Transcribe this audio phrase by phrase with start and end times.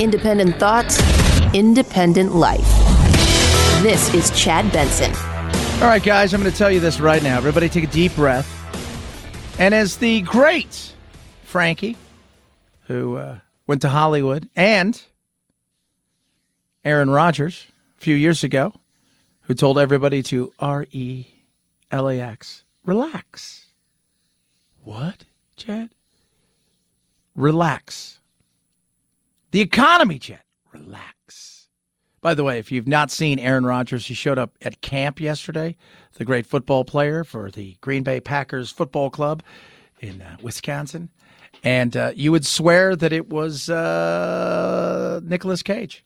[0.00, 0.98] Independent thoughts,
[1.52, 2.66] independent life.
[3.82, 5.12] This is Chad Benson.
[5.82, 7.36] All right, guys, I'm going to tell you this right now.
[7.36, 8.48] Everybody take a deep breath.
[9.60, 10.94] And as the great
[11.42, 11.98] Frankie,
[12.86, 14.98] who uh, went to Hollywood, and
[16.82, 17.66] Aaron Rodgers
[17.98, 18.72] a few years ago,
[19.42, 21.26] who told everybody to R E
[21.90, 23.66] L A X, relax.
[24.82, 25.90] What, Chad?
[27.34, 28.19] Relax.
[29.50, 30.42] The economy, Chad.
[30.72, 31.68] Relax.
[32.20, 35.76] By the way, if you've not seen Aaron Rodgers, he showed up at camp yesterday,
[36.14, 39.42] the great football player for the Green Bay Packers Football Club
[40.00, 41.08] in uh, Wisconsin.
[41.64, 46.04] And uh, you would swear that it was uh, Nicolas Cage.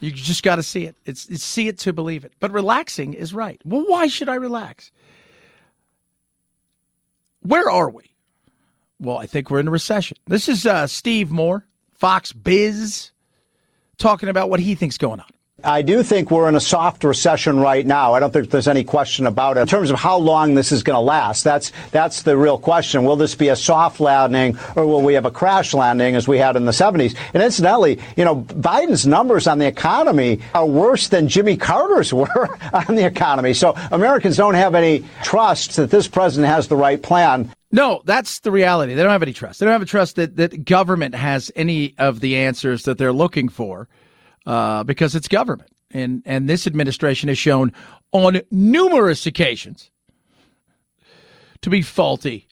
[0.00, 0.96] You just got to see it.
[1.06, 2.32] It's, it's see it to believe it.
[2.38, 3.60] But relaxing is right.
[3.64, 4.92] Well, why should I relax?
[7.40, 8.13] Where are we?
[9.00, 10.16] Well, I think we're in a recession.
[10.26, 13.10] This is uh, Steve Moore, Fox Biz,
[13.98, 15.26] talking about what he thinks going on.
[15.62, 18.12] I do think we're in a soft recession right now.
[18.12, 19.60] I don't think there's any question about it.
[19.60, 23.04] In terms of how long this is going to last, that's that's the real question.
[23.04, 26.38] Will this be a soft landing or will we have a crash landing as we
[26.38, 27.16] had in the 70s?
[27.32, 32.58] And incidentally, you know, Biden's numbers on the economy are worse than Jimmy Carter's were
[32.72, 33.54] on the economy.
[33.54, 37.50] So Americans don't have any trust that this president has the right plan.
[37.74, 38.94] No, that's the reality.
[38.94, 39.58] They don't have any trust.
[39.58, 43.12] They don't have a trust that, that government has any of the answers that they're
[43.12, 43.88] looking for
[44.46, 45.72] uh, because it's government.
[45.90, 47.72] And, and this administration has shown
[48.12, 49.90] on numerous occasions
[51.62, 52.46] to be faulty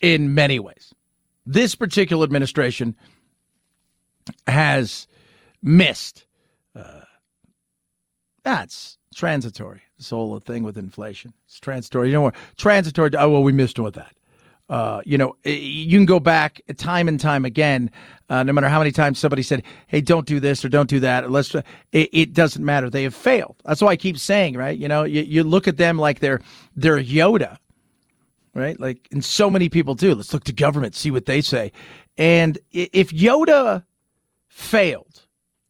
[0.00, 0.94] in many ways.
[1.44, 2.94] This particular administration
[4.46, 5.08] has
[5.64, 6.26] missed.
[6.76, 7.00] Uh,
[8.44, 9.82] that's transitory.
[10.10, 11.32] Whole thing with inflation.
[11.46, 12.08] It's transitory.
[12.08, 12.34] You know what?
[12.56, 13.10] Transitory.
[13.16, 14.12] Oh, well, we missed with that.
[14.68, 17.90] Uh, you know, you can go back time and time again.
[18.28, 20.98] Uh, no matter how many times somebody said, "Hey, don't do this or don't do
[21.00, 21.54] that," let's.
[21.54, 22.90] It, it, doesn't matter.
[22.90, 23.56] They have failed.
[23.64, 24.76] That's why I keep saying, right?
[24.76, 26.40] You know, you, you look at them like they're
[26.74, 27.58] they're Yoda,
[28.54, 28.78] right?
[28.80, 30.14] Like, and so many people do.
[30.16, 31.70] Let's look to government, see what they say.
[32.18, 33.84] And if Yoda
[34.48, 35.25] failed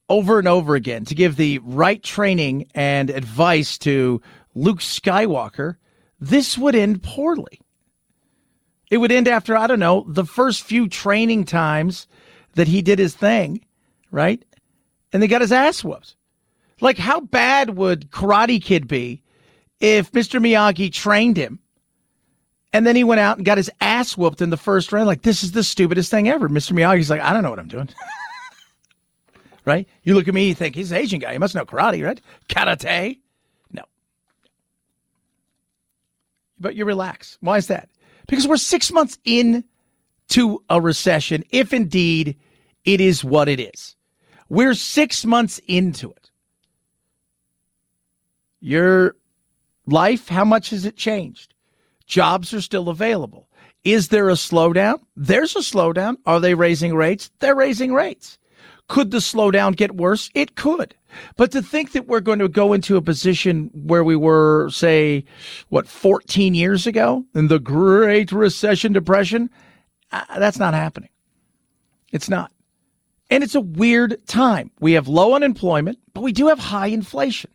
[0.09, 4.21] over and over again to give the right training and advice to
[4.55, 5.77] Luke Skywalker,
[6.21, 7.61] this would end poorly.
[8.91, 12.07] It would end after, I don't know, the first few training times
[12.55, 13.65] that he did his thing,
[14.11, 14.45] right?
[15.13, 16.15] And they got his ass whooped.
[16.81, 19.23] Like, how bad would Karate Kid be
[19.81, 20.41] if Mr.
[20.41, 21.59] Miyagi trained him
[22.73, 25.07] and then he went out and got his ass whooped in the first round?
[25.07, 26.49] Like, this is the stupidest thing ever.
[26.49, 26.73] Mr.
[26.73, 27.89] Miyagi's like, I don't know what I'm doing.
[29.67, 29.87] right?
[30.05, 31.33] You look at me, you think he's an Asian guy.
[31.33, 32.21] He must know karate, right?
[32.49, 33.19] Karate.
[33.73, 33.83] No.
[36.59, 37.37] But you relax.
[37.41, 37.91] Why is that?
[38.27, 39.65] because we're six months in
[40.29, 42.37] to a recession, if indeed
[42.85, 43.97] it is what it is.
[44.49, 46.31] We're six months into it.
[48.61, 49.15] Your
[49.87, 51.55] life, how much has it changed?
[52.07, 53.49] Jobs are still available.
[53.85, 55.01] Is there a slowdown?
[55.17, 56.17] There's a slowdown.
[56.27, 57.31] Are they raising rates?
[57.39, 58.39] They're raising rates.
[58.89, 60.31] Could the slowdown get worse?
[60.35, 60.95] It could.
[61.37, 65.25] But to think that we're going to go into a position where we were, say,
[65.69, 69.51] what, 14 years ago in the Great Recession Depression,
[70.13, 71.11] uh, that's not happening.
[72.13, 72.53] It's not.
[73.29, 74.71] And it's a weird time.
[74.79, 77.51] We have low unemployment, but we do have high inflation.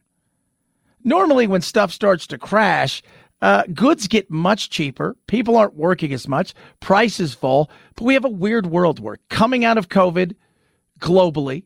[1.04, 3.02] Normally, when stuff starts to crash,
[3.42, 5.16] uh, goods get much cheaper.
[5.28, 6.54] People aren't working as much.
[6.80, 7.72] Prices fall.
[7.96, 10.36] But we have a weird world where coming out of COVID
[11.02, 11.64] globally,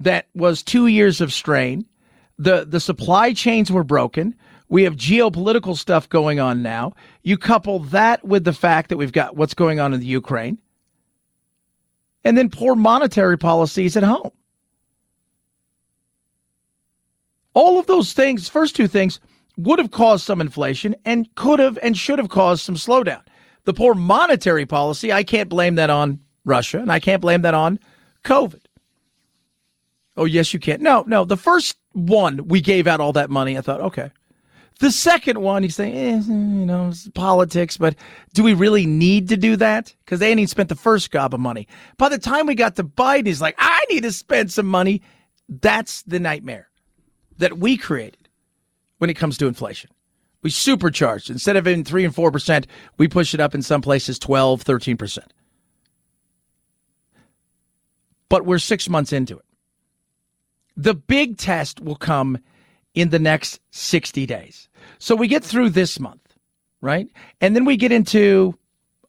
[0.00, 1.86] that was two years of strain.
[2.38, 4.34] The the supply chains were broken.
[4.68, 6.92] We have geopolitical stuff going on now.
[7.22, 10.58] You couple that with the fact that we've got what's going on in the Ukraine,
[12.24, 14.32] and then poor monetary policies at home.
[17.54, 19.18] All of those things, first two things,
[19.56, 23.22] would have caused some inflation and could have and should have caused some slowdown.
[23.64, 27.52] The poor monetary policy, I can't blame that on Russia, and I can't blame that
[27.52, 27.78] on
[28.24, 28.62] COVID.
[30.16, 30.80] Oh, yes, you can't.
[30.80, 31.26] No, no.
[31.26, 33.58] The first one, we gave out all that money.
[33.58, 34.10] I thought, okay.
[34.78, 36.32] The second one, you say, eh, you
[36.66, 37.94] know, politics, but
[38.34, 39.94] do we really need to do that?
[40.04, 41.66] Because they ain't even spent the first gob of money.
[41.96, 45.02] By the time we got to Biden, he's like, I need to spend some money.
[45.48, 46.68] That's the nightmare
[47.38, 48.28] that we created
[48.98, 49.90] when it comes to inflation.
[50.42, 51.30] We supercharged.
[51.30, 52.66] Instead of in 3 and 4%,
[52.98, 55.18] we push it up in some places 12, 13%.
[58.28, 59.44] But we're six months into it.
[60.76, 62.38] The big test will come
[62.94, 64.68] in the next 60 days.
[64.98, 66.36] So we get through this month,
[66.80, 67.08] right?
[67.40, 68.58] And then we get into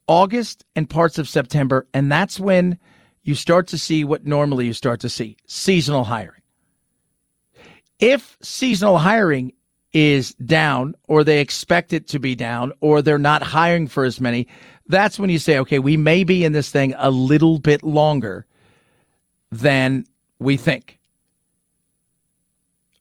[0.08, 2.78] August and parts of September, and that's when
[3.24, 6.42] you start to see what normally you start to see seasonal hiring.
[8.00, 9.52] If seasonal hiring
[9.92, 14.22] is down, or they expect it to be down, or they're not hiring for as
[14.22, 14.48] many,
[14.88, 18.46] that's when you say, okay, we may be in this thing a little bit longer
[19.52, 20.06] than
[20.40, 21.00] we think.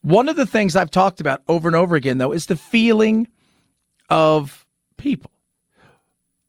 [0.03, 3.27] One of the things I've talked about over and over again, though, is the feeling
[4.09, 4.65] of
[4.97, 5.31] people.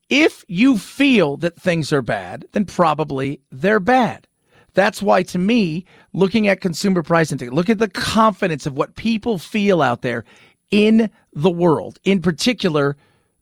[0.10, 4.28] If you feel that things are bad, then probably they're bad.
[4.74, 8.96] That's why, to me, looking at consumer price index, look at the confidence of what
[8.96, 10.24] people feel out there
[10.70, 12.96] in the world, in particular,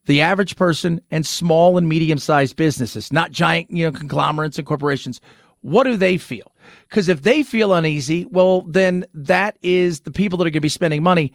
[0.06, 4.66] the average person and small and medium sized businesses, not giant, you know, conglomerates and
[4.66, 5.20] corporations.
[5.66, 6.52] What do they feel?
[6.88, 10.62] Because if they feel uneasy, well, then that is the people that are going to
[10.62, 11.34] be spending money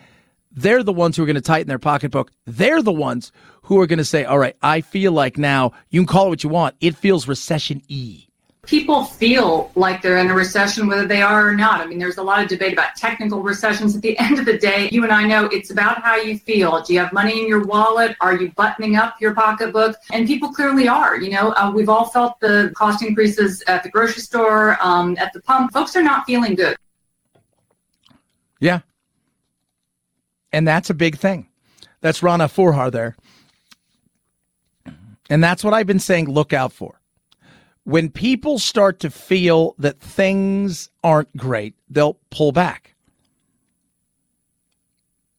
[0.53, 2.32] they're the ones who are going to tighten their pocketbook.
[2.47, 3.31] They're the ones
[3.62, 6.31] who are going to say, all right, I feel like now you can call it
[6.31, 6.75] what you want.
[6.81, 8.27] It feels recession y.
[8.67, 11.81] People feel like they're in a recession, whether they are or not.
[11.81, 13.97] I mean, there's a lot of debate about technical recessions.
[13.97, 16.83] At the end of the day, you and I know it's about how you feel.
[16.83, 18.17] Do you have money in your wallet?
[18.21, 19.97] Are you buttoning up your pocketbook?
[20.12, 21.19] And people clearly are.
[21.19, 25.33] You know, uh, we've all felt the cost increases at the grocery store, um, at
[25.33, 25.73] the pump.
[25.73, 26.77] Folks are not feeling good.
[28.61, 28.81] Yeah,
[30.53, 31.49] and that's a big thing.
[32.01, 33.17] That's Rana Foroohar there.
[35.29, 37.00] And that's what I've been saying look out for.
[37.85, 42.94] When people start to feel that things aren't great, they'll pull back.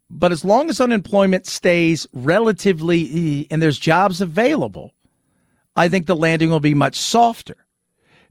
[0.09, 4.93] But as long as unemployment stays relatively and there's jobs available,
[5.75, 7.55] I think the landing will be much softer.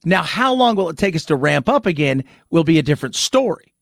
[0.04, 3.14] Now, how long will it take us to ramp up again will be a different
[3.14, 3.74] story.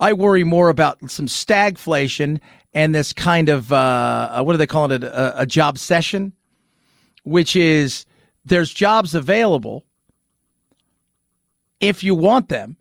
[0.00, 2.40] I worry more about some stagflation
[2.72, 6.32] and this kind of uh, uh what do they call it a, a job session,
[7.24, 8.06] which is
[8.50, 9.84] there's jobs available
[11.78, 12.76] if you want them.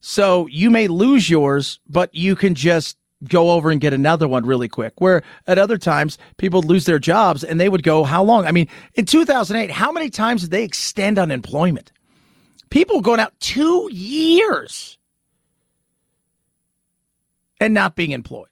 [0.00, 4.44] So you may lose yours, but you can just go over and get another one
[4.44, 5.00] really quick.
[5.00, 8.46] Where at other times people lose their jobs and they would go, how long?
[8.46, 11.92] I mean, in 2008, how many times did they extend unemployment?
[12.70, 14.98] People going out two years
[17.60, 18.48] and not being employed.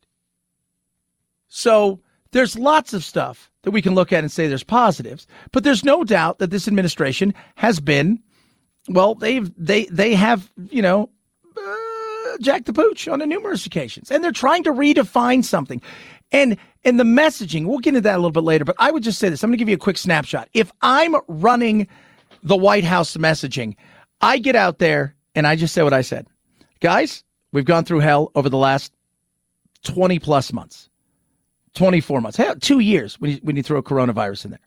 [1.49, 5.65] So there's lots of stuff that we can look at and say there's positives, but
[5.65, 8.23] there's no doubt that this administration has been,
[8.89, 11.11] well, they've they they have you know.
[11.57, 11.77] Uh,
[12.41, 15.81] Jack the Pooch on a numerous occasions, and they're trying to redefine something,
[16.33, 17.67] and and the messaging.
[17.67, 19.43] We'll get into that a little bit later, but I would just say this.
[19.43, 20.49] I'm going to give you a quick snapshot.
[20.53, 21.87] If I'm running
[22.43, 23.77] the White House messaging,
[24.21, 26.27] I get out there and I just say what I said,
[26.81, 27.25] guys.
[27.53, 28.93] We've gone through hell over the last
[29.85, 30.91] 20 plus months,
[31.75, 34.61] 24 months, two years when you, when you throw a coronavirus in there.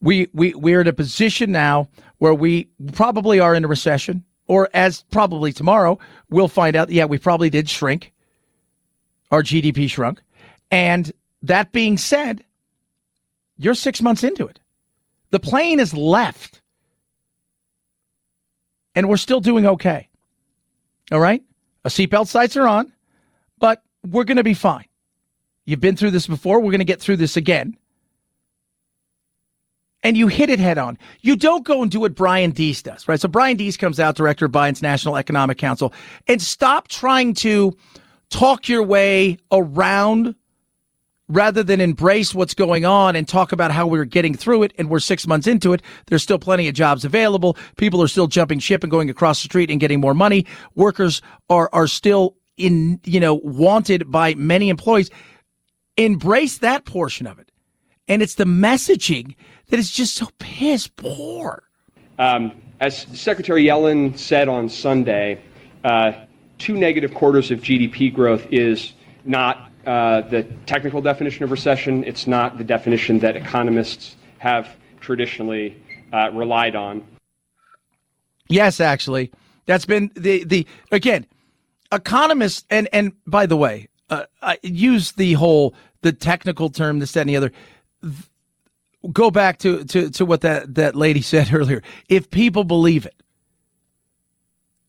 [0.00, 1.88] We, we, we're in a position now
[2.18, 5.98] where we probably are in a recession, or as probably tomorrow,
[6.28, 8.12] we'll find out, yeah, we probably did shrink.
[9.30, 10.20] Our GDP shrunk.
[10.70, 11.10] And
[11.42, 12.44] that being said,
[13.56, 14.60] you're six months into it.
[15.30, 16.60] The plane is left
[18.94, 20.08] and we're still doing okay.
[21.10, 21.42] All right?
[21.84, 22.92] A seatbelt sights are on,
[23.58, 24.86] but we're going to be fine.
[25.64, 26.60] You've been through this before.
[26.60, 27.76] We're going to get through this again.
[30.02, 30.98] And you hit it head on.
[31.22, 33.18] You don't go and do what Brian Deese does, right?
[33.18, 35.94] So Brian Deese comes out, director of Biden's National Economic Council,
[36.26, 37.74] and stop trying to
[38.28, 40.34] talk your way around
[41.28, 44.90] rather than embrace what's going on and talk about how we're getting through it and
[44.90, 45.80] we're six months into it.
[46.06, 47.56] There's still plenty of jobs available.
[47.76, 50.44] People are still jumping ship and going across the street and getting more money.
[50.74, 55.10] Workers are, are still in, you know, wanted by many employees.
[55.96, 57.50] Embrace that portion of it.
[58.08, 59.34] And it's the messaging
[59.68, 61.62] that is just so piss poor.
[62.18, 65.40] Um, as Secretary Yellen said on Sunday,
[65.84, 66.12] uh,
[66.58, 68.92] two negative quarters of GDP growth is
[69.24, 72.04] not uh, the technical definition of recession.
[72.04, 74.68] It's not the definition that economists have
[75.00, 75.80] traditionally
[76.12, 77.04] uh, relied on.
[78.48, 79.30] Yes, actually,
[79.66, 81.26] that's been the the again
[81.92, 87.12] economists and and by the way, uh, I use the whole the technical term this
[87.12, 87.52] that and the other.
[89.12, 91.82] Go back to, to, to what that, that lady said earlier.
[92.08, 93.22] If people believe it,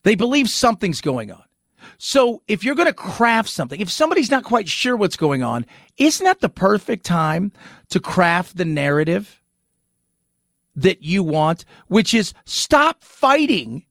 [0.04, 1.44] they believe something's going on.
[1.98, 5.66] So if you're going to craft something, if somebody's not quite sure what's going on,
[5.98, 7.52] isn't that the perfect time
[7.90, 9.42] to craft the narrative
[10.76, 13.86] that you want, which is stop fighting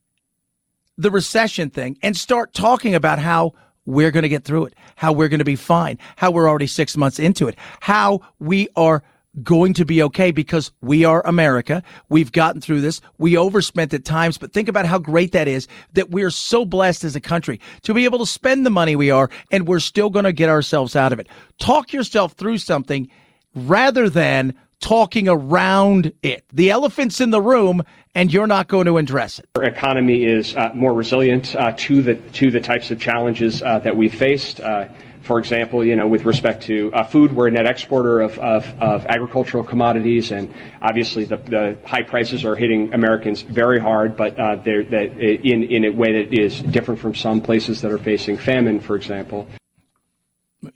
[0.97, 3.55] the recession thing and start talking about how
[3.87, 6.67] we're going to get through it, how we're going to be fine, how we're already
[6.67, 9.03] six months into it, how we are
[9.43, 11.83] going to be okay because we are America.
[12.09, 13.01] We've gotten through this.
[13.19, 17.03] We overspent at times, but think about how great that is that we're so blessed
[17.03, 20.09] as a country to be able to spend the money we are and we're still
[20.09, 21.29] going to get ourselves out of it.
[21.59, 23.11] Talk yourself through something
[23.55, 26.45] rather than talking around it.
[26.53, 27.83] The elephant's in the room
[28.15, 29.49] and you're not going to address it.
[29.57, 33.79] Our economy is uh, more resilient uh, to the to the types of challenges uh,
[33.79, 34.61] that we faced.
[34.61, 34.89] Uh,
[35.23, 38.67] for example, you know, with respect to uh, food, we're a net exporter of, of,
[38.79, 44.39] of agricultural commodities, and obviously the, the, high prices are hitting Americans very hard, but
[44.39, 48.37] uh, they're, in, in a way that is different from some places that are facing
[48.37, 49.49] famine, for example.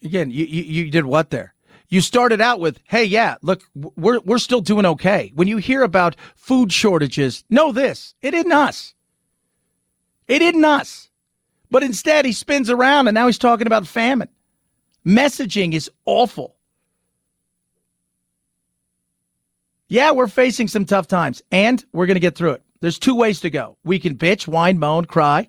[0.02, 1.52] Again, you, you, you did what there?
[1.88, 5.32] You started out with, hey, yeah, look, we're, we're still doing okay.
[5.34, 8.94] When you hear about food shortages, know this it isn't us.
[10.26, 11.08] It isn't us.
[11.70, 14.28] But instead, he spins around and now he's talking about famine.
[15.06, 16.56] Messaging is awful.
[19.88, 22.62] Yeah, we're facing some tough times and we're going to get through it.
[22.80, 23.78] There's two ways to go.
[23.84, 25.48] We can bitch, whine, moan, cry,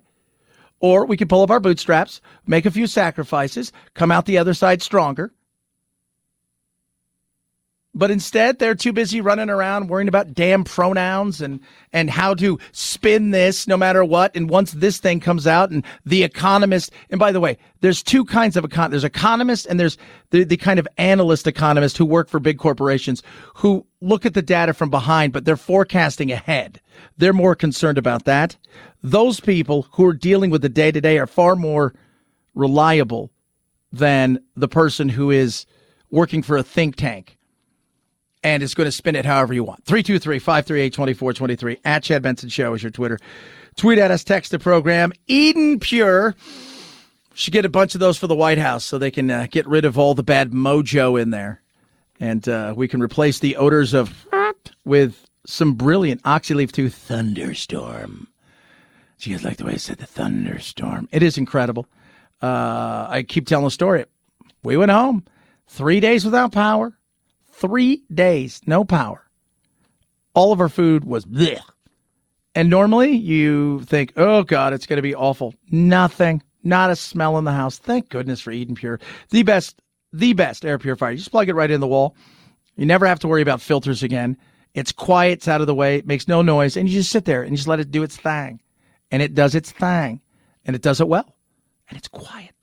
[0.80, 4.54] or we can pull up our bootstraps, make a few sacrifices, come out the other
[4.54, 5.32] side stronger,
[7.92, 11.58] but instead, they're too busy running around worrying about damn pronouns and,
[11.92, 14.34] and how to spin this no matter what.
[14.36, 18.24] And once this thing comes out and the economist, and by the way, there's two
[18.24, 19.98] kinds of econ, there's economists and there's
[20.30, 23.24] the, the kind of analyst economists who work for big corporations
[23.56, 26.80] who look at the data from behind, but they're forecasting ahead.
[27.16, 28.56] They're more concerned about that.
[29.02, 31.92] Those people who are dealing with the day to day are far more
[32.54, 33.32] reliable
[33.90, 35.66] than the person who is
[36.08, 37.36] working for a think tank
[38.42, 39.84] and is going to spin it however you want.
[39.84, 43.18] 323 538 2423 at Chad Benson Show is your Twitter.
[43.76, 45.12] Tweet at us, text the program.
[45.26, 46.34] Eden Pure
[47.34, 49.66] should get a bunch of those for the White House so they can uh, get
[49.66, 51.62] rid of all the bad mojo in there.
[52.18, 54.26] And uh, we can replace the odors of
[54.84, 58.28] with some brilliant Oxyleaf 2 Thunderstorm.
[59.18, 61.06] Do you guys like the way I said the thunderstorm?
[61.12, 61.86] It is incredible.
[62.40, 64.06] Uh, I keep telling the story.
[64.62, 65.26] We went home
[65.66, 66.94] three days without power
[67.60, 69.24] three days, no power.
[70.34, 71.60] All of our food was bleh.
[72.54, 75.54] And normally you think, oh God, it's going to be awful.
[75.70, 77.78] Nothing, not a smell in the house.
[77.78, 79.00] Thank goodness for Eden Pure.
[79.30, 79.80] The best,
[80.12, 81.12] the best air purifier.
[81.12, 82.16] You just plug it right in the wall.
[82.76, 84.36] You never have to worry about filters again.
[84.74, 87.24] It's quiet, it's out of the way, it makes no noise, and you just sit
[87.24, 88.60] there and just let it do its thing.
[89.10, 90.20] And it does its thing.
[90.64, 91.36] And it does it well.
[91.88, 92.54] And it's quiet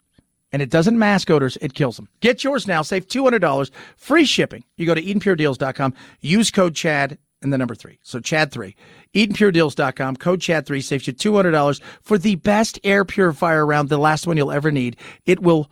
[0.51, 2.07] and it doesn't mask odors, it kills them.
[2.19, 2.81] Get yours now.
[2.81, 3.71] Save $200.
[3.97, 4.63] Free shipping.
[4.77, 5.93] You go to EdenPureDeals.com.
[6.21, 7.99] Use code CHAD and the number three.
[8.03, 8.75] So CHAD3.
[9.13, 10.15] EdenPureDeals.com.
[10.17, 14.51] Code CHAD3 saves you $200 for the best air purifier around, the last one you'll
[14.51, 14.97] ever need.
[15.25, 15.69] It will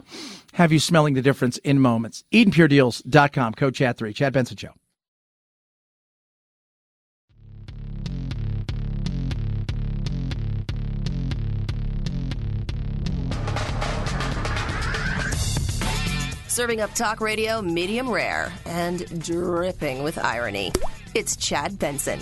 [0.54, 2.24] have you smelling the difference in moments.
[2.32, 3.54] EdenPureDeals.com.
[3.54, 4.16] Code CHAD3.
[4.16, 4.72] Chad Benson Show.
[16.56, 20.72] Serving up talk radio medium rare and dripping with irony.
[21.14, 22.18] It's Chad Benson.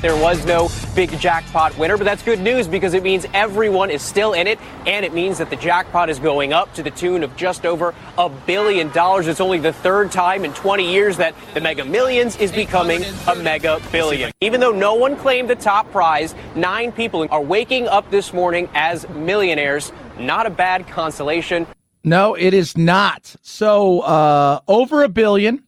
[0.00, 4.00] There was no big jackpot winner, but that's good news because it means everyone is
[4.00, 7.24] still in it, and it means that the jackpot is going up to the tune
[7.24, 9.26] of just over a billion dollars.
[9.26, 13.34] It's only the third time in 20 years that the Mega Millions is becoming a
[13.34, 14.30] Mega Billion.
[14.40, 18.68] Even though no one claimed the top prize, nine people are waking up this morning
[18.74, 19.90] as millionaires.
[20.20, 21.66] Not a bad consolation.
[22.04, 23.34] No, it is not.
[23.42, 25.62] So uh, over a billion.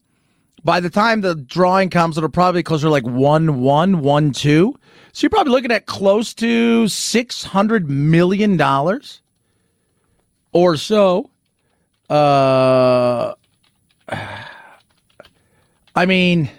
[0.64, 4.32] By the time the drawing comes, it'll probably be closer to like one one one
[4.32, 4.74] two.
[5.12, 9.20] So you're probably looking at close to six hundred million dollars
[10.52, 11.30] or so.
[12.08, 13.34] Uh,
[15.94, 16.50] I mean,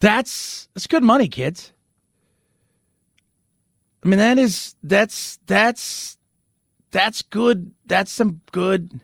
[0.00, 1.72] that's that's good money, kids.
[4.02, 6.16] I mean, that is that's that's
[6.96, 7.72] that's good.
[7.84, 9.00] That's some good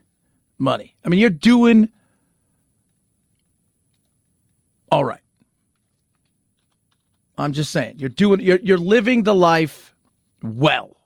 [0.56, 0.96] money.
[1.04, 1.90] I mean, you're doing
[4.90, 5.20] all right.
[7.37, 9.94] I'm just saying, you're doing you're you're living the life
[10.42, 10.96] well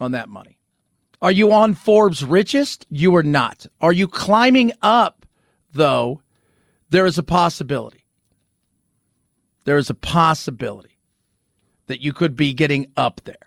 [0.00, 0.58] on that money.
[1.22, 2.84] Are you on Forbes richest?
[2.90, 3.66] You are not.
[3.80, 5.24] Are you climbing up
[5.72, 6.20] though?
[6.90, 8.04] There is a possibility.
[9.62, 10.98] There is a possibility
[11.86, 13.45] that you could be getting up there.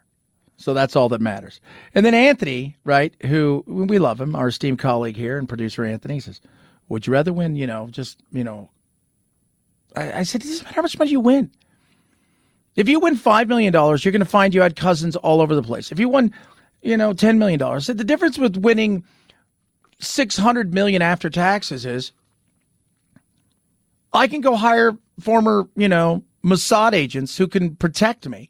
[0.59, 1.61] So that's all that matters.
[1.95, 6.19] And then Anthony, right, who we love him, our esteemed colleague here and producer Anthony
[6.19, 6.41] says,
[6.89, 8.69] Would you rather win, you know, just, you know,
[9.95, 11.49] I, I said, It doesn't matter how much money you win.
[12.75, 15.63] If you win $5 million, you're going to find you had cousins all over the
[15.63, 15.91] place.
[15.91, 16.33] If you won
[16.81, 17.59] you know, $10 million.
[17.59, 19.03] The difference with winning
[19.99, 22.11] 600 million after taxes is
[24.13, 28.49] I can go hire former, you know, Mossad agents who can protect me.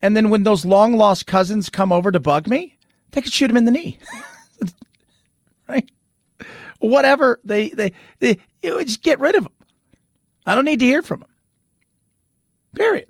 [0.00, 2.76] And then when those long lost cousins come over to bug me,
[3.10, 3.98] they could shoot him in the knee.
[5.68, 5.90] right?
[6.78, 9.52] Whatever they, they, they, you just get rid of them.
[10.46, 11.30] I don't need to hear from them.
[12.74, 13.08] Period.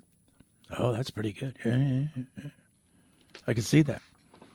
[0.77, 1.55] Oh, that's pretty good.
[1.63, 2.49] Yeah, yeah, yeah.
[3.47, 4.01] I can see that.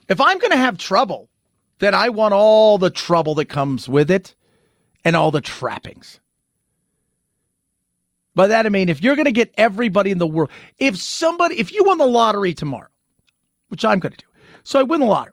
[0.08, 1.28] If I'm going to have trouble,
[1.78, 4.34] then I want all the trouble that comes with it
[5.04, 6.20] and all the trappings.
[8.34, 11.58] By that I mean, if you're going to get everybody in the world, if somebody,
[11.58, 12.88] if you won the lottery tomorrow,
[13.68, 14.26] which I'm going to do,
[14.64, 15.32] so I win the lottery,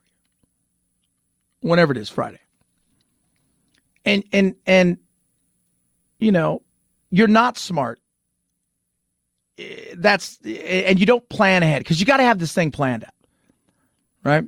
[1.61, 2.39] whenever it is, Friday,
[4.05, 4.97] and and and
[6.19, 6.61] you know,
[7.09, 7.99] you're not smart.
[9.57, 13.03] Eh, that's and you don't plan ahead because you got to have this thing planned
[13.03, 13.13] out,
[14.23, 14.43] right?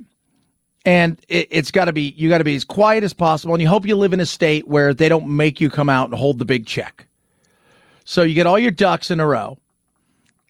[0.84, 3.60] And it, it's got to be you got to be as quiet as possible, and
[3.60, 6.16] you hope you live in a state where they don't make you come out and
[6.16, 7.08] hold the big check
[8.04, 9.58] so you get all your ducks in a row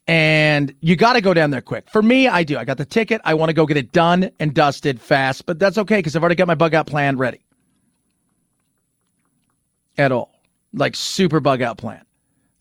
[0.07, 1.89] and you got to go down there quick.
[1.89, 2.59] For me, I do.
[2.59, 3.21] I got the ticket.
[3.25, 6.23] I want to go get it done and dusted fast, but that's okay because I've
[6.23, 7.45] already got my bug out plan ready.
[9.97, 10.35] At all.
[10.73, 12.05] Like super bug out plan.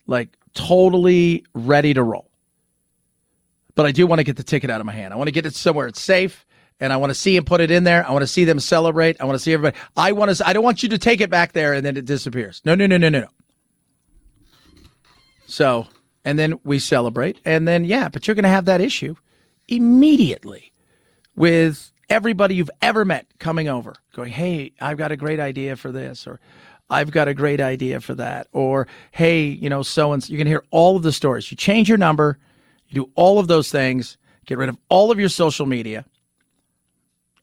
[0.07, 2.29] Like totally ready to roll.
[3.75, 5.13] But I do want to get the ticket out of my hand.
[5.13, 6.45] I want to get it somewhere it's safe
[6.79, 8.07] and I want to see him put it in there.
[8.07, 9.19] I want to see them celebrate.
[9.19, 9.75] I want to see everybody.
[9.97, 12.05] I want to I don't want you to take it back there and then it
[12.05, 12.61] disappears.
[12.63, 13.27] No, no, no, no, no, no.
[15.53, 15.85] So,
[16.25, 17.39] and then we celebrate.
[17.45, 19.13] And then, yeah, but you're going to have that issue
[19.67, 20.73] immediately
[21.35, 25.91] with everybody you've ever met coming over, going, hey, I've got a great idea for
[25.91, 26.39] this, or
[26.89, 30.31] I've got a great idea for that, or hey, you know, so and so.
[30.31, 31.51] You can hear all of the stories.
[31.51, 32.39] You change your number,
[32.87, 34.17] you do all of those things,
[34.47, 36.03] get rid of all of your social media,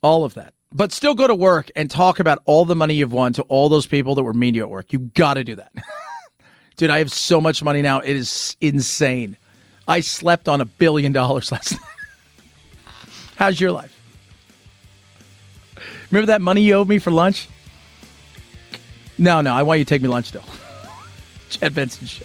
[0.02, 0.52] all of that.
[0.72, 3.68] But still go to work and talk about all the money you've won to all
[3.68, 4.92] those people that were mean to you at work.
[4.92, 5.70] You got to do that.
[6.80, 8.00] Dude, I have so much money now.
[8.00, 9.36] It is insane.
[9.86, 11.82] I slept on a billion dollars last night.
[13.36, 13.94] How's your life?
[16.10, 17.50] Remember that money you owed me for lunch?
[19.18, 20.42] No, no, I want you to take me lunch still.
[21.50, 22.24] Chad Benson Show.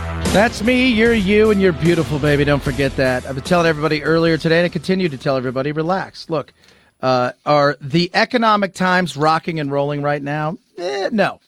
[0.33, 2.45] That's me, you're you, and you're beautiful, baby.
[2.45, 3.25] Don't forget that.
[3.25, 6.29] I've been telling everybody earlier today, and I continue to tell everybody relax.
[6.29, 6.53] Look,
[7.01, 10.57] uh, are the economic times rocking and rolling right now?
[10.77, 11.41] Eh, no.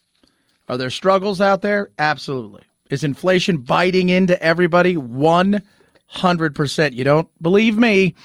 [0.67, 1.91] Are there struggles out there?
[1.97, 2.63] Absolutely.
[2.89, 4.97] Is inflation biting into everybody?
[4.97, 6.93] 100%.
[6.93, 8.15] You don't believe me?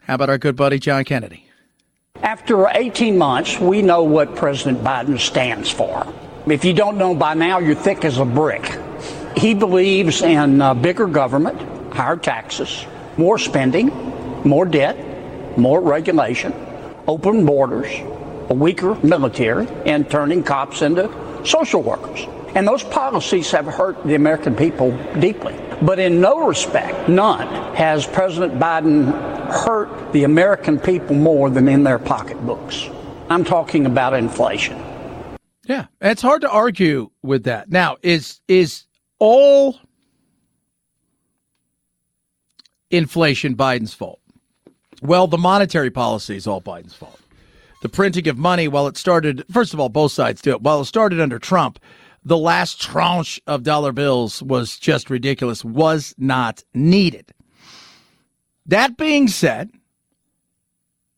[0.00, 1.46] How about our good buddy John Kennedy?
[2.20, 6.12] After 18 months, we know what President Biden stands for.
[6.48, 8.76] If you don't know by now, you're thick as a brick.
[9.36, 11.60] He believes in uh, bigger government,
[11.92, 12.84] higher taxes,
[13.16, 13.88] more spending,
[14.44, 16.54] more debt, more regulation,
[17.06, 17.88] open borders,
[18.48, 21.10] a weaker military, and turning cops into
[21.44, 22.26] social workers.
[22.54, 24.90] And those policies have hurt the American people
[25.20, 25.54] deeply.
[25.82, 29.12] But in no respect, none, has President Biden
[29.50, 32.88] hurt the American people more than in their pocketbooks.
[33.30, 34.82] I'm talking about inflation.
[35.64, 37.70] Yeah, it's hard to argue with that.
[37.70, 38.86] Now, is is
[39.20, 39.78] all
[42.90, 44.20] inflation Biden's fault?
[45.02, 47.20] Well, the monetary policy is all Biden's fault.
[47.82, 50.62] The printing of money, while it started, first of all, both sides do it.
[50.62, 51.78] While it started under Trump,
[52.24, 57.32] the last tranche of dollar bills was just ridiculous, was not needed.
[58.66, 59.70] That being said,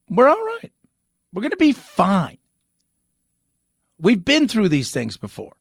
[0.08, 0.72] we're all right.
[1.32, 2.38] We're going to be fine.
[3.98, 5.54] We've been through these things before.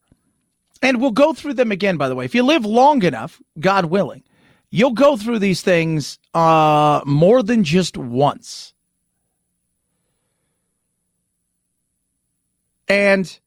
[0.81, 2.25] And we'll go through them again, by the way.
[2.25, 4.23] If you live long enough, God willing,
[4.71, 8.73] you'll go through these things uh, more than just once.
[12.87, 13.39] And,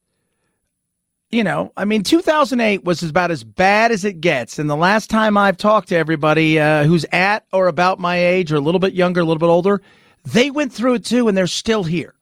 [1.31, 4.59] you know, I mean, 2008 was about as bad as it gets.
[4.59, 8.53] And the last time I've talked to everybody uh, who's at or about my age
[8.53, 9.83] or a little bit younger, a little bit older,
[10.25, 12.14] they went through it too, and they're still here.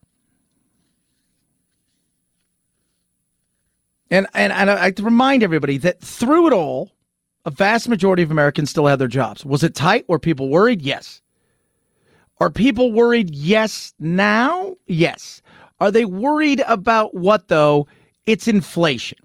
[4.13, 6.93] And, and, and I to remind everybody that through it all,
[7.47, 9.43] a vast majority of Americans still had their jobs.
[9.43, 10.07] Was it tight?
[10.07, 10.83] Were people worried?
[10.83, 11.23] Yes.
[12.39, 13.35] Are people worried?
[13.35, 13.95] Yes.
[13.99, 14.77] Now?
[14.87, 15.41] Yes.
[15.81, 17.89] Are they worried about what, though?
[18.27, 19.19] It's inflation.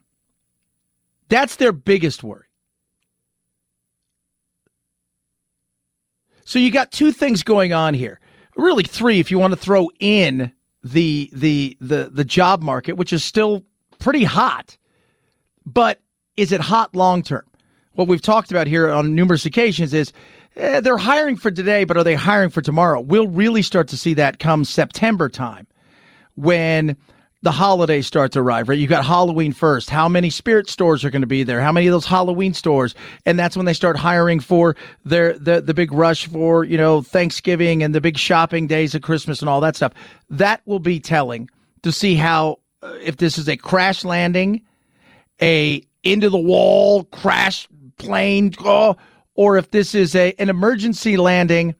[1.27, 2.45] That's their biggest worry.
[6.45, 8.21] So you got two things going on here.
[8.55, 13.11] Really three if you want to throw in the the the the job market, which
[13.11, 13.65] is still
[13.99, 14.77] pretty hot.
[15.65, 15.99] But
[16.37, 17.43] is it hot long term?
[17.93, 20.13] What we've talked about here on numerous occasions is
[20.55, 23.01] eh, they're hiring for today, but are they hiring for tomorrow?
[23.01, 25.67] We'll really start to see that come September time
[26.35, 26.95] when
[27.43, 28.77] the holidays start to arrive, right?
[28.77, 29.89] You got Halloween first.
[29.89, 31.61] How many spirit stores are going to be there?
[31.61, 32.95] How many of those Halloween stores?
[33.25, 37.01] And that's when they start hiring for their the the big rush for, you know,
[37.01, 39.93] Thanksgiving and the big shopping days of Christmas and all that stuff.
[40.29, 41.49] That will be telling
[41.83, 44.61] to see how if this is a crash landing,
[45.41, 48.95] a into the wall crash plane, oh,
[49.35, 51.75] or if this is a an emergency landing.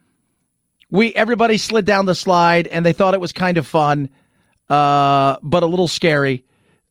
[0.89, 4.09] We everybody slid down the slide and they thought it was kind of fun
[4.69, 6.43] uh, but a little scary.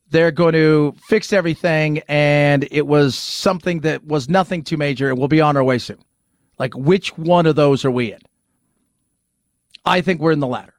[0.09, 5.17] They're going to fix everything, and it was something that was nothing too major, and
[5.17, 5.99] we'll be on our way soon.
[6.57, 8.19] Like, which one of those are we in?
[9.85, 10.73] I think we're in the latter.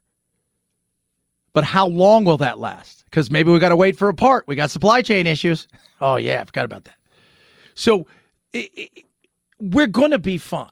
[1.53, 3.03] But how long will that last?
[3.05, 4.45] Because maybe we got to wait for a part.
[4.47, 5.67] We got supply chain issues.
[5.99, 6.95] Oh, yeah, I forgot about that.
[7.73, 8.05] So
[8.53, 9.05] it, it,
[9.59, 10.69] we're going to be fine.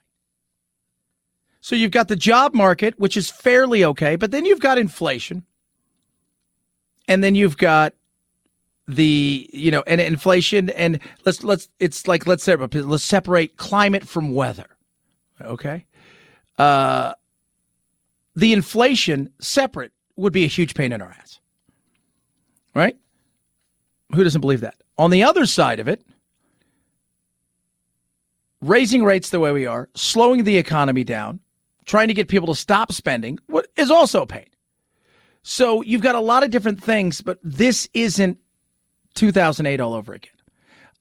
[1.62, 5.44] So you've got the job market, which is fairly okay, but then you've got inflation.
[7.08, 7.94] And then you've got
[8.88, 14.08] the you know and inflation and let's let's it's like let's separate let's separate climate
[14.08, 14.78] from weather
[15.42, 15.86] okay
[16.58, 17.14] uh
[18.36, 21.40] the inflation separate would be a huge pain in our ass
[22.76, 22.98] right
[24.14, 26.02] who doesn't believe that on the other side of it
[28.62, 31.40] raising rates the way we are slowing the economy down
[31.86, 33.40] trying to get people to stop spending
[33.78, 34.48] is also a pain
[35.50, 38.38] so you've got a lot of different things, but this isn't
[39.16, 40.34] 2008 all over again.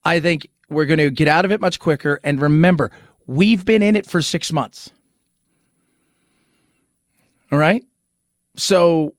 [0.04, 2.20] I think we're going to get out of it much quicker.
[2.22, 2.92] And remember,
[3.26, 4.92] we've been in it for six months.
[7.50, 7.84] All right.
[8.56, 9.14] So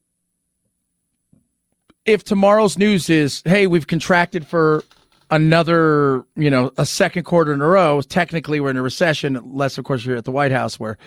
[2.05, 4.83] if tomorrow's news is, hey, we've contracted for
[5.29, 9.77] another, you know, a second quarter in a row, technically we're in a recession, unless,
[9.77, 10.97] of course, you're at the White House where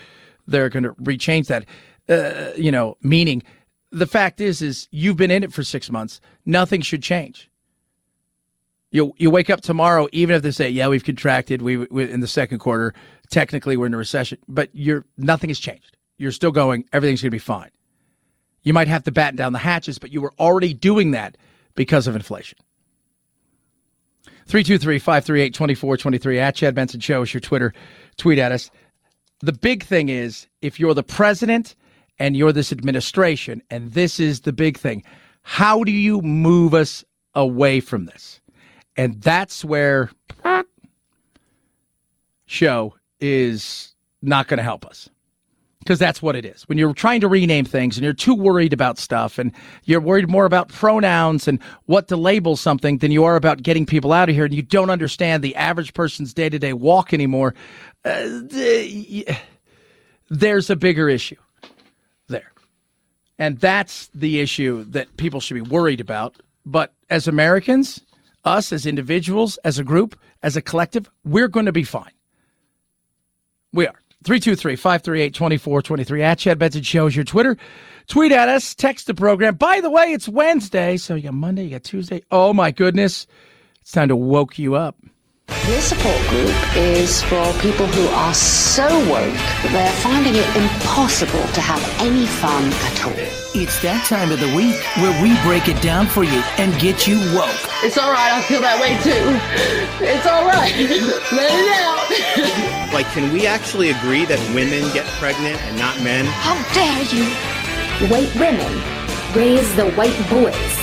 [0.47, 1.65] they're going to rechange that,
[2.07, 3.43] uh, you know, meaning
[3.91, 6.21] the fact is, is you've been in it for six months.
[6.45, 7.49] Nothing should change.
[8.93, 11.61] You you wake up tomorrow, even if they say, "Yeah, we've contracted.
[11.61, 12.93] We, we in the second quarter.
[13.29, 15.95] Technically, we're in a recession, but you're nothing has changed.
[16.17, 16.83] You're still going.
[16.91, 17.69] Everything's going to be fine.
[18.63, 21.37] You might have to batten down the hatches, but you were already doing that
[21.75, 22.57] because of inflation.
[24.47, 27.73] 323-538-2423 at Chad Benson Show is your Twitter.
[28.17, 28.69] Tweet at us.
[29.39, 31.75] The big thing is if you're the president
[32.19, 35.03] and you're this administration, and this is the big thing.
[35.41, 38.39] How do you move us away from this?
[38.95, 40.11] And that's where
[42.45, 45.09] show is not going to help us
[45.81, 46.61] because that's what it is.
[46.69, 49.51] When you're trying to rename things and you're too worried about stuff and
[49.85, 53.87] you're worried more about pronouns and what to label something than you are about getting
[53.87, 57.13] people out of here and you don't understand the average person's day to day walk
[57.13, 57.55] anymore,
[58.05, 58.29] uh,
[60.29, 61.35] there's a bigger issue.
[62.27, 62.51] There.
[63.39, 66.37] And that's the issue that people should be worried about.
[66.63, 67.99] But as Americans,
[68.45, 72.11] us as individuals, as a group, as a collective, we're going to be fine.
[73.73, 74.00] We are.
[74.23, 77.57] 323 538 2423 at Chad Benson Shows your Twitter.
[78.07, 79.55] Tweet at us, text the program.
[79.55, 82.21] By the way, it's Wednesday, so you got Monday, you got Tuesday.
[82.31, 83.25] Oh my goodness.
[83.81, 84.95] It's time to woke you up.
[85.67, 91.45] This support group is for people who are so woke that they're finding it impossible
[91.53, 93.13] to have any fun at all.
[93.53, 97.05] It's that time of the week where we break it down for you and get
[97.05, 97.61] you woke.
[97.85, 98.33] It's all right.
[98.33, 99.37] I feel that way too.
[100.01, 100.73] It's all right.
[101.29, 102.93] Let it out.
[102.93, 106.25] like, can we actually agree that women get pregnant and not men?
[106.25, 107.29] How dare you?
[108.09, 108.73] White women
[109.37, 110.73] raise the white boys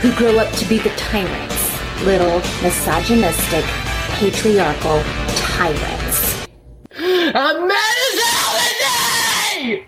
[0.00, 1.54] who grow up to be the tyrants.
[2.02, 3.64] Little misogynistic
[4.16, 6.46] patriarchal tyrants.
[6.98, 8.58] I'm mad as hell
[9.60, 9.86] today!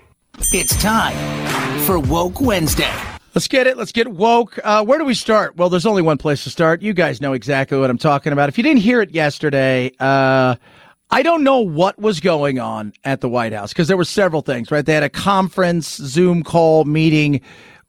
[0.53, 2.93] It's time for Woke Wednesday.
[3.35, 3.79] Let's get it.
[3.79, 4.59] Let's get woke.
[4.63, 5.57] Uh, where do we start?
[5.57, 6.83] Well, there's only one place to start.
[6.83, 8.51] You guys know exactly what I'm talking about.
[8.51, 10.57] If you didn't hear it yesterday, uh,
[11.11, 14.43] I don't know what was going on at the White House because there were several
[14.43, 14.85] things, right?
[14.85, 17.41] They had a conference, Zoom call meeting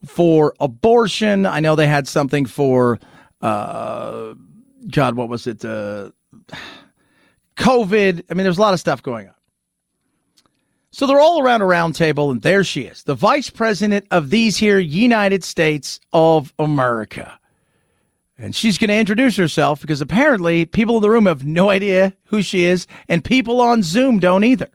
[0.06, 1.46] for abortion.
[1.46, 2.98] I know they had something for
[3.42, 4.36] uh,
[4.88, 5.64] God, what was it?
[5.64, 6.12] Uh,
[7.58, 8.24] COVID.
[8.30, 9.34] I mean, there's a lot of stuff going on.
[10.92, 14.32] So they're all around a round table, and there she is, the vice president of
[14.32, 17.40] these here United States of America.
[18.40, 22.14] And she's going to introduce herself because apparently people in the room have no idea
[22.26, 24.70] who she is, and people on Zoom don't either.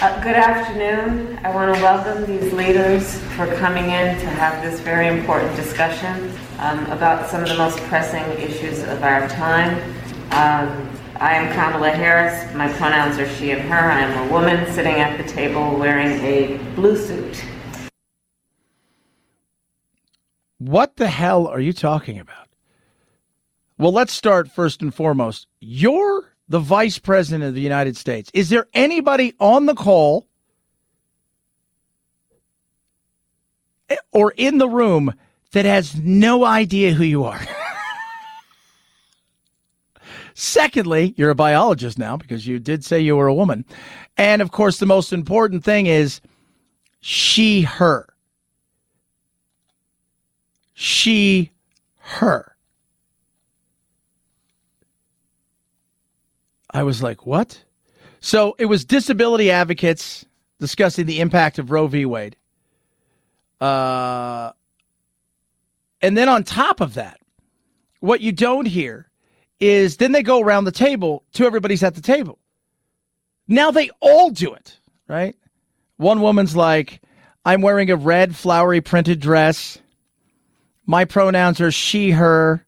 [0.00, 1.38] Uh, good afternoon.
[1.42, 6.32] I want to welcome these leaders for coming in to have this very important discussion
[6.60, 9.74] um, about some of the most pressing issues of our time.
[10.30, 12.54] Um, I am Kamala Harris.
[12.54, 13.90] My pronouns are she and her.
[13.90, 17.44] I am a woman sitting at the table wearing a blue suit.
[20.58, 22.46] What the hell are you talking about?
[23.78, 25.48] Well, let's start first and foremost.
[25.58, 28.30] You're the vice president of the United States.
[28.32, 30.28] Is there anybody on the call
[34.12, 35.14] or in the room
[35.50, 37.40] that has no idea who you are?
[40.40, 43.64] Secondly, you're a biologist now because you did say you were a woman.
[44.16, 46.20] And of course, the most important thing is
[47.00, 48.06] she, her.
[50.74, 51.50] She,
[51.96, 52.54] her.
[56.70, 57.64] I was like, what?
[58.20, 60.24] So it was disability advocates
[60.60, 62.04] discussing the impact of Roe v.
[62.04, 62.36] Wade.
[63.60, 64.52] Uh,
[66.00, 67.18] and then on top of that,
[67.98, 69.07] what you don't hear
[69.60, 72.38] is then they go around the table to everybody's at the table.
[73.46, 75.36] Now they all do it, right?
[75.96, 77.00] One woman's like,
[77.44, 79.78] I'm wearing a red flowery printed dress.
[80.86, 82.64] My pronouns are she, her.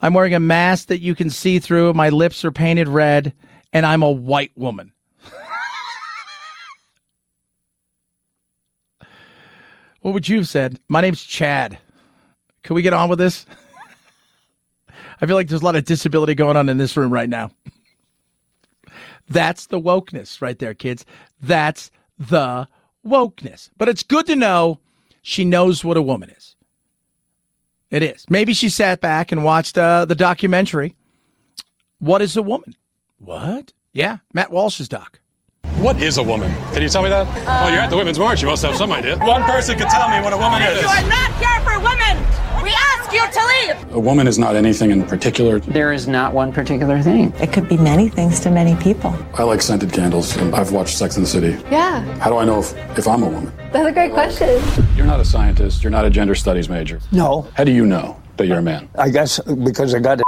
[0.00, 1.94] I'm wearing a mask that you can see through.
[1.94, 3.32] My lips are painted red,
[3.72, 4.92] and I'm a white woman.
[10.00, 10.78] what would you have said?
[10.88, 11.78] My name's Chad.
[12.62, 13.46] Can we get on with this?
[15.20, 17.50] I feel like there's a lot of disability going on in this room right now.
[19.28, 21.06] That's the wokeness right there, kids.
[21.40, 22.68] That's the
[23.06, 23.70] wokeness.
[23.76, 24.80] But it's good to know
[25.22, 26.56] she knows what a woman is.
[27.90, 28.26] It is.
[28.28, 30.96] Maybe she sat back and watched uh, the documentary.
[31.98, 32.74] What is a woman?
[33.18, 33.72] What?
[33.92, 35.20] Yeah, Matt Walsh's doc.
[35.84, 36.50] What is a woman?
[36.72, 37.26] Can you tell me that?
[37.26, 38.40] Uh, well, you're at the Women's March.
[38.40, 39.18] You must have some idea.
[39.18, 40.80] One person can tell me what a woman is.
[40.80, 42.62] You are not here for women.
[42.62, 43.92] We ask you to leave.
[43.92, 45.60] A woman is not anything in particular.
[45.60, 47.34] There is not one particular thing.
[47.38, 49.14] It could be many things to many people.
[49.34, 50.34] I like scented candles.
[50.38, 51.62] I've watched Sex and the City.
[51.70, 52.00] Yeah.
[52.18, 53.52] How do I know if, if I'm a woman?
[53.70, 54.62] That's a great question.
[54.96, 55.84] You're not a scientist.
[55.84, 56.98] You're not a gender studies major.
[57.12, 57.46] No.
[57.52, 58.88] How do you know that you're a man?
[58.94, 60.24] I guess because I got it.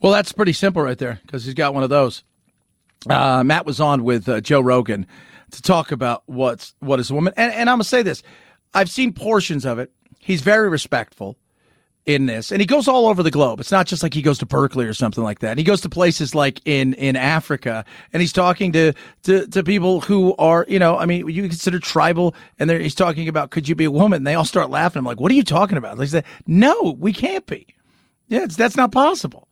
[0.00, 2.22] Well, that's pretty simple right there because he's got one of those.
[3.10, 5.06] Uh, Matt was on with uh, Joe Rogan
[5.52, 8.22] to talk about what's what is a woman, and, and I'm gonna say this:
[8.74, 9.90] I've seen portions of it.
[10.18, 11.36] He's very respectful
[12.04, 13.60] in this, and he goes all over the globe.
[13.60, 15.58] It's not just like he goes to Berkeley or something like that.
[15.58, 18.92] He goes to places like in in Africa, and he's talking to
[19.24, 23.28] to, to people who are, you know, I mean, you consider tribal, and he's talking
[23.28, 24.18] about could you be a woman?
[24.18, 25.00] And they all start laughing.
[25.00, 25.96] I'm like, what are you talking about?
[25.98, 27.66] They say, no, we can't be.
[28.28, 29.48] Yeah, that's not possible.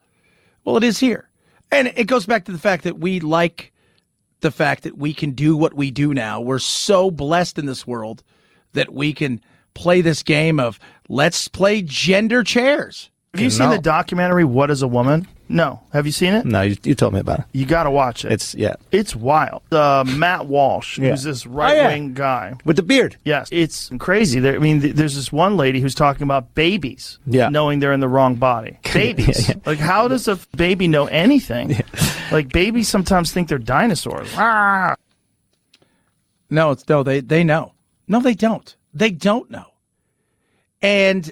[0.64, 1.30] Well, it is here.
[1.70, 3.72] And it goes back to the fact that we like
[4.40, 6.40] the fact that we can do what we do now.
[6.40, 8.22] We're so blessed in this world
[8.72, 9.40] that we can
[9.74, 13.10] play this game of let's play gender chairs.
[13.34, 15.28] Have you seen the documentary What is a Woman?
[15.48, 15.80] No.
[15.92, 16.44] Have you seen it?
[16.44, 17.44] No, you, you told me about it.
[17.52, 18.32] You got to watch it.
[18.32, 18.74] It's yeah.
[18.90, 19.62] It's wild.
[19.72, 21.10] Uh, Matt Walsh, Yeah.
[21.10, 22.12] who's this right wing Oh, yeah.
[22.14, 22.54] guy.
[22.64, 23.16] with the beard.
[23.24, 24.40] Yes, it's crazy.
[24.40, 27.48] There, I mean, th- there's this one lady who's talking about babies, Yeah.
[27.48, 28.78] knowing they're in the wrong body.
[28.92, 29.62] Babies, Yeah, yeah.
[29.66, 31.76] like how does a baby know anything?
[32.32, 34.28] Like babies sometimes think they're dinosaurs.
[34.36, 34.94] Ah.
[36.48, 37.72] No, it's no, they they know.
[38.06, 38.76] No, they don't.
[38.94, 39.66] They don't know.
[40.80, 41.30] And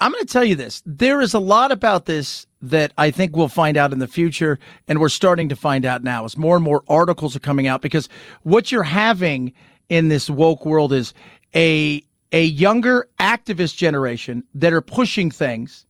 [0.00, 0.82] I'm going to tell you this.
[0.86, 4.58] There is a lot about this that I think we'll find out in the future
[4.88, 7.82] and we're starting to find out now as more and more articles are coming out
[7.82, 8.08] because
[8.42, 9.52] what you're having
[9.90, 11.12] in this woke world is
[11.54, 15.84] a a younger activist generation that are pushing things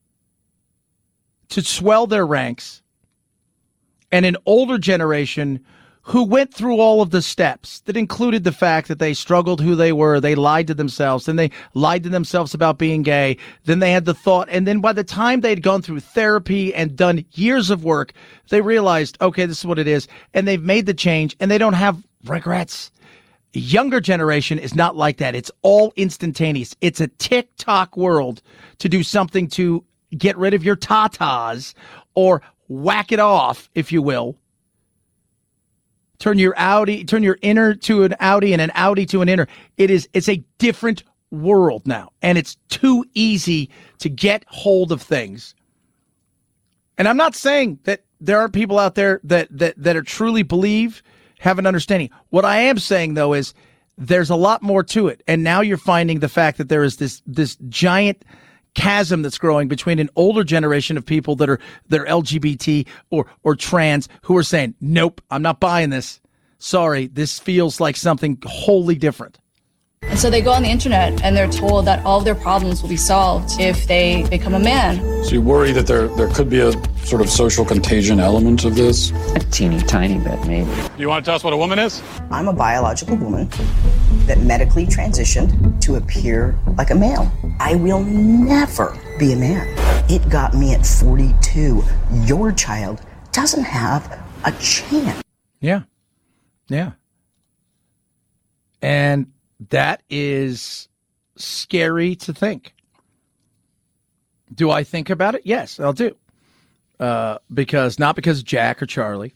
[1.51, 2.83] to swell their ranks
[4.11, 5.63] and an older generation
[6.11, 9.77] who went through all of the steps that included the fact that they struggled who
[9.77, 13.79] they were, they lied to themselves, then they lied to themselves about being gay, then
[13.79, 17.25] they had the thought, and then by the time they'd gone through therapy and done
[17.35, 18.13] years of work,
[18.49, 21.59] they realized, okay, this is what it is, and they've made the change and they
[21.59, 22.91] don't have regrets.
[23.53, 25.37] Younger generation is not like that.
[25.37, 26.75] It's all instantaneous.
[26.81, 28.43] It's a TikTok world
[28.79, 29.85] to do something to
[30.19, 31.75] get rid of your tatas
[32.15, 34.35] or whack it off, if you will.
[36.21, 39.49] Turn your Audi, turn your inner to an Audi and an Audi to an inner.
[39.79, 42.13] It is, it's a different world now.
[42.23, 45.55] And it's too easy to get hold of things
[46.99, 50.43] And I'm not saying that there are people out there that that that are truly
[50.43, 51.03] believe
[51.41, 52.11] have an understanding.
[52.31, 53.55] What I am saying though is
[53.99, 55.23] there's a lot more to it.
[55.29, 58.25] And now you're finding the fact that there is this this giant
[58.75, 63.27] chasm that's growing between an older generation of people that are that are LGBT or
[63.43, 66.21] or trans who are saying, "Nope, I'm not buying this.
[66.59, 69.40] Sorry, this feels like something wholly different."
[70.03, 72.81] And so they go on the internet and they're told that all of their problems
[72.81, 74.97] will be solved if they become a man.
[75.25, 76.73] So you worry that there there could be a
[77.05, 79.11] sort of social contagion element of this?
[79.35, 80.71] A teeny tiny bit, maybe.
[80.71, 82.03] Do You want to tell us what a woman is?
[82.31, 83.51] I'm a biological woman
[84.27, 87.31] that medically transitioned to appear like a male.
[87.61, 89.67] I will never be a man.
[90.09, 91.85] It got me at 42.
[92.25, 95.23] Your child doesn't have a chance.
[95.61, 95.83] Yeah.
[96.69, 96.93] Yeah.
[98.81, 99.31] And
[99.69, 100.89] that is
[101.37, 102.75] scary to think.
[104.55, 105.43] Do I think about it?
[105.45, 106.17] Yes, I'll do.
[106.99, 109.35] Uh, because not because Jack or Charlie,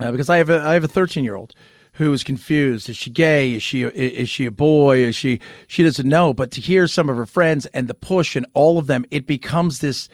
[0.00, 1.54] uh, because I have a I have a 13 year old
[1.94, 2.88] who is confused.
[2.88, 3.54] Is she gay?
[3.54, 4.98] Is she is she a boy?
[4.98, 6.32] Is she she doesn't know?
[6.32, 9.26] But to hear some of her friends and the push and all of them, it
[9.26, 10.08] becomes this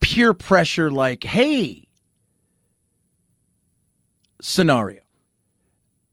[0.00, 0.90] peer pressure.
[0.90, 1.88] Like, hey,
[4.40, 5.00] scenario,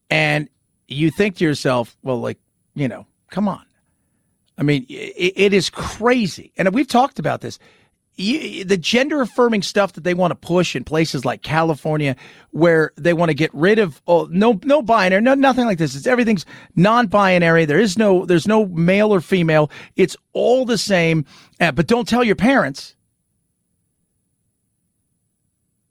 [0.09, 0.49] and
[0.91, 2.39] you think to yourself, well, like,
[2.75, 3.65] you know, come on.
[4.57, 6.51] I mean, it, it is crazy.
[6.57, 7.59] And we've talked about this.
[8.15, 12.17] You, the gender affirming stuff that they want to push in places like California,
[12.51, 15.95] where they want to get rid of oh, no no binary, no nothing like this.
[15.95, 17.63] It's everything's non-binary.
[17.63, 19.71] There is no there's no male or female.
[19.95, 21.23] It's all the same.
[21.61, 22.93] Uh, but don't tell your parents.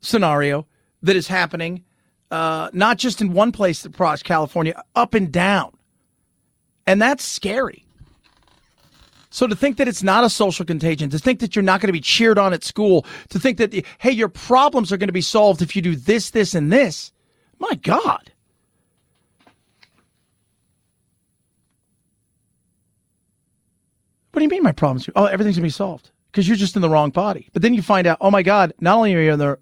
[0.01, 0.67] Scenario
[1.03, 1.83] that is happening
[2.31, 5.73] uh, not just in one place across California, up and down.
[6.87, 7.85] And that's scary.
[9.31, 11.89] So to think that it's not a social contagion, to think that you're not going
[11.89, 15.13] to be cheered on at school, to think that, hey, your problems are going to
[15.13, 17.13] be solved if you do this, this, and this,
[17.59, 18.33] my God.
[24.33, 25.11] What do you mean my problems?
[25.17, 27.49] Oh, everything's going to be solved because you're just in the wrong body.
[27.53, 29.59] But then you find out, oh my God, not only are you in the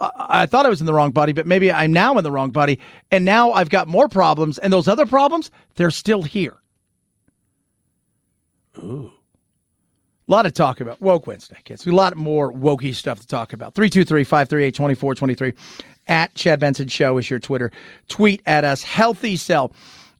[0.00, 2.50] I thought I was in the wrong body, but maybe I'm now in the wrong
[2.50, 2.78] body.
[3.10, 4.58] And now I've got more problems.
[4.58, 6.56] And those other problems, they're still here.
[8.78, 9.12] Ooh.
[10.26, 11.86] A lot of talk about woke Wednesday, kids.
[11.86, 13.74] A lot more wokey stuff to talk about.
[13.74, 15.52] 323 538 2423.
[16.06, 17.70] At Chad Benson Show is your Twitter.
[18.08, 18.82] Tweet at us.
[18.82, 19.72] Healthy Cell.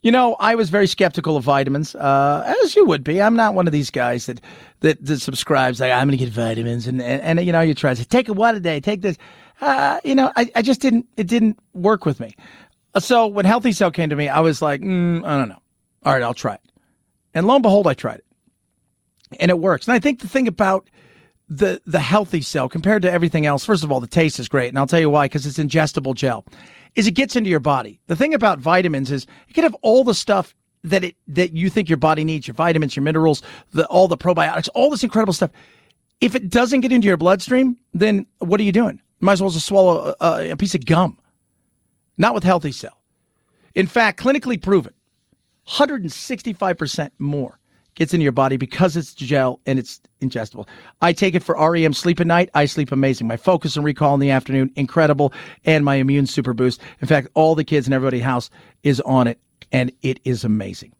[0.02, 3.20] You know, I was very skeptical of vitamins, uh, as you would be.
[3.20, 4.40] I'm not one of these guys that
[4.80, 7.74] that, that subscribes like I'm going to get vitamins, and, and, and you know you
[7.74, 9.18] try to take a what a day, take this
[9.60, 12.34] uh, you know, I, I just didn't, it didn't work with me.
[12.98, 15.62] So when Healthy Cell came to me, I was like, mm, I don't know.
[16.04, 16.60] All right, I'll try it.
[17.34, 18.24] And lo and behold, I tried it.
[19.38, 19.86] And it works.
[19.86, 20.90] And I think the thing about
[21.48, 24.68] the, the Healthy Cell compared to everything else, first of all, the taste is great.
[24.68, 26.44] And I'll tell you why, because it's ingestible gel,
[26.96, 28.00] is it gets into your body.
[28.08, 31.70] The thing about vitamins is it can have all the stuff that it, that you
[31.70, 33.42] think your body needs, your vitamins, your minerals,
[33.72, 35.50] the, all the probiotics, all this incredible stuff.
[36.20, 39.00] If it doesn't get into your bloodstream, then what are you doing?
[39.20, 41.18] Might as well just swallow a, a piece of gum.
[42.18, 42.98] Not with Healthy Cell.
[43.74, 44.92] In fact, clinically proven,
[45.68, 47.58] 165% more
[47.94, 50.66] gets into your body because it's gel and it's ingestible.
[51.00, 52.50] I take it for REM sleep at night.
[52.54, 53.26] I sleep amazing.
[53.26, 55.32] My focus and recall in the afternoon, incredible.
[55.64, 56.80] And my immune super boost.
[57.00, 58.50] In fact, all the kids in everybody's house
[58.82, 59.38] is on it
[59.72, 60.92] and it is amazing.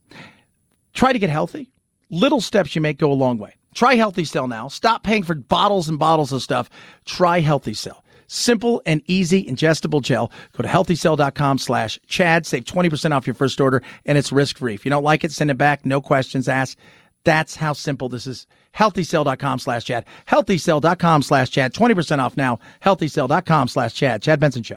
[0.93, 1.71] Try to get healthy.
[2.11, 3.55] Little steps you make go a long way.
[3.75, 4.67] Try Healthy Cell now.
[4.69, 6.69] Stop paying for bottles and bottles of stuff.
[7.05, 8.05] Try Healthy Cell.
[8.33, 10.31] Simple and easy ingestible gel.
[10.57, 12.47] Go to healthycell.com slash Chad.
[12.47, 14.75] Save 20% off your first order and it's risk free.
[14.75, 15.85] If you don't like it, send it back.
[15.85, 16.79] No questions asked.
[17.25, 18.47] That's how simple this is.
[18.77, 20.05] Healthycell.com slash Chad.
[20.29, 21.75] Healthycell.com slash Chad.
[21.75, 22.61] 20% off now.
[22.85, 24.23] Healthycell.com slash Chad.
[24.23, 24.77] Chad Benson Show.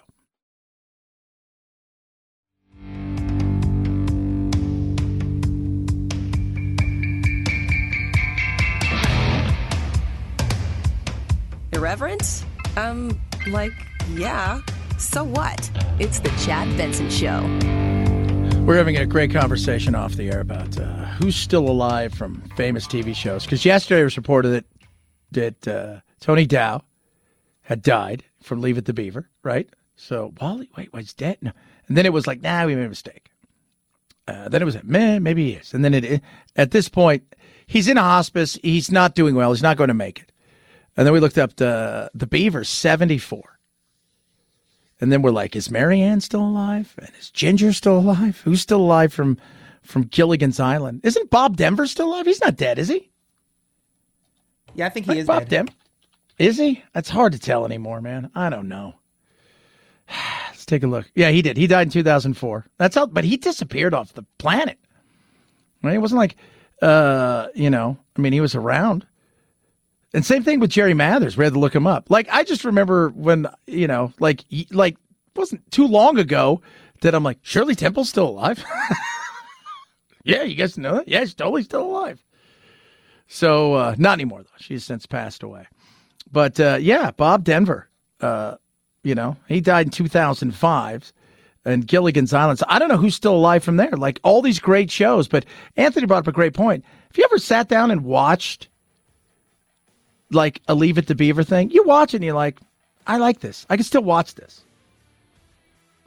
[11.72, 12.46] Irreverent?
[12.76, 13.74] Um, like,
[14.12, 14.62] yeah.
[14.98, 15.70] So what?
[16.00, 17.42] It's the Chad Benson Show.
[18.66, 22.88] We're having a great conversation off the air about uh, who's still alive from famous
[22.88, 23.44] TV shows.
[23.44, 24.66] Because yesterday it was reported that
[25.32, 26.84] that uh, Tony Dow
[27.64, 29.68] had died from Leave It to Beaver, right?
[29.96, 31.38] So Wally, wait, was dead?
[31.42, 31.52] No.
[31.88, 33.30] And then it was like, nah, we made a mistake.
[34.28, 35.74] Uh, then it was, like, man, maybe he is.
[35.74, 36.22] And then it,
[36.56, 37.24] at this point,
[37.68, 38.58] he's in a hospice.
[38.64, 39.52] He's not doing well.
[39.52, 40.32] He's not going to make it.
[40.96, 43.60] And then we looked up the the Beaver, 74.
[45.02, 46.94] And then we're like, is Mary Ann still alive?
[46.98, 48.40] And is Ginger still alive?
[48.44, 49.38] Who's still alive from
[49.82, 51.02] from Gilligan's Island?
[51.04, 52.26] Isn't Bob Denver still alive?
[52.26, 53.10] He's not dead, is he?
[54.76, 55.50] Yeah, I think he is Bob dead.
[55.50, 55.74] Denver.
[56.40, 56.84] Is he?
[56.94, 58.32] That's hard to tell anymore, man.
[58.34, 58.96] I don't know.
[60.50, 61.10] Let's take a look.
[61.16, 61.58] Yeah, he did.
[61.58, 62.66] He died in 2004.
[62.78, 64.80] That's how, but he disappeared off the planet.
[65.84, 65.96] Right?
[65.96, 66.38] It wasn't like,
[66.82, 69.06] uh, you know, I mean, he was around.
[70.14, 71.38] And same thing with Jerry Mathers.
[71.38, 72.10] We had to look him up.
[72.10, 74.98] Like, I just remember when, you know, like, like,
[75.36, 76.62] wasn't too long ago
[77.02, 78.64] that I'm like, Shirley Temple's still alive.
[80.24, 81.08] yeah, you guys know that?
[81.08, 82.24] Yeah, she's totally still alive.
[83.28, 84.50] So, uh, not anymore, though.
[84.60, 85.66] She's since passed away.
[86.32, 87.88] But uh, yeah, Bob Denver,
[88.20, 88.56] uh,
[89.04, 91.14] you know, he died in 2005
[91.66, 92.60] and Gilligan's Island.
[92.60, 93.92] So I don't know who's still alive from there.
[93.92, 95.28] Like all these great shows.
[95.28, 95.46] But
[95.78, 96.84] Anthony brought up a great point.
[96.84, 98.68] Have you ever sat down and watched
[100.34, 101.72] like a Leave It to Beaver thing?
[101.72, 102.60] You watch it and you're like,
[103.06, 103.66] I like this.
[103.70, 104.62] I can still watch this.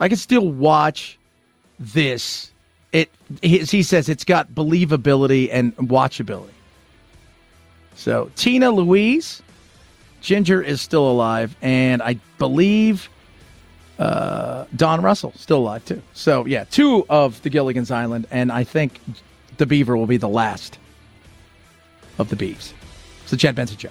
[0.01, 1.18] I can still watch
[1.79, 2.51] this.
[2.93, 3.11] It
[3.43, 6.51] he, says it's got believability and watchability.
[7.95, 9.43] So Tina Louise,
[10.20, 13.09] Ginger is still alive, and I believe
[13.99, 16.03] uh, Don Russell still alive too.
[16.12, 19.01] So yeah, two of the Gilligan's Island, and I think
[19.57, 20.79] the Beaver will be the last
[22.18, 22.74] of the Beeves.
[23.22, 23.91] It's the Chad Benson Show.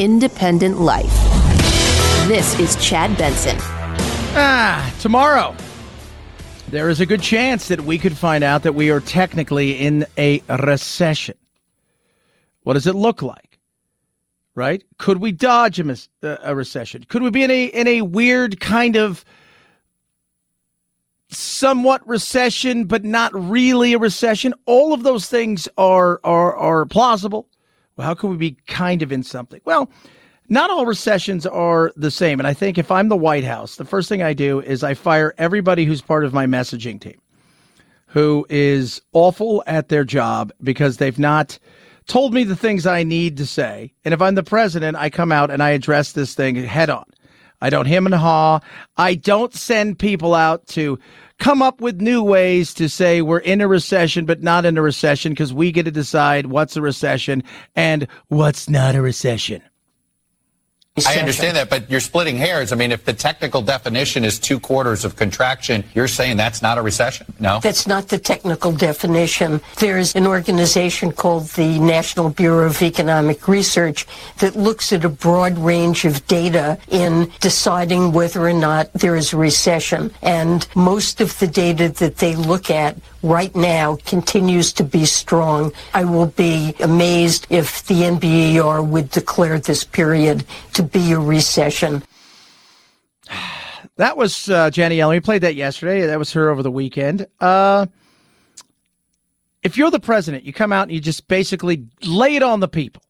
[0.00, 1.12] independent life.
[2.26, 3.56] This is Chad Benson.
[4.32, 5.54] Ah, tomorrow.
[6.68, 10.06] There is a good chance that we could find out that we are technically in
[10.16, 11.36] a recession.
[12.62, 13.58] What does it look like?
[14.54, 14.82] Right?
[14.96, 17.04] Could we dodge a, mis- uh, a recession?
[17.08, 19.24] Could we be in a in a weird kind of
[21.28, 24.54] somewhat recession, but not really a recession?
[24.64, 27.48] All of those things are are are plausible.
[28.00, 29.60] Well, how can we be kind of in something?
[29.66, 29.90] Well,
[30.48, 32.40] not all recessions are the same.
[32.40, 34.94] And I think if I'm the White House, the first thing I do is I
[34.94, 37.20] fire everybody who's part of my messaging team
[38.06, 41.58] who is awful at their job because they've not
[42.06, 43.92] told me the things I need to say.
[44.02, 47.04] And if I'm the president, I come out and I address this thing head on.
[47.60, 48.60] I don't him and haw.
[48.96, 50.98] I don't send people out to
[51.38, 54.82] come up with new ways to say we're in a recession, but not in a
[54.82, 57.42] recession because we get to decide what's a recession
[57.74, 59.62] and what's not a recession.
[61.06, 62.72] I understand that, but you're splitting hairs.
[62.72, 66.78] I mean, if the technical definition is two quarters of contraction, you're saying that's not
[66.78, 67.32] a recession?
[67.38, 67.60] No?
[67.60, 69.60] That's not the technical definition.
[69.78, 74.04] There's an organization called the National Bureau of Economic Research
[74.38, 79.32] that looks at a broad range of data in deciding whether or not there is
[79.32, 80.12] a recession.
[80.22, 85.72] And most of the data that they look at right now continues to be strong.
[85.94, 90.44] I will be amazed if the NBER would declare this period
[90.74, 92.02] to be a recession.
[93.96, 95.10] That was uh, Jenny Yellen.
[95.10, 96.06] We played that yesterday.
[96.06, 97.26] That was her over the weekend.
[97.38, 97.84] Uh,
[99.62, 102.68] if you're the president, you come out and you just basically lay it on the
[102.68, 103.02] people.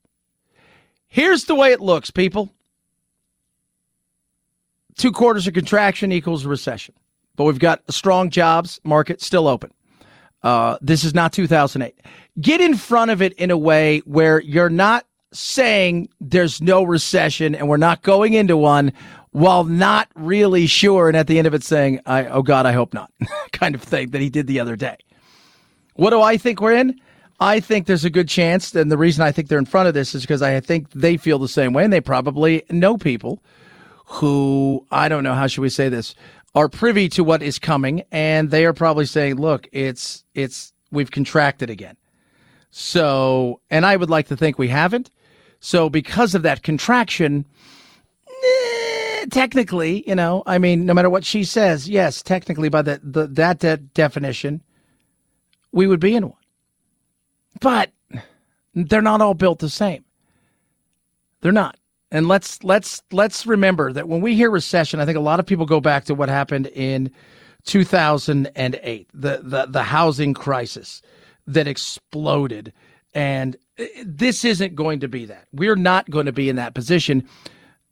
[1.06, 2.50] Here's the way it looks, people.
[4.96, 6.94] Two quarters of contraction equals recession.
[7.36, 9.70] But we've got a strong jobs market still open.
[10.42, 11.94] Uh, this is not 2008.
[12.40, 17.54] Get in front of it in a way where you're not saying there's no recession
[17.54, 18.92] and we're not going into one
[19.32, 21.08] while not really sure.
[21.08, 23.12] And at the end of it saying, I, oh God, I hope not
[23.52, 24.96] kind of thing that he did the other day.
[25.94, 27.00] What do I think we're in?
[27.38, 28.74] I think there's a good chance.
[28.74, 31.16] And the reason I think they're in front of this is because I think they
[31.16, 33.42] feel the same way and they probably know people
[34.06, 36.14] who, I don't know, how should we say this,
[36.54, 38.02] are privy to what is coming.
[38.10, 41.96] And they are probably saying, look, it's, it's, we've contracted again.
[42.70, 45.10] So, and I would like to think we haven't.
[45.60, 47.44] So, because of that contraction,
[48.28, 53.00] eh, technically, you know, I mean, no matter what she says, yes, technically, by the,
[53.02, 54.62] the that de- definition,
[55.72, 56.38] we would be in one.
[57.60, 57.90] But
[58.74, 60.04] they're not all built the same.
[61.40, 61.76] They're not.
[62.10, 65.46] And let's let's let's remember that when we hear recession, I think a lot of
[65.46, 67.10] people go back to what happened in
[67.66, 71.02] 2008, the the, the housing crisis
[71.46, 72.72] that exploded
[73.14, 73.56] and
[74.04, 75.46] this isn't going to be that.
[75.52, 77.26] We're not going to be in that position.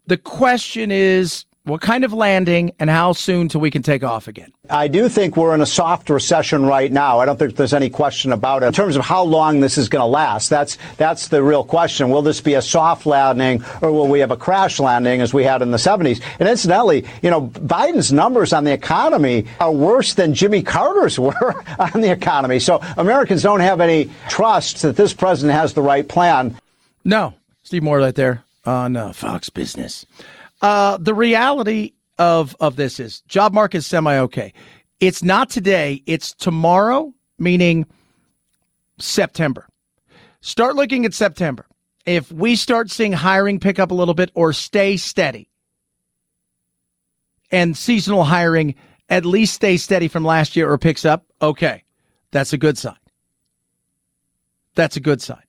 [0.07, 4.27] The question is What kind of landing and how soon till we can take off
[4.27, 4.53] again?
[4.71, 7.19] I do think we're in a soft recession right now.
[7.19, 8.67] I don't think there's any question about it.
[8.67, 12.09] In terms of how long this is going to last, that's that's the real question.
[12.09, 15.45] Will this be a soft landing or will we have a crash landing as we
[15.45, 16.23] had in the 70s?
[16.41, 21.55] And incidentally, you know, Biden's numbers on the economy are worse than Jimmy Carter's were
[21.79, 22.61] on the economy.
[22.61, 26.57] So Americans don't have any trust that this president has the right plan.
[27.05, 27.35] No.
[27.63, 30.07] Steve Moore right there on uh, Fox Business.
[30.61, 34.53] Uh, the reality of of this is job market is semi okay.
[35.01, 36.03] It's not today.
[36.07, 37.87] It's tomorrow, meaning
[38.99, 39.69] September.
[40.41, 41.67] Start looking at September.
[42.05, 45.49] If we start seeing hiring pick up a little bit or stay steady,
[47.51, 48.75] and seasonal hiring
[49.09, 51.85] at least stay steady from last year or picks up, okay,
[52.31, 52.97] that's a good sign.
[54.75, 55.43] That's a good sign.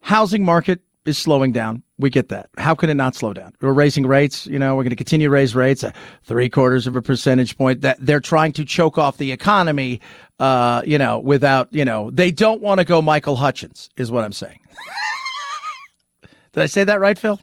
[0.00, 1.82] Housing market is slowing down.
[1.98, 2.50] We get that.
[2.58, 3.54] How can it not slow down?
[3.60, 4.46] We're raising rates.
[4.46, 7.56] You know, we're going to continue to raise rates at three quarters of a percentage
[7.56, 7.80] point.
[7.80, 10.00] That they're trying to choke off the economy.
[10.38, 14.24] Uh, you know, without you know, they don't want to go Michael Hutchence, is what
[14.24, 14.60] I'm saying.
[16.52, 17.40] Did I say that right, Phil?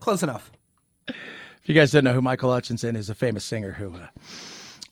[0.00, 0.50] Close enough.
[1.08, 4.06] If you guys don't know who Michael Hutchinson is, a famous singer who uh,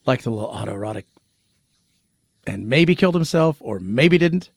[0.05, 1.05] liked a little autoerotic
[2.45, 4.51] and maybe killed himself or maybe didn't.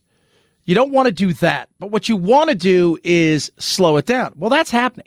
[0.69, 1.71] You don't want to do that.
[1.79, 4.35] But what you want to do is slow it down.
[4.37, 5.07] Well, that's happening.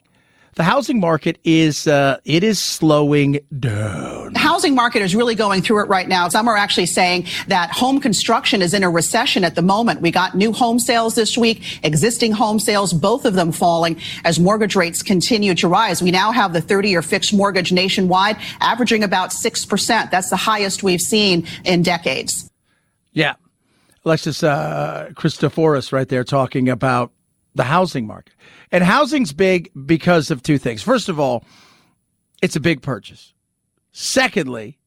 [0.56, 4.34] The housing market is uh, it is slowing down.
[4.34, 6.28] The housing market is really going through it right now.
[6.30, 10.02] Some are actually saying that home construction is in a recession at the moment.
[10.02, 14.40] We got new home sales this week, existing home sales, both of them falling as
[14.40, 16.02] mortgage rates continue to rise.
[16.02, 20.10] We now have the 30-year fixed mortgage nationwide averaging about 6%.
[20.10, 22.50] That's the highest we've seen in decades.
[23.14, 23.36] Yeah.
[24.06, 27.12] Alexis uh, Christoforous right there talking about
[27.56, 28.34] the housing market.
[28.72, 30.82] And housing's big because of two things.
[30.82, 31.44] First of all,
[32.42, 33.34] it's a big purchase.
[33.92, 34.80] Secondly,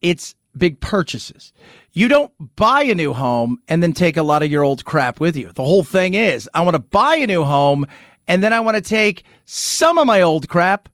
[0.00, 1.52] it's big purchases.
[1.92, 5.20] You don't buy a new home and then take a lot of your old crap
[5.20, 5.52] with you.
[5.52, 7.86] The whole thing is I want to buy a new home
[8.28, 10.88] and then I want to take some of my old crap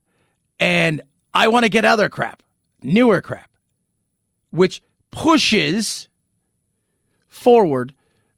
[0.60, 1.02] and
[1.34, 2.42] I want to get other crap,
[2.82, 3.50] newer crap,
[4.50, 6.07] which pushes
[7.38, 7.94] forward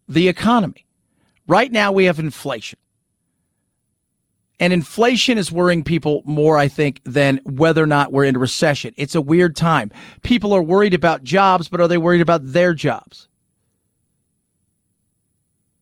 [0.08, 0.86] the economy.
[1.46, 2.78] Right now, we have inflation.
[4.60, 8.92] And inflation is worrying people more, I think, than whether or not we're in recession.
[8.98, 9.90] It's a weird time.
[10.22, 13.26] People are worried about jobs, but are they worried about their jobs?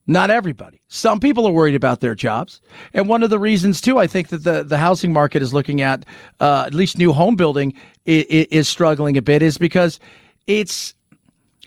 [0.06, 0.80] Not everybody.
[0.88, 2.62] Some people are worried about their jobs.
[2.94, 5.82] And one of the reasons, too, I think that the, the housing market is looking
[5.82, 6.06] at,
[6.40, 7.74] uh, at least new home building
[8.06, 10.00] is, is struggling a bit, is because
[10.46, 10.94] it's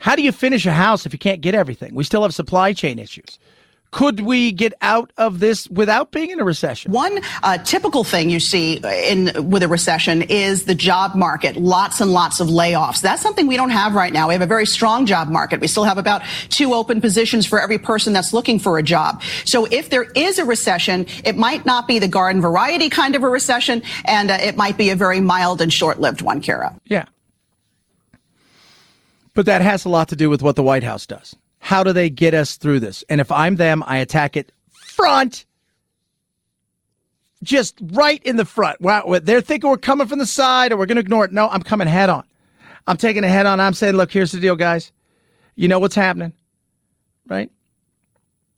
[0.02, 1.94] how do you finish a house if you can't get everything?
[1.94, 3.38] We still have supply chain issues.
[3.92, 6.92] Could we get out of this without being in a recession?
[6.92, 11.58] One uh, typical thing you see in with a recession is the job market.
[11.58, 13.02] Lots and lots of layoffs.
[13.02, 14.30] That's something we don't have right now.
[14.30, 15.60] We have a very strong job market.
[15.60, 19.22] We still have about two open positions for every person that's looking for a job.
[19.46, 23.22] So if there is a recession, it might not be the garden variety kind of
[23.22, 26.80] a recession, and uh, it might be a very mild and short-lived one, Kara.
[26.86, 27.06] Yeah.
[29.34, 31.36] But that has a lot to do with what the White House does.
[31.60, 33.04] How do they get us through this?
[33.10, 35.46] And if I'm them, I attack it front.
[37.44, 38.82] Just right in the front.
[38.82, 41.32] Wow, they're thinking we're coming from the side or we're going to ignore it.
[41.32, 42.24] No, I'm coming head on.
[42.88, 43.60] I'm taking it head on.
[43.60, 44.92] I'm saying, look, here's the deal, guys.
[45.56, 46.34] You know what's happening,
[47.28, 47.52] right?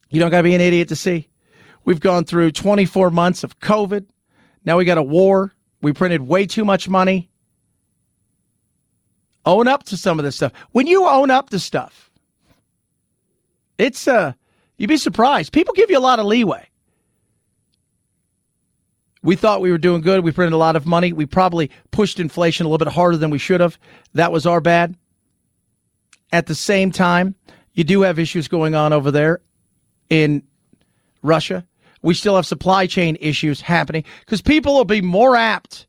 [0.09, 1.27] You don't got to be an idiot to see.
[1.85, 4.05] We've gone through 24 months of COVID.
[4.65, 5.53] Now we got a war.
[5.81, 7.29] We printed way too much money.
[9.45, 10.53] Own up to some of this stuff.
[10.71, 12.09] When you own up to stuff,
[13.77, 14.33] it's uh
[14.77, 15.51] you'd be surprised.
[15.51, 16.67] People give you a lot of leeway.
[19.21, 20.23] We thought we were doing good.
[20.23, 21.13] We printed a lot of money.
[21.13, 23.77] We probably pushed inflation a little bit harder than we should have.
[24.13, 24.95] That was our bad.
[26.33, 27.35] At the same time,
[27.73, 29.41] you do have issues going on over there
[30.09, 30.43] in
[31.21, 31.65] Russia.
[32.01, 35.87] We still have supply chain issues happening because people will be more apt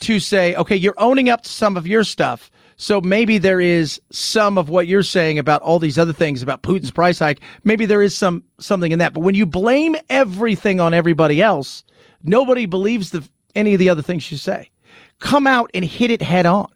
[0.00, 4.00] to say, okay, you're owning up to some of your stuff so maybe there is
[4.10, 7.40] some of what you're saying about all these other things about Putin's price hike.
[7.62, 9.12] Maybe there is some something in that.
[9.12, 11.84] But when you blame everything on everybody else,
[12.22, 13.22] nobody believes the,
[13.54, 14.70] any of the other things you say.
[15.18, 16.68] Come out and hit it head on.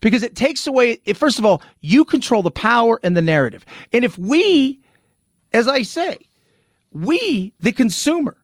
[0.00, 3.66] Because it takes away, first of all, you control the power and the narrative.
[3.92, 4.78] And if we,
[5.52, 6.18] as I say,
[6.92, 8.36] we, the consumer,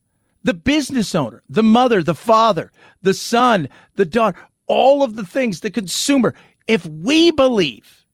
[0.43, 4.37] the business owner, the mother, the father, the son, the daughter,
[4.67, 6.35] all of the things, the consumer,
[6.67, 8.05] if we believe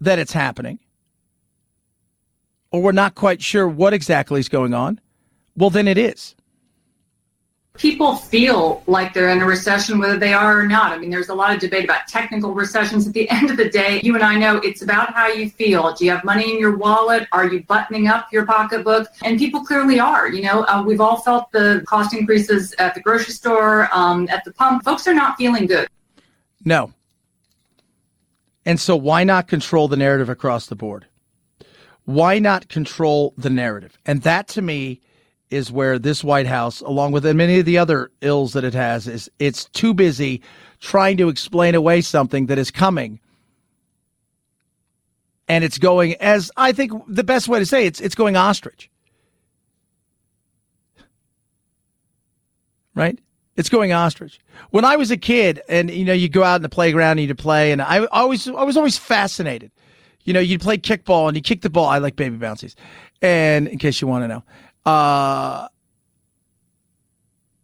[0.00, 0.78] that it's happening,
[2.70, 5.00] or we're not quite sure what exactly is going on,
[5.56, 6.34] well, then it is.
[7.74, 10.92] People feel like they're in a recession, whether they are or not.
[10.92, 13.06] I mean, there's a lot of debate about technical recessions.
[13.06, 15.94] At the end of the day, you and I know it's about how you feel.
[15.94, 17.26] Do you have money in your wallet?
[17.32, 19.08] Are you buttoning up your pocketbook?
[19.24, 20.28] And people clearly are.
[20.28, 24.44] You know, uh, we've all felt the cost increases at the grocery store, um, at
[24.44, 24.84] the pump.
[24.84, 25.88] Folks are not feeling good.
[26.64, 26.92] No.
[28.64, 31.06] And so, why not control the narrative across the board?
[32.04, 33.98] Why not control the narrative?
[34.06, 35.00] And that to me
[35.50, 39.06] is where this White House, along with many of the other ills that it has,
[39.06, 40.40] is it's too busy
[40.80, 43.20] trying to explain away something that is coming.
[45.48, 48.36] And it's going as I think the best way to say it, it's it's going
[48.36, 48.90] ostrich.
[52.94, 53.18] Right?
[53.56, 54.40] It's going ostrich.
[54.70, 57.28] When I was a kid and you know you go out in the playground and
[57.28, 59.70] you play and I always I was always fascinated.
[60.24, 61.86] You know, you'd play kickball and you kick the ball.
[61.86, 62.76] I like baby bouncies.
[63.20, 64.44] And in case you want to know.
[64.84, 65.68] Uh,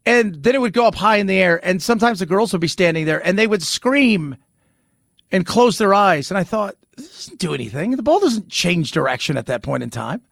[0.05, 2.62] and then it would go up high in the air, and sometimes the girls would
[2.62, 4.36] be standing there and they would scream
[5.30, 6.30] and close their eyes.
[6.30, 7.93] And I thought, this doesn't do anything.
[7.93, 10.22] The ball doesn't change direction at that point in time.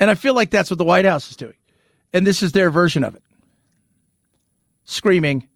[0.00, 1.54] And I feel like that's what the White House is doing.
[2.12, 3.22] And this is their version of it
[4.88, 5.46] screaming.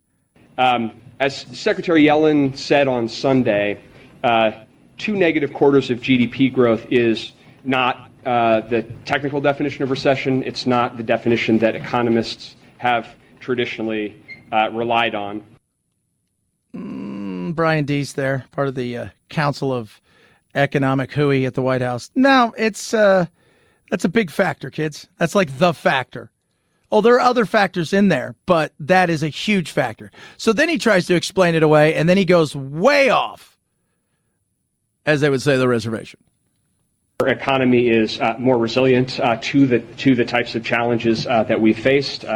[0.58, 3.80] Um, as Secretary Yellen said on Sunday,
[4.22, 4.52] uh,
[4.98, 7.32] two negative quarters of GDP growth is
[7.64, 10.42] not uh, the technical definition of recession.
[10.44, 13.08] It's not the definition that economists have
[13.40, 14.22] traditionally
[14.52, 15.42] uh, relied on.
[16.74, 20.00] Mm, Brian Deese there, part of the uh, Council of
[20.54, 22.10] Economic Hooey at the White House.
[22.14, 23.26] Now, it's uh,
[23.90, 25.08] that's a big factor, kids.
[25.18, 26.31] That's like the factor.
[26.92, 30.10] Oh, there are other factors in there, but that is a huge factor.
[30.36, 33.56] So then he tries to explain it away, and then he goes way off,
[35.06, 36.20] as they would say, the reservation
[37.20, 41.44] Our economy is uh, more resilient uh, to the to the types of challenges uh,
[41.44, 42.26] that we faced.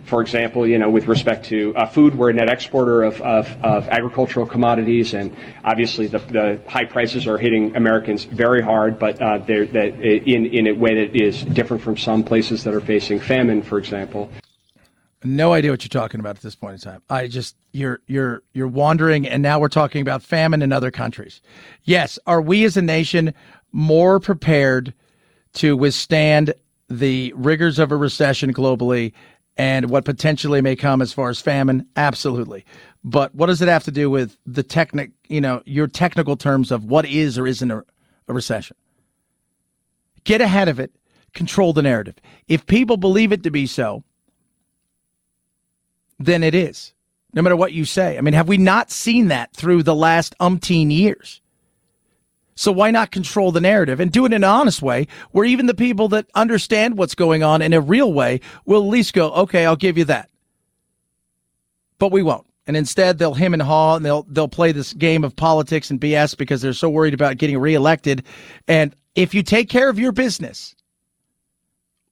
[0.00, 3.20] Uh, for example, you know, with respect to uh, food, we're a net exporter of,
[3.22, 5.34] of, of agricultural commodities, and
[5.64, 10.46] obviously the, the, high prices are hitting Americans very hard, but uh, they're, that in,
[10.46, 14.30] in a way that is different from some places that are facing famine, for example.
[15.22, 17.02] No idea what you're talking about at this point in time.
[17.10, 21.42] I just you're you're you're wandering, and now we're talking about famine in other countries.
[21.84, 23.34] Yes, are we as a nation
[23.70, 24.94] more prepared
[25.54, 26.54] to withstand
[26.88, 29.12] the rigors of a recession globally
[29.60, 31.86] and what potentially may come as far as famine?
[31.94, 32.64] Absolutely.
[33.04, 36.70] But what does it have to do with the technic, you know, your technical terms
[36.70, 37.84] of what is or isn't a,
[38.26, 38.74] a recession?
[40.24, 40.92] Get ahead of it,
[41.34, 42.14] control the narrative.
[42.48, 44.02] If people believe it to be so,
[46.18, 46.94] then it is,
[47.34, 48.16] no matter what you say.
[48.16, 51.42] I mean, have we not seen that through the last umpteen years?
[52.60, 55.64] So why not control the narrative and do it in an honest way where even
[55.64, 59.32] the people that understand what's going on in a real way will at least go,
[59.32, 60.28] okay, I'll give you that.
[61.98, 62.46] But we won't.
[62.66, 65.98] And instead they'll him and haw and they'll they'll play this game of politics and
[65.98, 68.26] BS because they're so worried about getting reelected.
[68.68, 70.76] And if you take care of your business,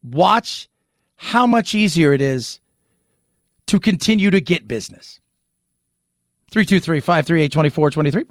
[0.02, 0.66] watch
[1.16, 2.58] how much easier it is
[3.66, 5.20] to continue to get business.
[6.50, 8.24] 323 538 2423.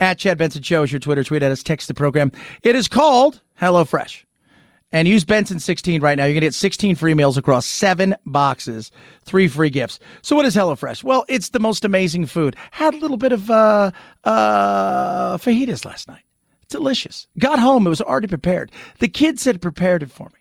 [0.00, 1.24] At Chad Benson Show is your Twitter.
[1.24, 2.30] Tweet at us, text the program.
[2.62, 4.24] It is called HelloFresh.
[4.92, 6.24] And use Benson 16 right now.
[6.24, 8.92] You're going to get 16 free meals across seven boxes,
[9.24, 9.98] three free gifts.
[10.22, 11.02] So what is HelloFresh?
[11.02, 12.54] Well, it's the most amazing food.
[12.70, 13.90] Had a little bit of uh,
[14.22, 16.22] uh, fajitas last night.
[16.68, 17.26] Delicious.
[17.38, 17.86] Got home.
[17.86, 18.70] It was already prepared.
[19.00, 20.38] The kids had prepared it for me.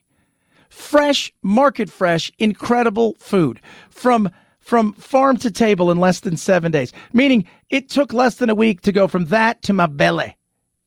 [0.70, 3.60] Fresh, market fresh, incredible food
[3.90, 4.30] from
[4.64, 8.56] from farm to table in less than seven days, meaning it took less than a
[8.56, 10.36] week to go from that to my belly.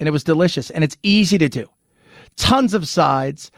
[0.01, 1.69] And it was delicious and it's easy to do.
[2.37, 3.51] Tons of sides,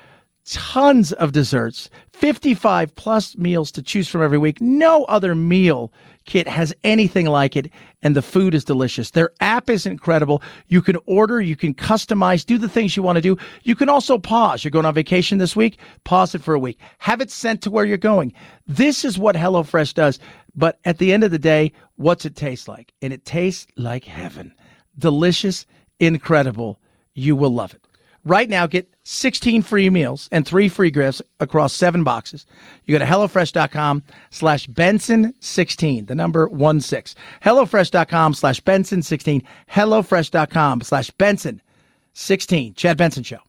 [0.44, 4.60] tons of desserts, 55 plus meals to choose from every week.
[4.60, 5.92] No other meal
[6.28, 7.70] kit has anything like it,
[8.02, 9.10] and the food is delicious.
[9.10, 10.42] Their app is incredible.
[10.68, 13.36] You can order, you can customize, do the things you want to do.
[13.64, 14.62] You can also pause.
[14.62, 17.70] You're going on vacation this week, pause it for a week, have it sent to
[17.70, 18.32] where you're going.
[18.66, 20.20] This is what HelloFresh does.
[20.54, 22.92] But at the end of the day, what's it taste like?
[23.00, 24.54] And it tastes like heaven.
[24.98, 25.64] Delicious,
[25.98, 26.78] incredible.
[27.14, 27.80] You will love it.
[28.24, 32.44] Right now, get 16 free meals and three free gifts across seven boxes.
[32.84, 37.14] You go to HelloFresh.com slash Benson16, the number one six.
[37.42, 39.42] HelloFresh.com slash Benson16.
[39.72, 42.76] HelloFresh.com slash Benson16.
[42.76, 43.47] Chad Benson Show.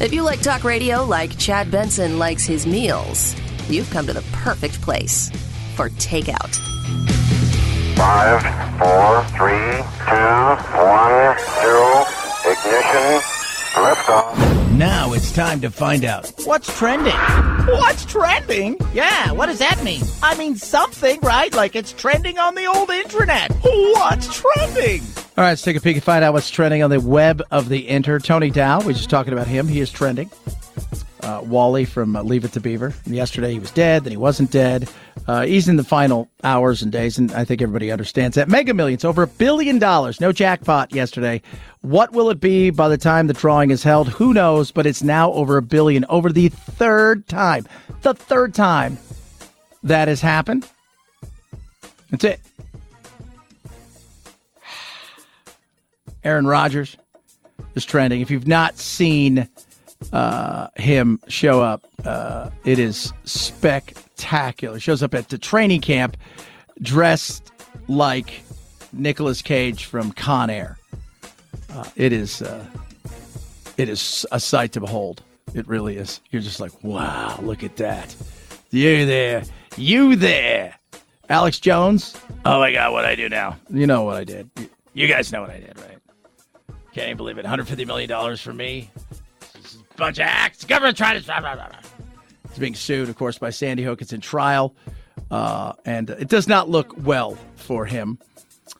[0.00, 3.36] If you like talk radio like Chad Benson likes his meals,
[3.68, 5.30] you've come to the perfect place.
[5.76, 6.56] for takeout.
[7.96, 8.40] Five,
[8.78, 12.04] four, three, two, one, zero.
[12.46, 13.39] Ignition.
[13.72, 14.70] Liftoff.
[14.72, 17.14] Now it's time to find out what's trending.
[17.66, 18.76] What's trending?
[18.92, 20.02] Yeah, what does that mean?
[20.22, 21.54] I mean something, right?
[21.54, 23.52] Like it's trending on the old internet.
[23.62, 25.02] What's trending?
[25.36, 27.68] All right, let's take a peek and find out what's trending on the web of
[27.68, 28.18] the inter.
[28.18, 29.68] Tony Dow, we were just talking about him.
[29.68, 30.30] He is trending.
[31.22, 32.94] Uh, Wally from uh, Leave It to Beaver.
[33.04, 34.88] Yesterday he was dead, then he wasn't dead.
[35.26, 38.48] Uh, he's in the final hours and days, and I think everybody understands that.
[38.48, 40.20] Mega Millions, over a billion dollars.
[40.20, 41.42] No jackpot yesterday.
[41.82, 44.08] What will it be by the time the drawing is held?
[44.08, 47.66] Who knows, but it's now over a billion, over the third time.
[48.02, 48.98] The third time
[49.82, 50.68] that has happened.
[52.10, 52.40] That's it.
[56.24, 56.96] Aaron Rodgers
[57.74, 58.20] is trending.
[58.20, 59.48] If you've not seen
[60.12, 64.80] uh, him show up, uh, it is spectacular.
[64.80, 66.16] Shows up at the training camp
[66.82, 67.52] dressed
[67.88, 68.42] like
[68.92, 70.78] Nicolas Cage from Con Air.
[71.72, 72.64] Uh, it is uh,
[73.76, 75.22] it is a sight to behold.
[75.54, 76.20] It really is.
[76.30, 78.14] You're just like, wow, look at that.
[78.70, 79.42] You there,
[79.76, 80.74] you there.
[81.28, 82.16] Alex Jones.
[82.44, 83.56] Oh my God, what I do now?
[83.68, 84.50] You know what I did.
[84.94, 85.98] You guys know what I did, right?
[86.92, 87.42] Can't even believe it.
[87.42, 88.90] 150 million dollars for me.
[90.00, 90.64] Bunch of acts.
[90.64, 91.78] Government trying to.
[92.46, 94.00] It's being sued, of course, by Sandy Hook.
[94.00, 94.74] It's in trial,
[95.30, 98.18] uh, and it does not look well for him.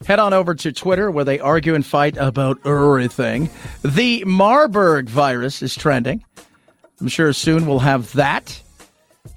[0.06, 3.50] Head on over to Twitter where they argue and fight about everything.
[3.84, 6.24] The Marburg virus is trending.
[7.02, 8.58] I'm sure soon we'll have that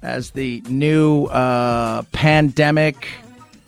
[0.00, 3.08] as the new uh, pandemic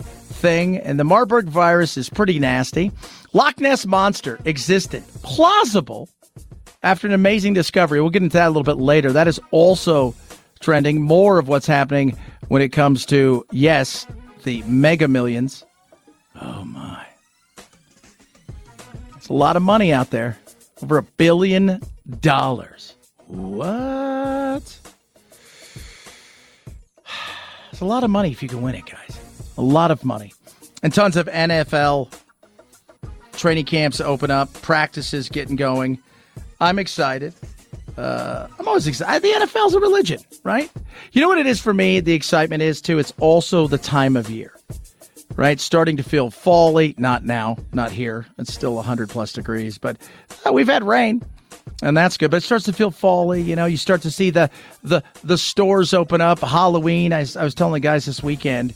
[0.01, 0.79] thing.
[0.79, 2.93] And the Marburg virus is pretty nasty.
[3.35, 6.09] Loch Ness Monster existed, plausible,
[6.87, 8.01] after an amazing discovery.
[8.01, 9.13] We'll get into that a little bit later.
[9.13, 10.15] That is also
[10.61, 11.03] trending.
[11.03, 12.17] More of what's happening
[12.47, 14.07] when it comes to, yes,
[14.45, 15.65] the mega millions.
[16.41, 17.05] Oh, my.
[19.17, 20.39] It's a lot of money out there.
[20.81, 21.81] Over a billion
[22.21, 22.95] dollars.
[23.27, 24.79] What?
[27.73, 29.21] It's a lot of money if you can win it, guys.
[29.59, 30.33] A lot of money.
[30.83, 32.11] And tons of NFL
[33.33, 35.99] training camps open up, practices getting going.
[36.61, 37.35] I'm excited.
[37.97, 39.23] Uh, I'm always excited.
[39.23, 40.71] The NFL's a religion, right?
[41.13, 42.01] You know what it is for me?
[42.01, 42.99] The excitement is too.
[42.99, 44.55] It's also the time of year,
[45.37, 45.59] right?
[45.59, 46.99] Starting to feel fally.
[46.99, 48.27] Not now, not here.
[48.39, 49.97] It's still 100 plus degrees, but
[50.47, 51.23] uh, we've had rain,
[51.83, 52.31] and that's good.
[52.31, 53.45] But it starts to feel fally.
[53.45, 54.51] You know, you start to see the
[54.83, 56.41] the the stores open up.
[56.41, 57.15] Halloween.
[57.15, 58.75] I, I was telling the guys this weekend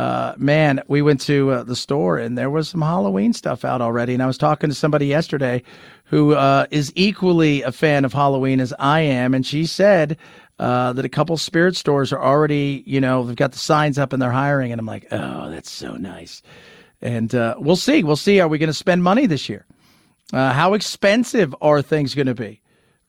[0.00, 3.82] uh, man, we went to uh, the store and there was some Halloween stuff out
[3.82, 4.14] already.
[4.14, 5.62] And I was talking to somebody yesterday
[6.04, 10.16] who uh, is equally a fan of Halloween as I am, and she said
[10.58, 14.14] uh, that a couple spirit stores are already, you know, they've got the signs up
[14.14, 14.72] and they're hiring.
[14.72, 16.40] And I'm like, oh, that's so nice.
[17.02, 18.02] And uh, we'll see.
[18.02, 18.40] We'll see.
[18.40, 19.66] Are we going to spend money this year?
[20.32, 22.62] How expensive are things going to be?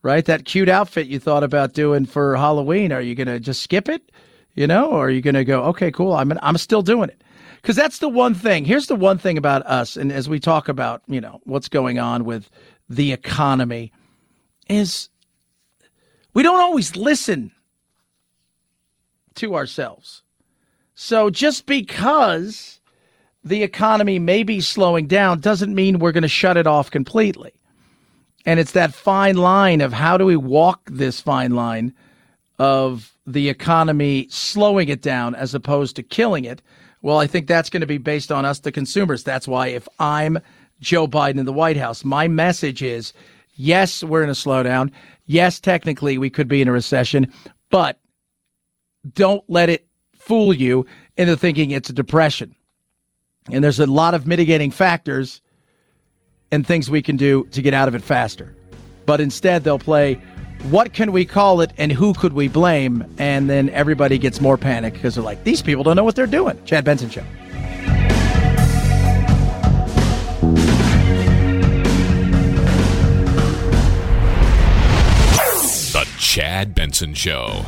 [0.04, 2.92] Right, that cute outfit you thought about doing for Halloween.
[2.92, 4.12] Are you going to just skip it?
[4.54, 7.24] You know, or are you going to go, okay, cool, I'm, I'm still doing it?
[7.62, 8.66] Because that's the one thing.
[8.66, 12.00] Here's the one thing about us, and as we talk about, you know, what's going
[12.00, 12.50] on with
[12.90, 13.94] the economy,
[14.68, 15.10] is
[16.34, 17.52] we don't always listen
[19.36, 20.24] to ourselves.
[20.96, 22.82] So just because
[23.44, 27.54] the economy may be slowing down doesn't mean we're going to shut it off completely.
[28.46, 31.94] And it's that fine line of how do we walk this fine line
[32.62, 36.62] of the economy slowing it down as opposed to killing it.
[37.02, 39.24] Well, I think that's going to be based on us, the consumers.
[39.24, 40.38] That's why if I'm
[40.80, 43.14] Joe Biden in the White House, my message is
[43.56, 44.92] yes, we're in a slowdown.
[45.26, 47.34] Yes, technically we could be in a recession,
[47.72, 48.00] but
[49.16, 50.86] don't let it fool you
[51.18, 52.56] into thinking it's a depression.
[53.52, 55.42] And there's a lot of mitigating factors
[56.52, 58.56] and things we can do to get out of it faster.
[59.08, 60.22] But instead, they'll play
[60.70, 63.06] what can we call it and who could we blame?
[63.18, 66.28] And then everybody gets more panic because they're like, these people don't know what they're
[66.28, 66.64] doing.
[66.66, 67.24] Chad Benson Show.
[75.94, 77.66] The Chad Benson Show.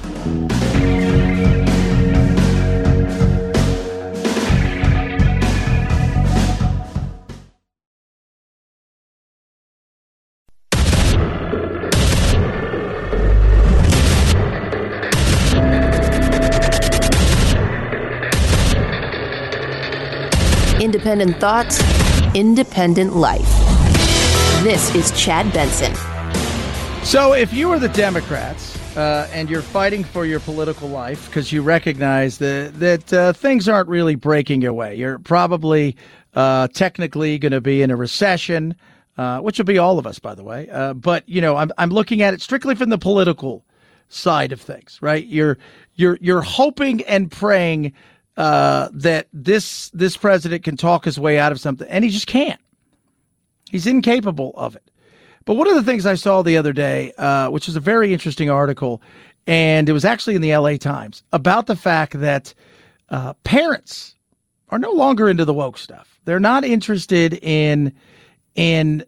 [21.14, 23.48] Independent thoughts, independent life.
[24.64, 25.94] This is Chad Benson.
[27.06, 31.52] So, if you are the Democrats uh, and you're fighting for your political life because
[31.52, 34.96] you recognize that that uh, things aren't really breaking your way.
[34.96, 35.96] You're probably
[36.34, 38.76] uh, technically going to be in a recession,
[39.20, 40.68] uh, which will be all of us, by the way.
[40.72, 43.64] Uh, but you know, I'm I'm looking at it strictly from the political
[44.10, 45.28] side of things, right?
[45.28, 45.60] You're
[45.94, 47.94] you're you're hoping and praying
[48.38, 52.28] uh, that this this president can talk his way out of something, and he just
[52.28, 52.60] can't.
[53.70, 54.90] He's incapable of it.
[55.46, 58.14] But one of the things I saw the other day, uh, which was a very
[58.14, 59.02] interesting article,
[59.46, 62.54] and it was actually in the LA Times about the fact that
[63.10, 64.16] uh, parents
[64.70, 66.20] are no longer into the woke stuff.
[66.26, 67.94] They're not interested in
[68.56, 69.04] in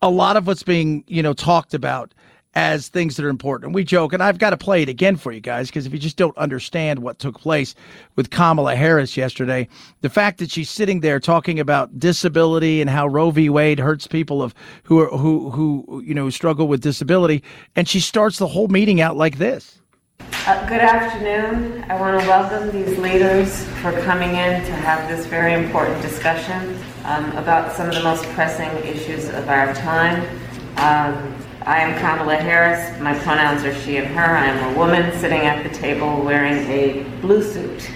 [0.00, 2.14] a lot of what's being you know talked about
[2.54, 3.66] as things that are important.
[3.66, 5.92] And we joke, and I've got to play it again for you guys because if
[5.92, 7.74] you just don't understand what took place
[8.16, 9.68] with Kamala Harris yesterday,
[10.02, 13.48] the fact that she's sitting there talking about disability and how Roe v.
[13.48, 17.42] Wade hurts people of who are, who who you know struggle with disability,
[17.74, 19.78] and she starts the whole meeting out like this.
[20.46, 21.84] Uh, good afternoon.
[21.88, 26.76] I want to welcome these leaders for coming in to have this very important discussion
[27.04, 30.22] um, about some of the most pressing issues of our time.
[30.78, 32.98] Um, I am Kamala Harris.
[33.00, 34.36] My pronouns are she and her.
[34.36, 37.88] I am a woman sitting at the table wearing a blue suit.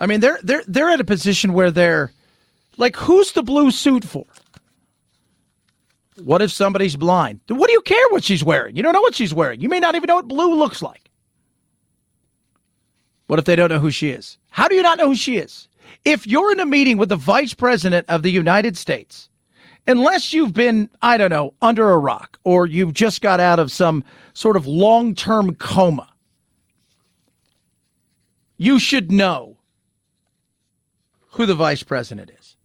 [0.00, 2.12] I mean, they're they're they're at a position where they're
[2.76, 4.26] like, who's the blue suit for?
[6.22, 7.40] What if somebody's blind?
[7.48, 8.76] What do you care what she's wearing?
[8.76, 9.60] You don't know what she's wearing.
[9.60, 11.10] You may not even know what blue looks like.
[13.26, 14.38] What if they don't know who she is?
[14.50, 15.68] How do you not know who she is?
[16.04, 19.28] If you're in a meeting with the vice president of the United States,
[19.86, 23.70] unless you've been, I don't know, under a rock or you've just got out of
[23.70, 26.08] some sort of long term coma,
[28.56, 29.56] you should know
[31.28, 32.56] who the vice president is.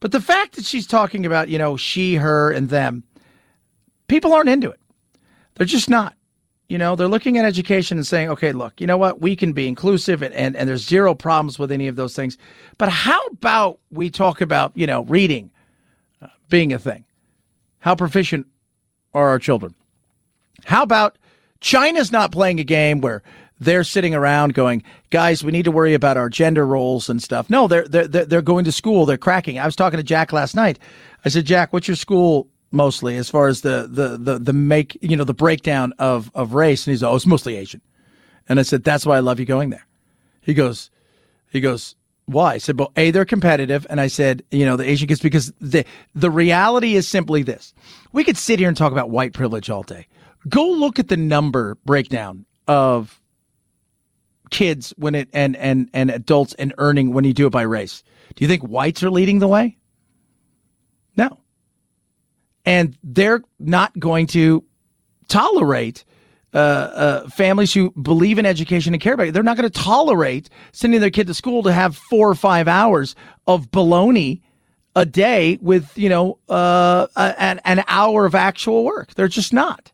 [0.00, 3.04] But the fact that she's talking about, you know, she, her, and them,
[4.08, 4.80] people aren't into it.
[5.54, 6.14] They're just not.
[6.70, 9.20] You know, they're looking at education and saying, okay, look, you know what?
[9.20, 12.38] We can be inclusive and, and, and there's zero problems with any of those things.
[12.78, 15.50] But how about we talk about, you know, reading
[16.50, 17.04] being a thing?
[17.78, 18.46] How proficient
[19.14, 19.74] are our children?
[20.64, 21.16] How about
[21.60, 23.22] China's not playing a game where
[23.60, 27.50] they're sitting around going, guys, we need to worry about our gender roles and stuff.
[27.50, 29.04] No, they're, they're, they're going to school.
[29.04, 29.58] They're cracking.
[29.58, 30.78] I was talking to Jack last night.
[31.24, 34.96] I said, Jack, what's your school mostly as far as the, the, the, the make,
[35.02, 36.86] you know, the breakdown of, of race?
[36.86, 37.82] And he's, oh, it's mostly Asian.
[38.48, 39.86] And I said, that's why I love you going there.
[40.40, 40.90] He goes,
[41.50, 41.96] he goes,
[42.32, 42.54] why?
[42.54, 43.86] I said, well, A, they're competitive.
[43.90, 47.74] And I said, you know, the Asian kids, because the, the reality is simply this.
[48.12, 50.06] We could sit here and talk about white privilege all day.
[50.48, 53.20] Go look at the number breakdown of
[54.50, 58.02] kids when it and and and adults and earning when you do it by race.
[58.34, 59.76] Do you think whites are leading the way?
[61.16, 61.38] No.
[62.64, 64.64] And they're not going to
[65.28, 66.04] tolerate
[66.52, 69.34] uh, uh, families who believe in education and care about it.
[69.34, 72.66] They're not going to tolerate sending their kid to school to have four or five
[72.66, 73.14] hours
[73.46, 74.40] of baloney
[74.96, 79.14] a day with you know uh, an an hour of actual work.
[79.14, 79.92] They're just not.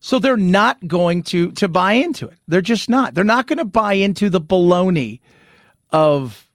[0.00, 2.38] So they're not going to to buy into it.
[2.48, 3.14] They're just not.
[3.14, 5.20] They're not going to buy into the baloney
[5.90, 6.48] of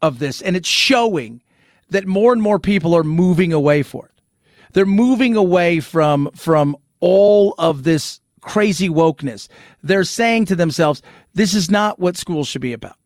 [0.00, 1.42] of this, and it's showing
[1.90, 4.22] that more and more people are moving away for it.
[4.72, 9.48] They're moving away from from all of this crazy wokeness.
[9.82, 11.02] They're saying to themselves,
[11.34, 12.96] "This is not what schools should be about."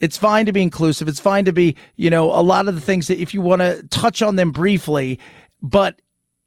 [0.00, 1.06] It's fine to be inclusive.
[1.08, 3.62] It's fine to be, you know, a lot of the things that if you want
[3.62, 5.20] to touch on them briefly,
[5.62, 6.00] but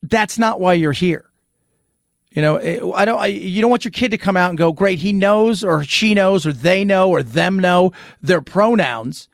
[0.04, 1.26] that's not why you're here.
[2.32, 3.20] You know, eh, I don't.
[3.20, 5.84] I, you don't want your kid to come out and go, "Great, he knows, or
[5.84, 9.30] she knows, or they know, or them know their pronouns,"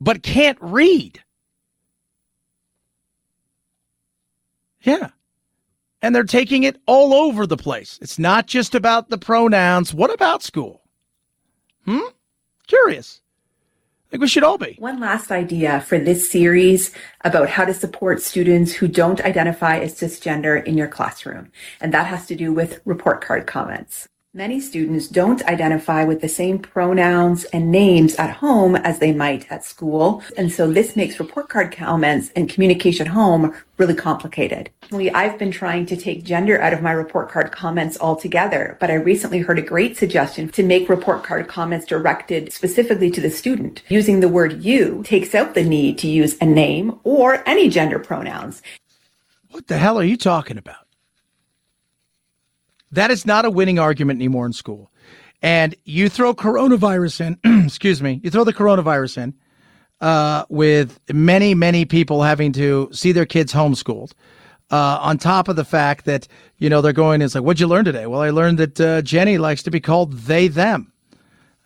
[0.00, 1.20] but can't read.
[4.82, 5.10] Yeah,
[6.02, 7.98] and they're taking it all over the place.
[8.02, 9.94] It's not just about the pronouns.
[9.94, 10.82] What about school?
[11.84, 12.00] Hmm.
[12.66, 13.20] Curious.
[14.06, 14.76] I think we should all be.
[14.78, 19.94] One last idea for this series about how to support students who don't identify as
[19.94, 21.50] cisgender in your classroom.
[21.80, 24.06] And that has to do with report card comments.
[24.34, 29.46] Many students don't identify with the same pronouns and names at home as they might
[29.52, 30.22] at school.
[30.38, 34.70] And so this makes report card comments and communication home really complicated.
[34.90, 38.94] I've been trying to take gender out of my report card comments altogether, but I
[38.94, 43.82] recently heard a great suggestion to make report card comments directed specifically to the student.
[43.90, 47.98] Using the word you takes out the need to use a name or any gender
[47.98, 48.62] pronouns.
[49.50, 50.81] What the hell are you talking about?
[52.92, 54.90] That is not a winning argument anymore in school.
[55.40, 59.34] And you throw coronavirus in, excuse me, you throw the coronavirus in
[60.00, 64.12] uh, with many, many people having to see their kids homeschooled.
[64.70, 66.26] Uh, on top of the fact that,
[66.56, 68.06] you know, they're going, it's like, what'd you learn today?
[68.06, 70.90] Well, I learned that uh, Jenny likes to be called they, them.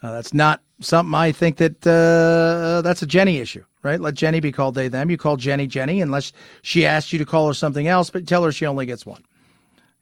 [0.02, 4.00] Uh, that's not something I think that uh, that's a Jenny issue, right?
[4.00, 5.08] Let Jenny be called they, them.
[5.08, 8.42] You call Jenny Jenny unless she asks you to call her something else, but tell
[8.42, 9.24] her she only gets one.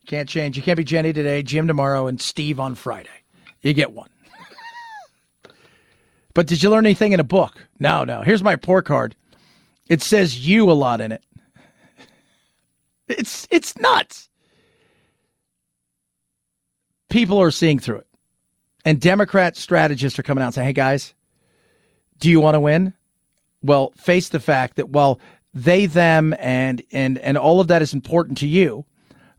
[0.07, 0.57] Can't change.
[0.57, 3.09] You can't be Jenny today, Jim tomorrow, and Steve on Friday.
[3.63, 4.11] You get one.
[6.35, 7.67] but did you learn anything in a book?
[7.79, 8.21] No, no.
[8.21, 9.17] Here's my poor card.
[9.89, 11.23] It says you a lot in it.
[13.09, 14.31] It's it's nuts.
[17.11, 18.07] People are seeing through it.
[18.85, 21.15] And Democrat strategists are coming out and saying, hey guys,
[22.19, 22.95] do you want to win?
[23.63, 25.21] Well, face the fact that while
[25.55, 28.85] they, them, and and and all of that is important to you,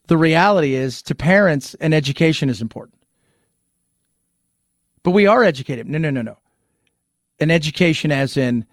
[0.08, 3.00] the reality is to parents and education is important.
[5.04, 5.88] But we are educated.
[5.88, 6.38] No, no, no, no.
[7.40, 8.66] An education as in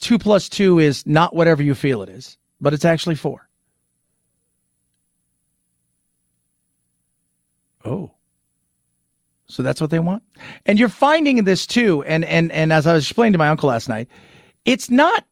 [0.00, 3.48] two plus two is not whatever you feel it is, but it's actually four.
[7.84, 8.10] Oh.
[9.46, 10.22] So that's what they want.
[10.66, 13.68] And you're finding this too, and and and as I was explaining to my uncle
[13.68, 14.08] last night,
[14.64, 15.24] it's not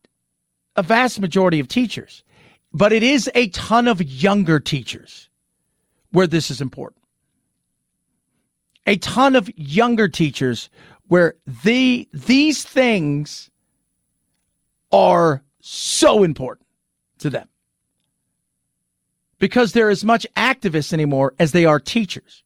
[0.77, 2.25] a vast majority of teachers,
[2.73, 5.26] but it is a ton of younger teachers
[6.13, 7.03] where this is important.
[8.87, 10.71] A ton of younger teachers
[11.09, 11.35] where
[11.65, 13.51] the these things
[14.93, 16.67] are so important
[17.19, 17.49] to them.
[19.39, 22.45] Because they're as much activists anymore as they are teachers.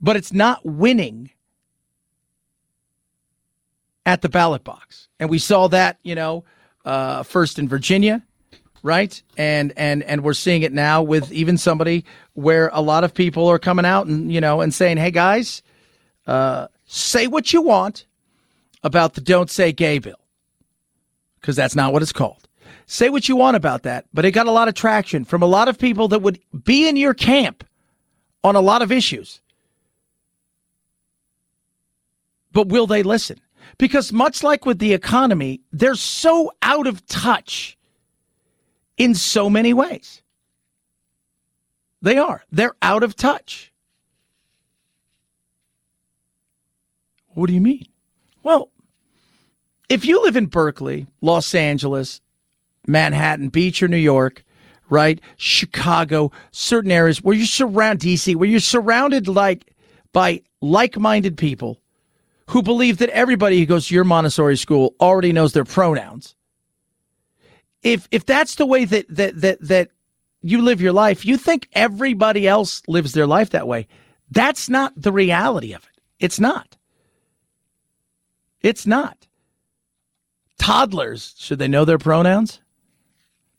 [0.00, 1.30] but it's not winning
[4.04, 5.08] at the ballot box.
[5.18, 6.44] And we saw that, you know,
[6.84, 8.22] uh, first in Virginia,
[8.82, 9.20] right?
[9.36, 12.04] And and and we're seeing it now with even somebody
[12.34, 15.62] where a lot of people are coming out and you know and saying, "Hey guys,
[16.26, 18.06] uh, say what you want
[18.82, 20.20] about the Don't Say Gay bill,"
[21.40, 22.48] because that's not what it's called.
[22.86, 25.46] Say what you want about that, but it got a lot of traction from a
[25.46, 27.64] lot of people that would be in your camp
[28.44, 29.40] on a lot of issues.
[32.52, 33.40] But will they listen?
[33.76, 37.75] Because much like with the economy, they're so out of touch
[38.96, 40.22] in so many ways.
[42.02, 42.44] They are.
[42.52, 43.72] They're out of touch.
[47.28, 47.86] What do you mean?
[48.42, 48.70] Well,
[49.88, 52.20] if you live in Berkeley, Los Angeles,
[52.86, 54.44] Manhattan Beach, or New York,
[54.88, 55.20] right?
[55.36, 59.74] Chicago, certain areas where you're surrounded, DC, where you're surrounded like
[60.12, 61.80] by like-minded people
[62.50, 66.35] who believe that everybody who goes to your Montessori school already knows their pronouns.
[67.86, 69.90] If if that's the way that that that that
[70.42, 73.86] you live your life, you think everybody else lives their life that way.
[74.28, 76.02] That's not the reality of it.
[76.18, 76.76] It's not.
[78.60, 79.28] It's not.
[80.58, 82.60] Toddlers, should they know their pronouns?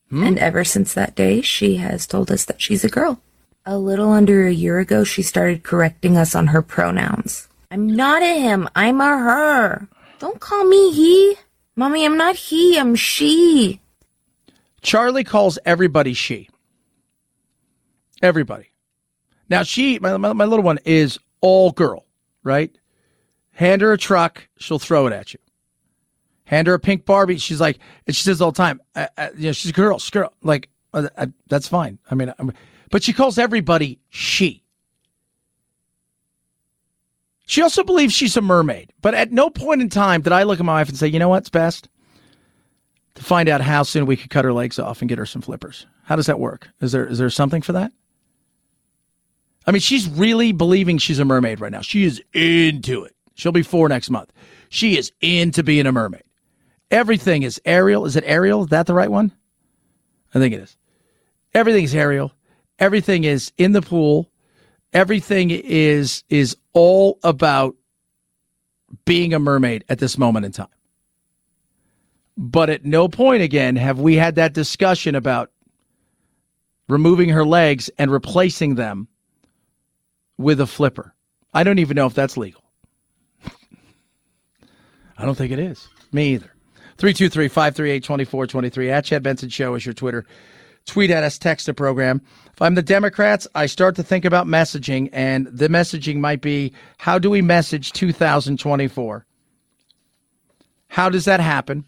[0.10, 0.24] Hmm?
[0.24, 3.22] And ever since that day, she has told us that she's a girl.
[3.66, 7.48] A little under a year ago, she started correcting us on her pronouns.
[7.72, 8.68] I'm not a him.
[8.76, 9.88] I'm a her.
[10.20, 11.36] Don't call me he.
[11.78, 12.78] Mommy, I'm not he.
[12.78, 13.80] I'm she.
[14.82, 16.50] Charlie calls everybody she.
[18.22, 18.72] Everybody.
[19.50, 22.06] Now, she, my, my, my little one, is all girl,
[22.44, 22.76] right?
[23.52, 25.40] Hand her a truck, she'll throw it at you.
[26.46, 29.32] Hand her a pink Barbie, she's like, and she says all the time, I, I,
[29.32, 30.34] you know, she's a girl, she's a girl.
[30.42, 32.00] Like, uh, I, that's fine.
[32.10, 32.54] I mean, I'm,
[32.90, 34.64] but she calls everybody she.
[37.46, 40.60] She also believes she's a mermaid, but at no point in time did I look
[40.60, 41.90] at my wife and say, you know what's best?
[43.18, 45.42] To find out how soon we could cut her legs off and get her some
[45.42, 45.86] flippers.
[46.04, 46.70] How does that work?
[46.82, 47.92] Is there is there something for that?
[49.66, 51.82] I mean, she's really believing she's a mermaid right now.
[51.82, 53.16] She is into it.
[53.36, 54.32] She'll be four next month.
[54.70, 56.24] She is into being a mermaid.
[56.90, 58.06] Everything is Ariel.
[58.06, 58.64] Is it Ariel?
[58.64, 59.34] Is that the right one?
[60.34, 60.78] I think it is.
[61.54, 62.32] Everything is Ariel.
[62.80, 64.32] Everything is in the pool
[64.94, 67.76] everything is is all about
[69.06, 70.68] being a mermaid at this moment in time.
[72.38, 75.52] But at no point again have we had that discussion about
[76.88, 79.08] removing her legs and replacing them
[80.38, 81.14] with a flipper.
[81.54, 82.64] I don't even know if that's legal.
[85.18, 85.88] I don't think it is.
[86.12, 86.54] Me either.
[86.98, 90.26] 323 538 2423 at Chad Benson Show is your Twitter.
[90.86, 92.22] Tweet at us, text the program.
[92.54, 96.72] If I'm the Democrats, I start to think about messaging, and the messaging might be
[96.98, 99.26] how do we message 2024?
[100.88, 101.86] How does that happen?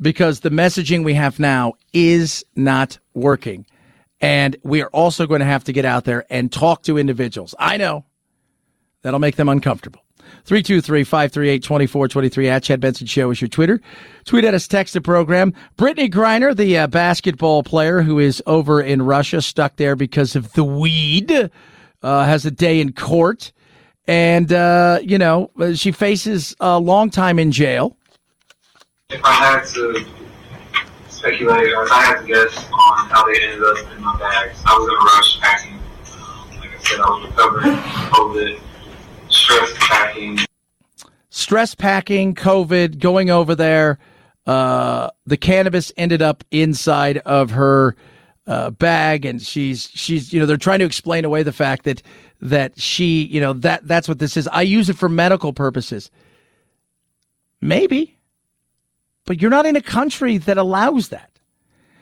[0.00, 3.66] Because the messaging we have now is not working.
[4.20, 7.54] And we are also going to have to get out there and talk to individuals.
[7.58, 8.04] I know
[9.02, 10.02] that'll make them uncomfortable.
[10.46, 13.80] 323-538-2423 at Chad Benson Show is your Twitter.
[14.24, 15.52] Tweet at us, text the program.
[15.76, 20.52] Brittney Griner, the uh, basketball player who is over in Russia, stuck there because of
[20.52, 21.50] the weed,
[22.02, 23.52] uh, has a day in court.
[24.06, 27.96] And, uh, you know, she faces a long time in jail.
[29.08, 30.04] If I had to
[31.08, 34.60] speculate or if I had to guess on how they ended up in my bags,
[34.66, 35.78] I was in a rush packing.
[36.58, 37.76] Like I said, I was recovering
[38.10, 38.60] COVID,
[39.28, 40.38] stress packing.
[41.30, 44.00] Stress packing, COVID, going over there.
[44.44, 47.94] Uh, the cannabis ended up inside of her
[48.48, 52.02] uh, bag, and she's she's you know they're trying to explain away the fact that
[52.40, 54.48] that she you know that that's what this is.
[54.48, 56.10] I use it for medical purposes.
[57.60, 58.15] Maybe,
[59.26, 61.30] but you're not in a country that allows that.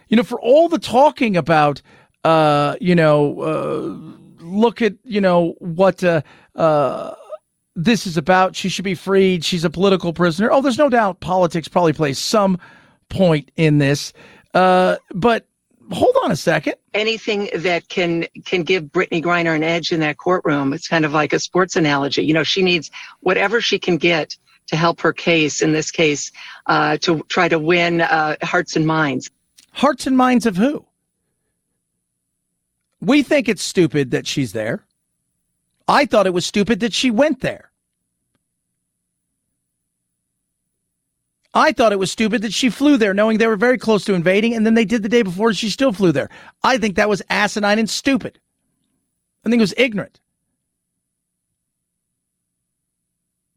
[0.09, 1.83] You know, for all the talking about,
[2.23, 6.23] uh, you know, uh, look at you know what uh,
[6.55, 7.15] uh,
[7.75, 8.55] this is about.
[8.55, 9.45] She should be freed.
[9.45, 10.53] She's a political prisoner.
[10.53, 12.59] Oh, there's no doubt politics probably plays some
[13.09, 14.13] point in this.
[14.53, 15.47] Uh, but
[15.91, 16.75] hold on a second.
[16.93, 20.73] Anything that can can give Brittney Griner an edge in that courtroom.
[20.73, 22.25] It's kind of like a sports analogy.
[22.25, 24.37] You know, she needs whatever she can get
[24.69, 25.63] to help her case.
[25.63, 26.33] In this case,
[26.67, 29.31] uh, to try to win uh, hearts and minds.
[29.73, 30.85] Hearts and minds of who?
[33.01, 34.85] We think it's stupid that she's there.
[35.87, 37.71] I thought it was stupid that she went there.
[41.53, 44.15] I thought it was stupid that she flew there knowing they were very close to
[44.15, 46.29] invading and then they did the day before she still flew there.
[46.65, 48.41] I think that was asinine and stupid.
[49.45, 50.21] I think it was ignorant.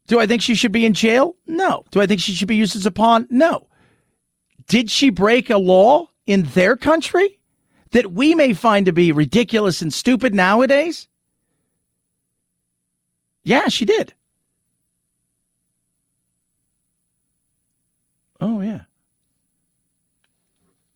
[0.08, 1.36] Do I think she should be in jail?
[1.46, 1.84] No.
[1.90, 3.28] Do I think she should be used as a pawn?
[3.30, 3.68] No.
[4.66, 7.38] Did she break a law in their country
[7.90, 11.08] that we may find to be ridiculous and stupid nowadays?
[13.44, 14.14] Yeah, she did.
[18.40, 18.82] Oh, yeah.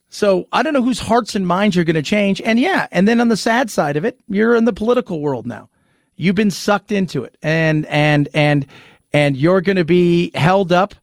[0.08, 2.40] So I don't know whose hearts and minds you're going to change.
[2.42, 5.46] And yeah, and then on the sad side of it, you're in the political world
[5.46, 5.68] now.
[6.16, 8.66] You've been sucked into it, and and and
[9.12, 10.94] and you're going to be held up,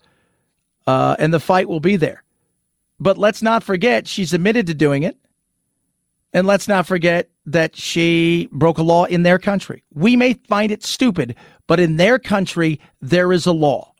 [0.88, 2.24] uh, and the fight will be there.
[3.00, 5.18] But let's not forget she's admitted to doing it,
[6.34, 9.84] and let's not forget that she broke a law in their country.
[9.94, 11.36] We may find it stupid,
[11.68, 13.94] but in their country there is a law.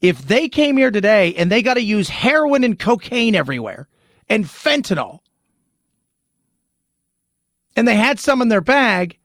[0.00, 3.88] If they came here today and they got to use heroin and cocaine everywhere
[4.28, 5.20] and fentanyl,
[7.74, 9.18] and they had some in their bag,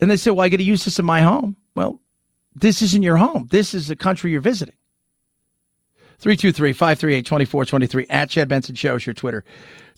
[0.00, 1.56] and they said, Well, I got to use this in my home.
[1.74, 2.00] Well,
[2.54, 3.48] this isn't your home.
[3.50, 4.74] This is a country you're visiting.
[6.18, 9.44] 323 538 2423 at Chad Benson Show is your Twitter.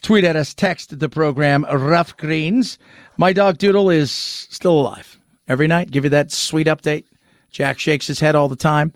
[0.03, 2.79] Tweet at us, text the program Rough Greens.
[3.17, 5.19] My dog Doodle is still alive.
[5.49, 7.05] Every night, give you that sweet update.
[7.51, 8.93] Jack shakes his head all the time.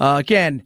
[0.00, 0.62] Uh, again,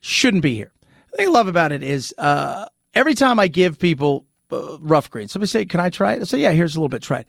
[0.00, 0.72] shouldn't be here.
[1.10, 5.10] The thing I love about it is uh, every time I give people uh, rough
[5.10, 7.02] greens, somebody say, "Can I try it?" I say, "Yeah, here's a little bit.
[7.02, 7.28] Try it."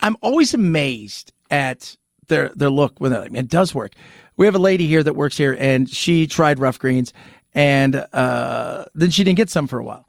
[0.00, 1.96] I'm always amazed at
[2.28, 3.92] their their look when I mean, it does work.
[4.36, 7.12] We have a lady here that works here, and she tried rough greens,
[7.54, 10.08] and uh, then she didn't get some for a while.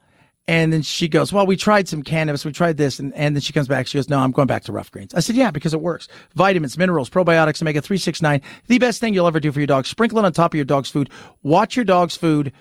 [0.50, 2.98] And then she goes, Well, we tried some cannabis, we tried this.
[2.98, 3.86] And, and then she comes back.
[3.86, 5.14] She goes, No, I'm going back to rough greens.
[5.14, 6.08] I said, Yeah, because it works.
[6.34, 8.40] Vitamins, minerals, probiotics, omega 369.
[8.66, 9.86] The best thing you'll ever do for your dog.
[9.86, 11.08] Sprinkle it on top of your dog's food.
[11.44, 12.52] Watch your dog's food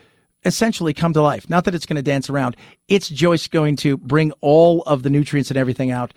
[0.45, 1.49] essentially come to life.
[1.49, 2.55] Not that it's going to dance around.
[2.87, 6.13] It's just going to bring all of the nutrients and everything out.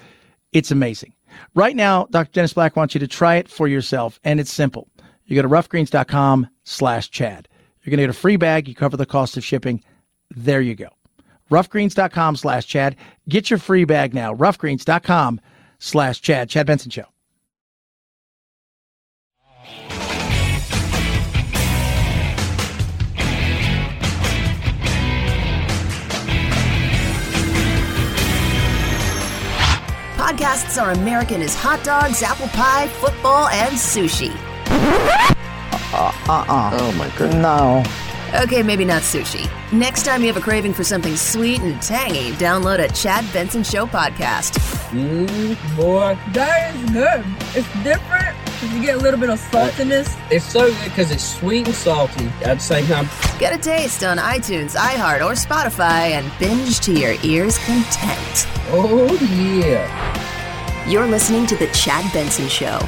[0.53, 1.15] It's amazing.
[1.55, 2.33] Right now, Dr.
[2.33, 4.19] Dennis Black wants you to try it for yourself.
[4.25, 4.89] And it's simple.
[5.25, 7.49] You go to roughgreens.com slash Chad.
[7.83, 8.69] You're going to get a free bag.
[8.69, 9.83] You cover the cost of shipping.
[10.31, 10.89] There you go
[11.53, 12.97] roughgreens.com slash Chad.
[13.29, 14.35] Get your free bag now.
[14.35, 15.41] Roughgreens.com
[15.79, 16.49] slash Chad.
[16.49, 17.12] Chad Benson Show.
[30.43, 34.35] Podcasts are American as hot dogs, apple pie, football, and sushi.
[35.95, 36.71] Uh uh.
[36.75, 37.37] Oh my goodness.
[37.37, 37.85] No.
[38.43, 39.49] Okay, maybe not sushi.
[39.73, 43.63] Next time you have a craving for something sweet and tangy, download a Chad Benson
[43.63, 44.59] Show podcast.
[44.91, 47.25] Mmm, boy, that is good.
[47.55, 50.19] It's different because you get a little bit of saltiness.
[50.33, 53.09] It's so good because it's sweet and salty at the same time.
[53.39, 58.49] Get a taste on iTunes, iHeart, or Spotify and binge to your ears' content.
[58.75, 60.31] Oh, yeah.
[60.89, 62.81] You're listening to The Chad Benson Show.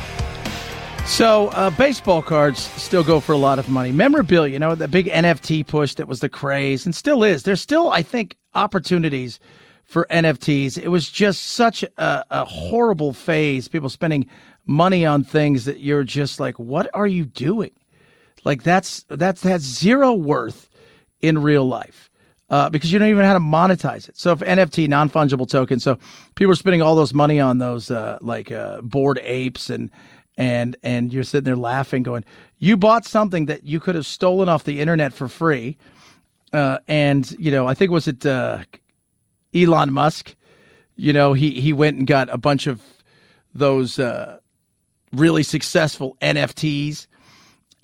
[1.06, 3.92] So, uh, baseball cards still go for a lot of money.
[3.92, 7.44] Memorabilia, you know, the big NFT push that was the craze and still is.
[7.44, 9.38] There's still, I think, opportunities
[9.84, 10.76] for NFTs.
[10.76, 13.68] It was just such a, a horrible phase.
[13.68, 14.26] People spending
[14.66, 17.70] money on things that you're just like, what are you doing?
[18.44, 20.68] Like that's that's that's zero worth
[21.22, 22.03] in real life.
[22.50, 24.18] Uh, because you don't even know how to monetize it.
[24.18, 25.98] So if NFT, non fungible token, so
[26.34, 29.90] people are spending all those money on those uh, like uh, bored apes and
[30.36, 32.24] and and you're sitting there laughing, going,
[32.58, 35.78] "You bought something that you could have stolen off the internet for free."
[36.52, 38.58] Uh, and you know, I think was it uh,
[39.54, 40.34] Elon Musk.
[40.96, 42.82] You know, he he went and got a bunch of
[43.54, 44.38] those uh,
[45.12, 47.06] really successful NFTs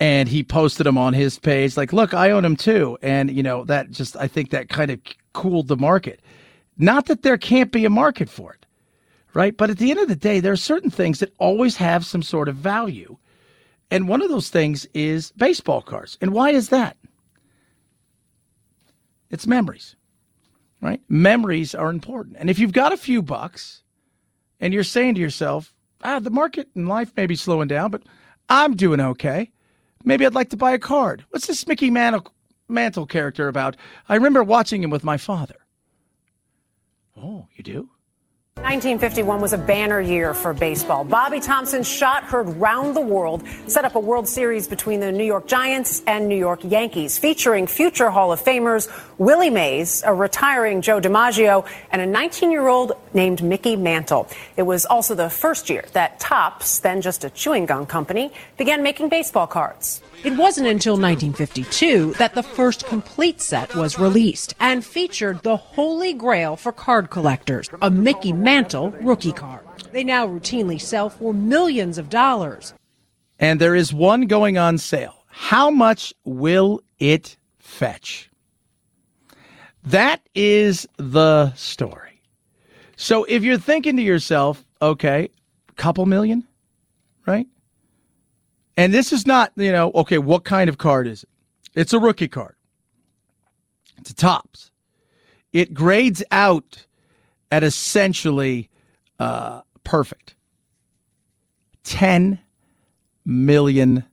[0.01, 2.98] and he posted them on his page like look i own them too.
[3.02, 5.01] And you know that just i think that kind of
[5.32, 6.20] cooled the market.
[6.78, 8.66] Not that there can't be a market for it
[9.32, 9.56] right?
[9.56, 12.22] But at the end of the day there are certain things that always have some
[12.22, 13.16] sort of value.
[13.93, 16.18] And one of those things is baseball cards.
[16.20, 16.97] And why is that?
[19.31, 19.94] It's memories
[20.81, 21.01] right?
[21.09, 22.36] Memories are important.
[22.39, 23.82] And if you've got a few bucks
[24.60, 25.72] and you're saying to yourself
[26.02, 28.02] ah the market in life may be slowing down but
[28.48, 29.51] i'm doing okay
[30.05, 31.24] Maybe I'd like to buy a card.
[31.31, 32.32] What's this Mickey Mantle,
[32.68, 33.77] Mantle character about?
[34.09, 35.56] I remember watching him with my father.
[37.16, 37.90] Oh, you do?
[38.70, 41.02] 1951 was a banner year for baseball.
[41.02, 45.24] Bobby Thomson's shot heard round the world set up a World Series between the New
[45.24, 50.82] York Giants and New York Yankees, featuring future Hall of Famers Willie Mays, a retiring
[50.82, 54.28] Joe DiMaggio, and a 19 year old named Mickey Mantle.
[54.56, 58.85] It was also the first year that Topps, then just a chewing gum company, began
[58.85, 60.01] making baseball cards.
[60.22, 66.12] It wasn't until 1952 that the first complete set was released and featured the holy
[66.12, 69.66] grail for card collectors, a Mickey Mantle rookie card.
[69.92, 72.72] They now routinely sell for millions of dollars.
[73.38, 75.24] And there is one going on sale.
[75.28, 78.30] How much will it fetch?
[79.84, 82.22] That is the story.
[82.96, 85.30] So if you're thinking to yourself, okay,
[85.76, 86.46] couple million,
[87.26, 87.46] right?
[88.76, 91.28] And this is not, you know, okay, what kind of card is it?
[91.74, 92.54] It's a rookie card.
[93.98, 94.70] It's a Topps.
[95.52, 96.86] It grades out
[97.51, 98.70] at essentially
[99.18, 100.35] uh, perfect.
[101.85, 102.39] $10
[103.24, 104.05] million.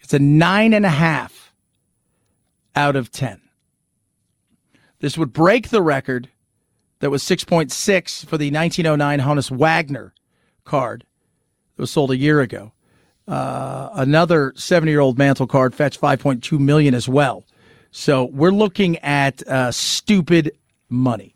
[0.00, 1.52] It's a nine and a half
[2.74, 3.40] out of 10.
[5.00, 6.30] This would break the record
[7.00, 10.14] that was 6.6 for the 1909 Honus Wagner
[10.64, 11.04] card
[11.76, 12.72] that was sold a year ago.
[13.28, 17.44] Uh, another 70 year old mantle card fetched 5.2 million as well.
[17.98, 20.52] So we're looking at uh, stupid
[20.90, 21.34] money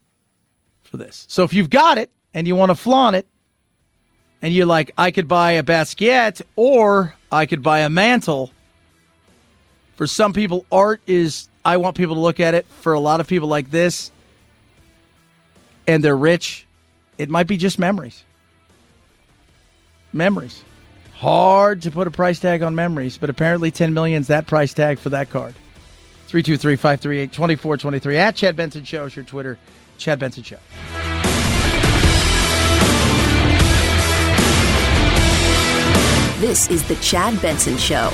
[0.82, 1.24] for this.
[1.26, 3.26] So if you've got it and you want to flaunt it,
[4.42, 8.50] and you're like, I could buy a Basquiat or I could buy a mantle.
[9.96, 12.66] For some people, art is, I want people to look at it.
[12.82, 14.12] For a lot of people like this,
[15.86, 16.66] and they're rich,
[17.16, 18.22] it might be just memories
[20.12, 20.62] memories.
[21.14, 24.74] Hard to put a price tag on memories, but apparently 10 million is that price
[24.74, 25.54] tag for that card.
[26.30, 29.58] 323 538 2423 at Chad Benson Show is your Twitter.
[29.98, 30.58] Chad Benson Show.
[36.40, 38.10] This is the Chad Benson Show.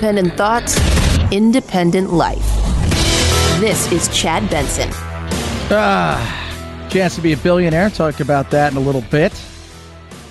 [0.00, 2.46] Independent thoughts, independent life.
[3.60, 4.88] This is Chad Benson.
[5.70, 7.90] Ah, chance to be a billionaire.
[7.90, 9.30] Talk about that in a little bit.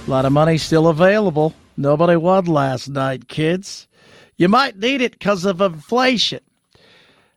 [0.07, 1.53] A lot of money still available.
[1.77, 3.87] Nobody won last night, kids.
[4.37, 6.39] You might need it because of inflation.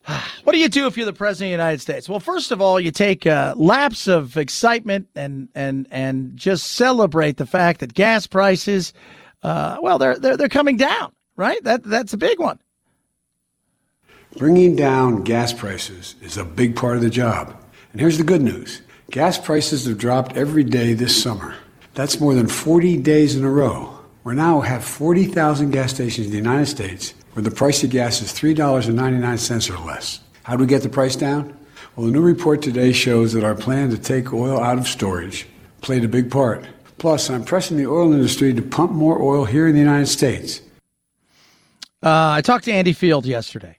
[0.44, 2.08] What do you do if you're the president of the United States?
[2.08, 7.36] Well, first of all, you take a lapse of excitement and and and just celebrate
[7.36, 8.94] the fact that gas prices,
[9.42, 11.62] uh, well, they're they're they're coming down right?
[11.64, 12.58] That that's a big one.
[14.36, 17.54] Bringing down gas prices is a big part of the job.
[17.92, 18.80] And here's the good news.
[19.10, 21.54] Gas prices have dropped every day this summer.
[21.94, 23.98] That's more than 40 days in a row.
[24.24, 28.22] We now have 40,000 gas stations in the United States where the price of gas
[28.22, 30.20] is $3.99 or less.
[30.44, 31.56] How do we get the price down?
[31.94, 35.46] Well, the new report today shows that our plan to take oil out of storage
[35.82, 36.64] played a big part.
[36.96, 40.62] Plus, I'm pressing the oil industry to pump more oil here in the United States.
[42.02, 43.78] Uh, I talked to Andy Field yesterday,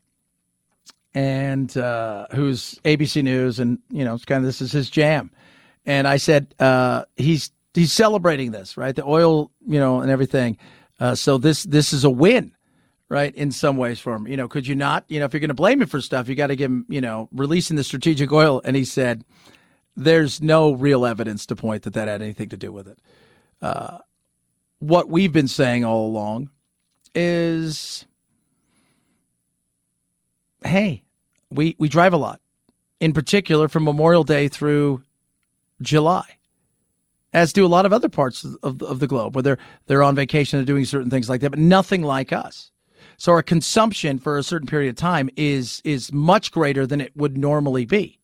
[1.13, 5.31] and uh, who's ABC News, and you know, it's kind of this is his jam.
[5.85, 8.95] And I said uh, he's he's celebrating this, right?
[8.95, 10.57] The oil, you know, and everything.
[10.99, 12.53] Uh, so this this is a win,
[13.09, 13.35] right?
[13.35, 14.27] In some ways for him.
[14.27, 15.03] You know, could you not?
[15.09, 16.85] You know, if you're going to blame him for stuff, you got to give him,
[16.87, 18.61] you know, releasing the strategic oil.
[18.63, 19.25] And he said,
[19.95, 22.99] there's no real evidence to point that that had anything to do with it.
[23.61, 23.99] Uh,
[24.79, 26.49] what we've been saying all along
[27.15, 28.05] is,
[30.65, 31.03] hey,
[31.49, 32.41] we we drive a lot,
[32.99, 35.03] in particular from Memorial Day through
[35.81, 36.37] July
[37.33, 39.57] as do a lot of other parts of, of the globe where they're
[39.87, 42.71] they're on vacation and doing certain things like that, but nothing like us.
[43.17, 47.15] So our consumption for a certain period of time is is much greater than it
[47.15, 48.19] would normally be.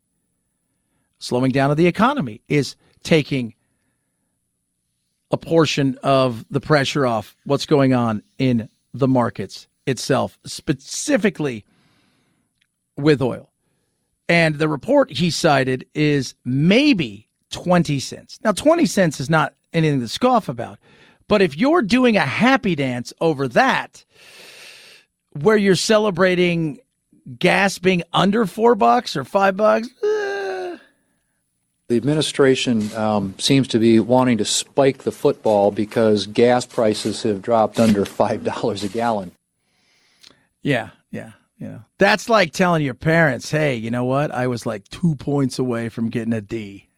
[1.17, 3.55] Slowing down of the economy is taking
[5.31, 11.65] a portion of the pressure off what's going on in the markets itself, specifically
[12.99, 13.49] with oil.
[14.27, 18.39] And the report he cited is maybe 20 cents.
[18.43, 20.77] Now, 20 cents is not anything to scoff about,
[21.27, 24.05] but if you're doing a happy dance over that,
[25.31, 26.79] where you're celebrating
[27.37, 34.37] gas being under four bucks or five bucks, the administration um, seems to be wanting
[34.37, 39.31] to spike the football because gas prices have dropped under five dollars a gallon.
[40.61, 40.89] Yeah,
[41.59, 41.79] yeah, yeah.
[41.97, 44.31] That's like telling your parents, "Hey, you know what?
[44.31, 46.89] I was like two points away from getting a D."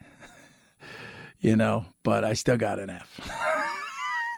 [1.39, 3.19] you know, but I still got an F.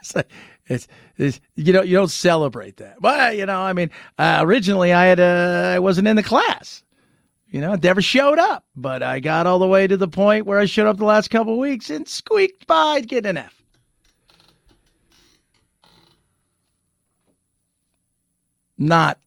[0.00, 0.28] it's,
[0.66, 2.96] it's, it's, you know you don't celebrate that.
[3.00, 6.82] But you know, I mean, uh, originally I had uh, I wasn't in the class.
[7.48, 10.58] You know, never showed up, but I got all the way to the point where
[10.58, 13.62] I showed up the last couple weeks and squeaked by to get an F.
[18.76, 19.20] Not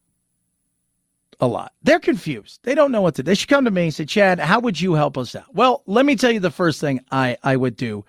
[1.40, 1.72] a lot.
[1.82, 2.60] They're confused.
[2.62, 3.26] They don't know what to do.
[3.26, 5.54] They should come to me and say, Chad, how would you help us out?
[5.54, 8.04] Well, let me tell you the first thing I, I would do,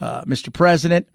[0.00, 0.52] uh, Mr.
[0.52, 1.08] President,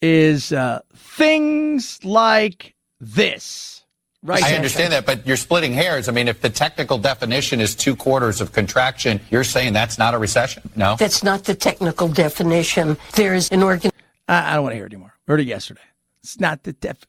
[0.00, 3.84] is uh, things like this.
[4.24, 4.42] Right.
[4.42, 6.08] I understand that, but you're splitting hairs.
[6.08, 10.14] I mean, if the technical definition is two quarters of contraction, you're saying that's not
[10.14, 10.62] a recession?
[10.76, 10.94] No?
[10.96, 12.96] That's not the technical definition.
[13.16, 13.90] There's an organ.
[14.28, 15.14] I, I don't want to hear it anymore.
[15.26, 15.80] heard it yesterday.
[16.22, 17.04] It's not the def.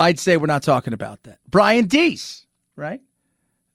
[0.00, 1.38] I'd say we're not talking about that.
[1.48, 3.02] Brian Deese, right?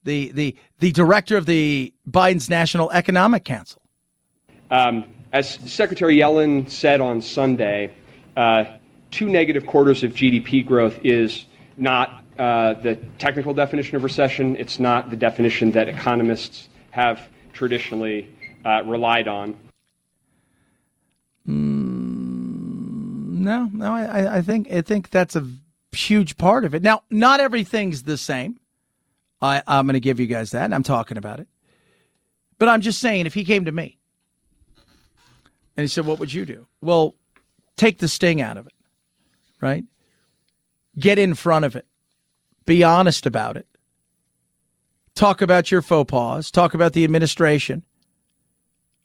[0.02, 3.80] The the the director of the Biden's National Economic Council.
[4.70, 7.92] Um, as Secretary Yellen said on Sunday,
[8.36, 8.64] uh,
[9.12, 11.46] two negative quarters of GDP growth is
[11.76, 14.56] not uh, the technical definition of recession.
[14.56, 18.28] It's not the definition that economists have traditionally
[18.64, 19.56] uh, relied on.
[21.48, 25.46] Mm, no, no, I, I think I think that's a
[25.96, 26.82] huge part of it.
[26.82, 28.60] Now, not everything's the same.
[29.40, 31.48] I, I'm going to give you guys that, and I'm talking about it.
[32.58, 33.98] But I'm just saying, if he came to me
[35.76, 36.66] and he said, What would you do?
[36.80, 37.14] Well,
[37.76, 38.72] take the sting out of it,
[39.60, 39.84] right?
[40.98, 41.86] Get in front of it,
[42.64, 43.66] be honest about it,
[45.14, 47.82] talk about your faux pas, talk about the administration,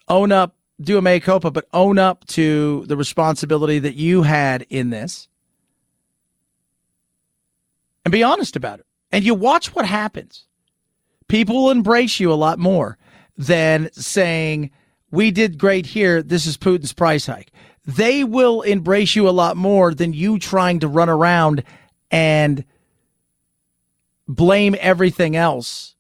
[0.07, 4.65] own up, do a mea culpa, but own up to the responsibility that you had
[4.69, 5.27] in this
[8.05, 8.85] and be honest about it.
[9.11, 10.45] And you watch what happens.
[11.27, 12.97] People will embrace you a lot more
[13.37, 14.71] than saying,
[15.11, 16.21] we did great here.
[16.23, 17.51] This is Putin's price hike.
[17.85, 21.63] They will embrace you a lot more than you trying to run around
[22.09, 22.63] and
[24.27, 25.95] blame everything else.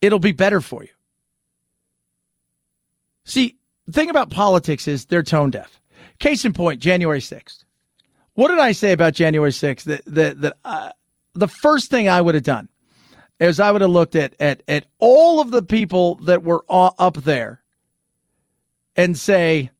[0.00, 0.90] It'll be better for you.
[3.24, 3.56] See,
[3.86, 5.80] the thing about politics is they're tone deaf.
[6.18, 7.64] Case in point, January 6th.
[8.40, 9.82] What did I say about January 6th?
[9.82, 10.92] That that that uh,
[11.34, 12.70] the first thing I would have done
[13.38, 17.18] is I would have looked at at at all of the people that were up
[17.18, 17.62] there
[18.96, 19.70] and say,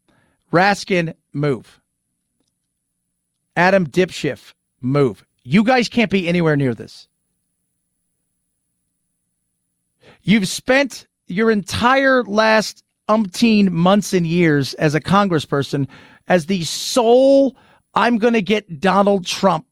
[0.52, 1.80] Raskin, move.
[3.56, 5.24] Adam Dipschiff, move.
[5.42, 7.08] You guys can't be anywhere near this.
[10.20, 15.88] You've spent your entire last umpteen months and years as a congressperson
[16.28, 17.56] as the sole
[17.94, 19.66] I'm going to get Donald Trump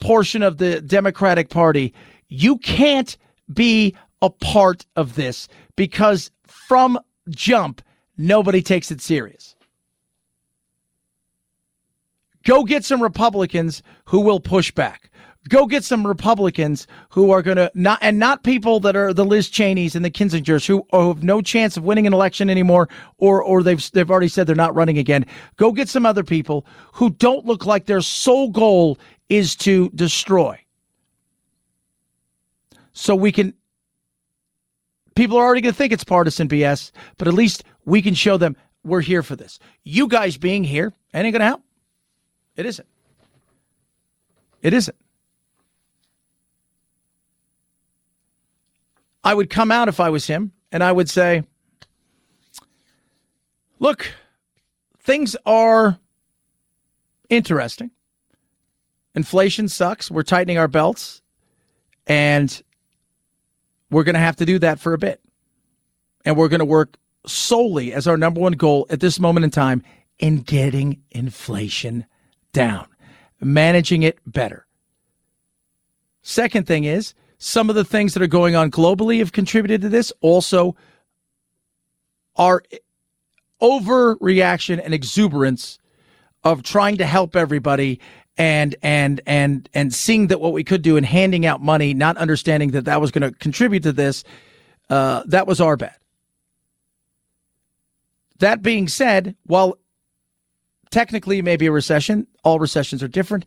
[0.00, 1.94] portion of the Democratic Party.
[2.28, 3.16] You can't
[3.52, 6.98] be a part of this because from
[7.28, 7.82] jump,
[8.16, 9.56] nobody takes it serious.
[12.44, 15.10] Go get some Republicans who will push back.
[15.48, 19.24] Go get some Republicans who are going to not, and not people that are the
[19.24, 22.88] Liz Cheneys and the Kinzingers who, who have no chance of winning an election anymore,
[23.18, 25.24] or, or they've, they've already said they're not running again.
[25.56, 28.98] Go get some other people who don't look like their sole goal
[29.28, 30.58] is to destroy.
[32.92, 33.54] So we can,
[35.14, 38.36] people are already going to think it's partisan BS, but at least we can show
[38.36, 39.58] them we're here for this.
[39.84, 41.62] You guys being here ain't going to help.
[42.56, 42.88] It isn't.
[44.62, 44.96] It isn't.
[49.26, 51.42] I would come out if I was him and I would say,
[53.80, 54.08] look,
[55.00, 55.98] things are
[57.28, 57.90] interesting.
[59.16, 60.12] Inflation sucks.
[60.12, 61.22] We're tightening our belts
[62.06, 62.62] and
[63.90, 65.20] we're going to have to do that for a bit.
[66.24, 66.96] And we're going to work
[67.26, 69.82] solely as our number one goal at this moment in time
[70.20, 72.06] in getting inflation
[72.52, 72.86] down,
[73.40, 74.68] managing it better.
[76.22, 79.88] Second thing is, some of the things that are going on globally have contributed to
[79.88, 80.12] this.
[80.20, 80.76] Also,
[82.36, 82.62] our
[83.60, 85.78] overreaction and exuberance
[86.44, 88.00] of trying to help everybody
[88.38, 92.16] and and and and seeing that what we could do and handing out money, not
[92.18, 94.24] understanding that that was going to contribute to this,
[94.90, 95.96] uh, that was our bad.
[98.38, 99.78] That being said, while
[100.90, 103.46] technically maybe a recession, all recessions are different,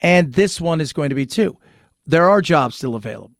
[0.00, 1.58] and this one is going to be too
[2.08, 3.30] there are jobs still available.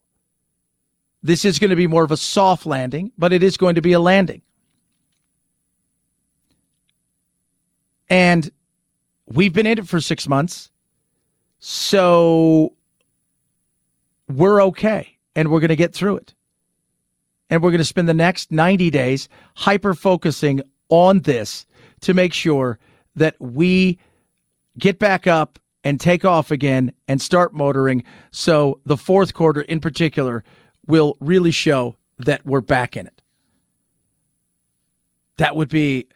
[1.23, 3.82] This is going to be more of a soft landing, but it is going to
[3.82, 4.43] be a landing.
[8.09, 8.51] And
[9.27, 10.70] we've been in it for six months.
[11.59, 12.74] So
[14.28, 16.35] we're okay and we're going to get through it.
[17.51, 21.66] And we're going to spend the next 90 days hyper focusing on this
[22.03, 22.78] to make sure
[23.16, 23.99] that we
[24.78, 28.05] get back up and take off again and start motoring.
[28.30, 30.44] So the fourth quarter in particular
[30.86, 33.22] will really show that we're back in it.
[35.36, 36.09] That would be,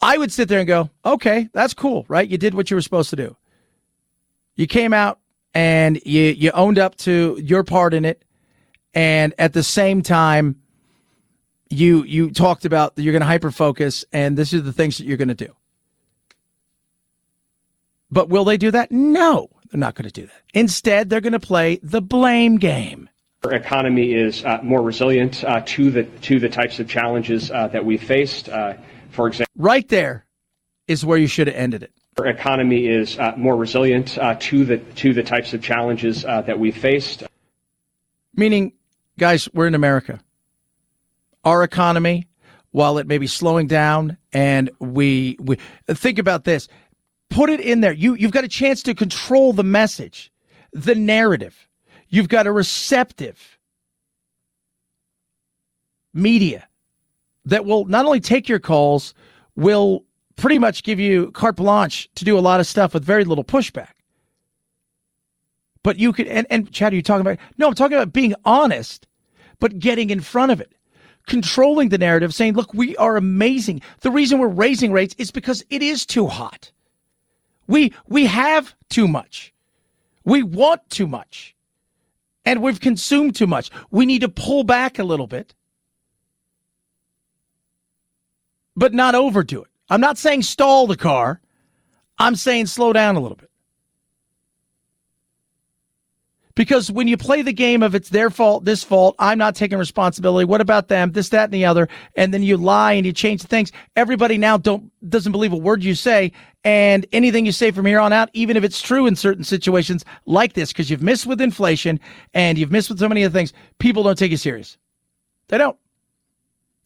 [0.00, 2.28] I would sit there and go, okay, that's cool, right?
[2.28, 3.36] You did what you were supposed to do.
[4.56, 5.20] You came out
[5.54, 8.24] and you, you owned up to your part in it.
[8.94, 10.62] And at the same time,
[11.72, 14.98] you you talked about that you're going to hyper focus and this is the things
[14.98, 15.54] that you're going to do.
[18.12, 18.92] But will they do that?
[18.92, 20.42] No, they're not going to do that.
[20.52, 23.08] Instead, they're going to play the blame game.
[23.42, 27.66] Our economy is uh, more resilient uh, to the to the types of challenges uh,
[27.68, 28.48] that we faced.
[28.48, 28.74] Uh,
[29.10, 30.26] for example, right there
[30.86, 31.92] is where you should have ended it.
[32.18, 36.56] Our economy is uh, more resilient uh, to the to the types of challenges that
[36.56, 37.24] we faced.
[38.36, 38.74] Meaning,
[39.18, 40.20] guys, we're in America.
[41.44, 42.28] Our economy,
[42.70, 45.56] while it may be slowing down, and we we
[45.88, 46.68] think about this
[47.32, 47.92] put it in there.
[47.92, 50.30] You, you've got a chance to control the message,
[50.72, 51.68] the narrative.
[52.08, 53.58] You've got a receptive
[56.12, 56.68] media
[57.46, 59.14] that will not only take your calls,
[59.56, 60.04] will
[60.36, 63.44] pretty much give you carte blanche to do a lot of stuff with very little
[63.44, 63.92] pushback.
[65.82, 67.38] But you could, and, and Chad, are you talking about?
[67.58, 69.06] No, I'm talking about being honest,
[69.58, 70.74] but getting in front of it,
[71.26, 73.80] controlling the narrative, saying, look, we are amazing.
[74.00, 76.70] The reason we're raising rates is because it is too hot.
[77.72, 79.54] We we have too much.
[80.26, 81.56] We want too much.
[82.44, 83.70] And we've consumed too much.
[83.90, 85.54] We need to pull back a little bit.
[88.76, 89.70] But not overdo it.
[89.88, 91.40] I'm not saying stall the car.
[92.18, 93.50] I'm saying slow down a little bit.
[96.54, 99.78] Because when you play the game of it's their fault, this fault, I'm not taking
[99.78, 100.44] responsibility.
[100.44, 101.12] What about them?
[101.12, 101.88] This, that, and the other.
[102.14, 103.72] And then you lie and you change things.
[103.96, 106.32] Everybody now don't doesn't believe a word you say.
[106.64, 110.04] And anything you say from here on out, even if it's true in certain situations
[110.26, 111.98] like this, because you've missed with inflation
[112.34, 114.76] and you've missed with so many other things, people don't take you serious.
[115.48, 115.78] They don't.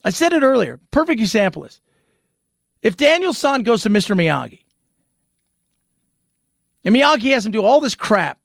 [0.04, 0.80] I said it earlier.
[0.92, 1.80] Perfect example is
[2.80, 4.16] if Daniel-san goes to Mr.
[4.16, 4.60] Miyagi
[6.84, 8.38] and Miyagi has him do all this crap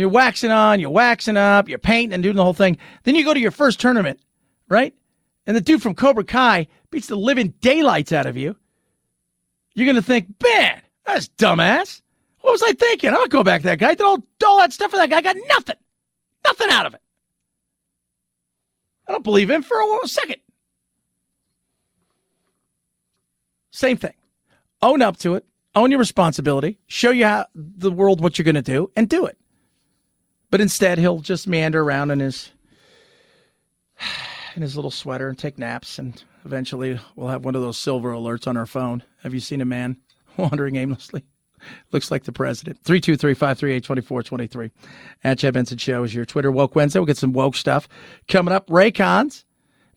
[0.00, 2.78] you're waxing on, you're waxing up, you're painting and doing the whole thing.
[3.04, 4.20] Then you go to your first tournament,
[4.68, 4.94] right?
[5.46, 8.56] And the dude from Cobra Kai beats the living daylights out of you.
[9.74, 12.02] You're going to think, man, that's dumbass.
[12.40, 13.10] What was I thinking?
[13.10, 13.90] Not go back to that guy.
[13.90, 15.18] I did all, all that stuff for that guy.
[15.18, 15.76] I got nothing.
[16.44, 17.00] Nothing out of it.
[19.08, 20.36] I don't believe him for a second.
[23.70, 24.14] Same thing.
[24.82, 25.44] Own up to it.
[25.74, 26.78] Own your responsibility.
[26.86, 29.38] Show you how the world what you're going to do and do it.
[30.50, 32.50] But instead, he'll just meander around in his
[34.54, 38.12] in his little sweater and take naps, and eventually we'll have one of those silver
[38.12, 39.02] alerts on our phone.
[39.22, 39.98] Have you seen a man
[40.36, 41.24] wandering aimlessly?
[41.90, 42.78] Looks like the president.
[42.84, 44.70] 323 538 2423.
[45.24, 46.98] At Chad Benson Show is your Twitter Woke Wednesday.
[46.98, 47.88] We'll get some woke stuff
[48.28, 48.68] coming up.
[48.68, 49.44] Raycons.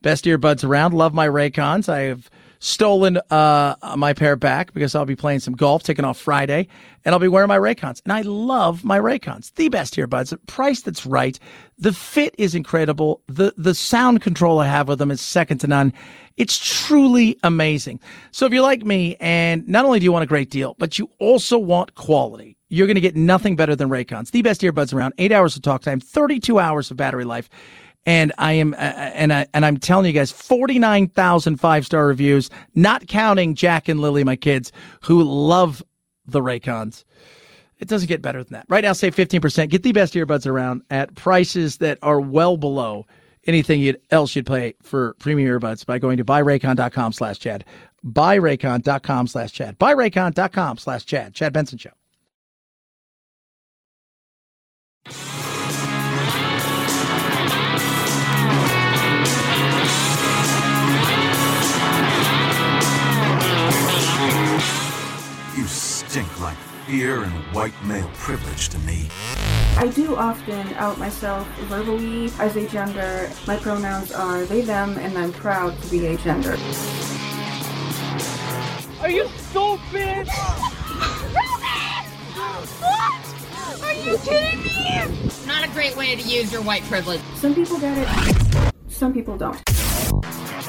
[0.02, 0.94] Best earbuds around.
[0.94, 1.90] Love my Raycons.
[1.90, 2.30] I have
[2.60, 6.68] stolen uh, my pair back because I'll be playing some golf, taking off Friday,
[7.06, 8.02] and I'll be wearing my Raycons.
[8.04, 9.54] And I love my Raycons.
[9.56, 10.38] The best earbuds.
[10.48, 11.40] Price that's right.
[11.78, 13.22] The fit is incredible.
[13.28, 15.94] The the sound control I have with them is second to none.
[16.38, 18.00] It's truly amazing.
[18.32, 20.98] So if you're like me, and not only do you want a great deal, but
[20.98, 24.32] you also want quality, you're going to get nothing better than Raycons.
[24.32, 25.16] The best earbuds around.
[25.18, 27.50] Eight hours of talk time, 32 hours of battery life.
[28.10, 32.50] And I am, uh, and I, and I'm telling you guys, 49,000 five star reviews,
[32.74, 34.72] not counting Jack and Lily, my kids,
[35.04, 35.84] who love
[36.26, 37.04] the Raycons.
[37.78, 38.66] It doesn't get better than that.
[38.68, 39.70] Right now, save 15%.
[39.70, 43.06] Get the best earbuds around at prices that are well below
[43.46, 47.64] anything you'd, else you'd pay for premium earbuds by going to buyraycon.com slash Chad.
[48.04, 49.78] Buyraycon.com slash Chad.
[49.78, 51.36] Buyraycon.com slash Chad.
[51.36, 51.92] Chad Benson Show.
[66.90, 69.10] Stink like fear and white male privilege to me.
[69.78, 73.30] I do often out myself verbally as agender.
[73.48, 76.58] My pronouns are they, them, and I'm proud to be agender.
[79.02, 80.28] Are you stupid?
[82.80, 83.84] What?
[83.84, 85.32] Are you kidding me?
[85.46, 87.22] Not a great way to use your white privilege.
[87.36, 89.62] Some people get it, some people don't.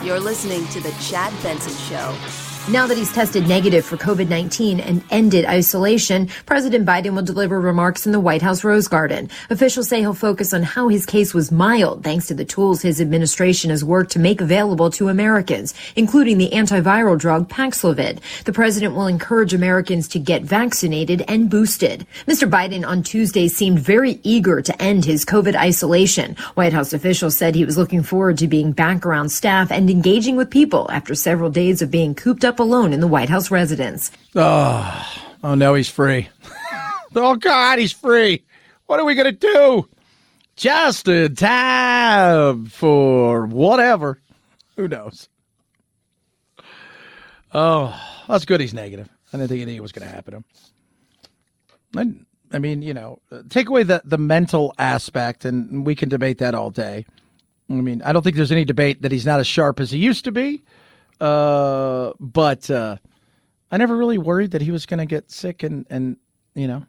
[0.02, 2.49] You're listening to The Chad Benson Show.
[2.68, 7.58] Now that he's tested negative for COVID 19 and ended isolation, President Biden will deliver
[7.58, 9.28] remarks in the White House Rose Garden.
[9.48, 13.00] Officials say he'll focus on how his case was mild thanks to the tools his
[13.00, 18.20] administration has worked to make available to Americans, including the antiviral drug Paxlovid.
[18.44, 22.06] The president will encourage Americans to get vaccinated and boosted.
[22.26, 22.48] Mr.
[22.48, 26.36] Biden on Tuesday seemed very eager to end his COVID isolation.
[26.54, 30.36] White House officials said he was looking forward to being back around staff and engaging
[30.36, 34.10] with people after several days of being cooped up alone in the White House residence.
[34.34, 35.06] Oh,
[35.44, 36.28] oh no, he's free.
[37.14, 38.44] oh God, he's free.
[38.86, 39.88] What are we gonna do?
[40.56, 44.20] Just in time for whatever.
[44.76, 45.28] Who knows?
[47.52, 47.98] Oh,
[48.28, 48.60] that's good.
[48.60, 49.08] He's negative.
[49.32, 52.24] I didn't think anything was going to happen to him.
[52.52, 56.38] I, I mean, you know, take away the the mental aspect, and we can debate
[56.38, 57.06] that all day.
[57.68, 59.98] I mean, I don't think there's any debate that he's not as sharp as he
[59.98, 60.62] used to be.
[61.20, 62.96] Uh, but uh,
[63.70, 66.16] I never really worried that he was going to get sick and and
[66.54, 66.86] you know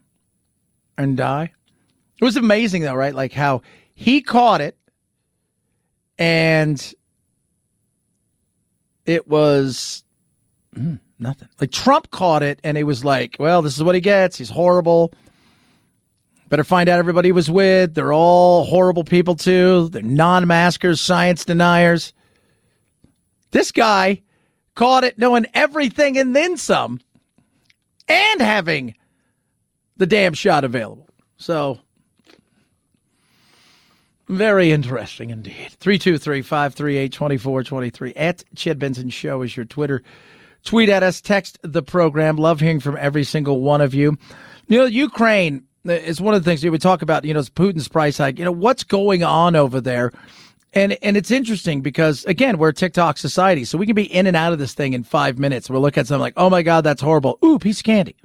[0.97, 1.51] and die.
[2.19, 3.13] It was amazing though, right?
[3.13, 3.61] Like how
[3.93, 4.77] he caught it,
[6.17, 6.93] and
[9.05, 10.03] it was
[10.75, 11.49] mm, nothing.
[11.59, 14.37] Like Trump caught it, and it was like, well, this is what he gets.
[14.37, 15.13] He's horrible.
[16.49, 17.93] Better find out everybody was with.
[17.93, 19.89] They're all horrible people too.
[19.89, 22.13] They're non-maskers, science deniers.
[23.51, 24.21] This guy
[24.75, 26.99] caught it knowing everything and then some,
[28.07, 28.95] and having
[29.97, 31.07] the damn shot available.
[31.37, 31.79] So,
[34.27, 35.71] very interesting indeed.
[35.79, 38.13] 323 538 2423.
[38.13, 40.01] At Chad Benson Show is your Twitter.
[40.63, 42.37] Tweet at us, text the program.
[42.37, 44.17] Love hearing from every single one of you.
[44.67, 48.17] You know, Ukraine is one of the things we talk about, you know, Putin's price
[48.17, 48.37] hike.
[48.39, 50.11] You know, what's going on over there?
[50.73, 54.37] And and it's interesting because again, we're TikTok society, so we can be in and
[54.37, 55.69] out of this thing in five minutes.
[55.69, 57.37] We'll look at something like, oh my God, that's horrible.
[57.43, 58.15] Ooh, piece of candy.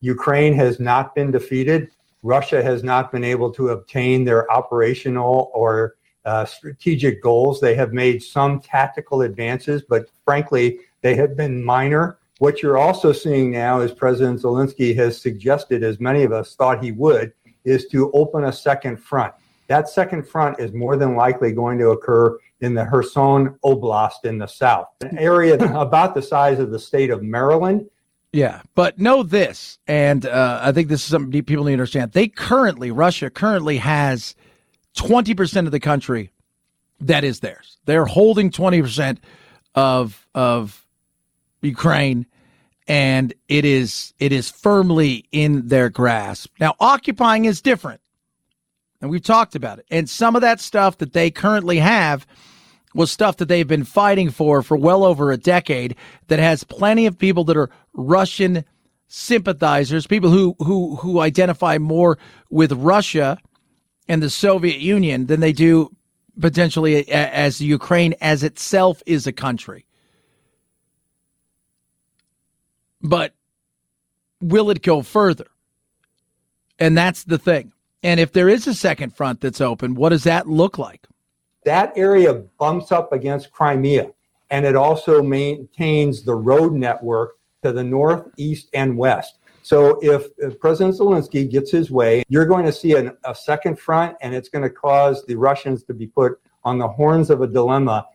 [0.00, 1.90] Ukraine has not been defeated.
[2.22, 7.60] Russia has not been able to obtain their operational or uh, strategic goals.
[7.60, 12.18] They have made some tactical advances, but frankly, they have been minor.
[12.38, 16.82] What you're also seeing now, as President Zelensky has suggested, as many of us thought
[16.82, 17.32] he would,
[17.64, 19.34] is to open a second front.
[19.70, 24.36] That second front is more than likely going to occur in the Kherson Oblast in
[24.36, 27.88] the south, an area about the size of the state of Maryland.
[28.32, 32.10] Yeah, but know this, and uh, I think this is something people need to understand.
[32.10, 34.34] They currently, Russia currently has
[34.96, 36.32] 20% of the country
[37.00, 37.78] that is theirs.
[37.84, 39.18] They're holding 20%
[39.76, 40.84] of of
[41.62, 42.26] Ukraine
[42.88, 46.50] and it is it is firmly in their grasp.
[46.58, 48.00] Now occupying is different.
[49.00, 49.86] And we've talked about it.
[49.90, 52.26] And some of that stuff that they currently have
[52.94, 55.94] was stuff that they've been fighting for for well over a decade
[56.28, 58.64] that has plenty of people that are Russian
[59.06, 62.18] sympathizers, people who who who identify more
[62.50, 63.38] with Russia
[64.08, 65.90] and the Soviet Union than they do
[66.40, 69.86] potentially as Ukraine as itself is a country.
[73.02, 73.34] But
[74.40, 75.46] will it go further?
[76.78, 77.72] And that's the thing.
[78.02, 81.06] And if there is a second front that's open, what does that look like?
[81.64, 84.10] That area bumps up against Crimea,
[84.50, 89.38] and it also maintains the road network to the north, east, and west.
[89.62, 93.78] So if, if President Zelensky gets his way, you're going to see an, a second
[93.78, 97.42] front, and it's going to cause the Russians to be put on the horns of
[97.42, 98.06] a dilemma.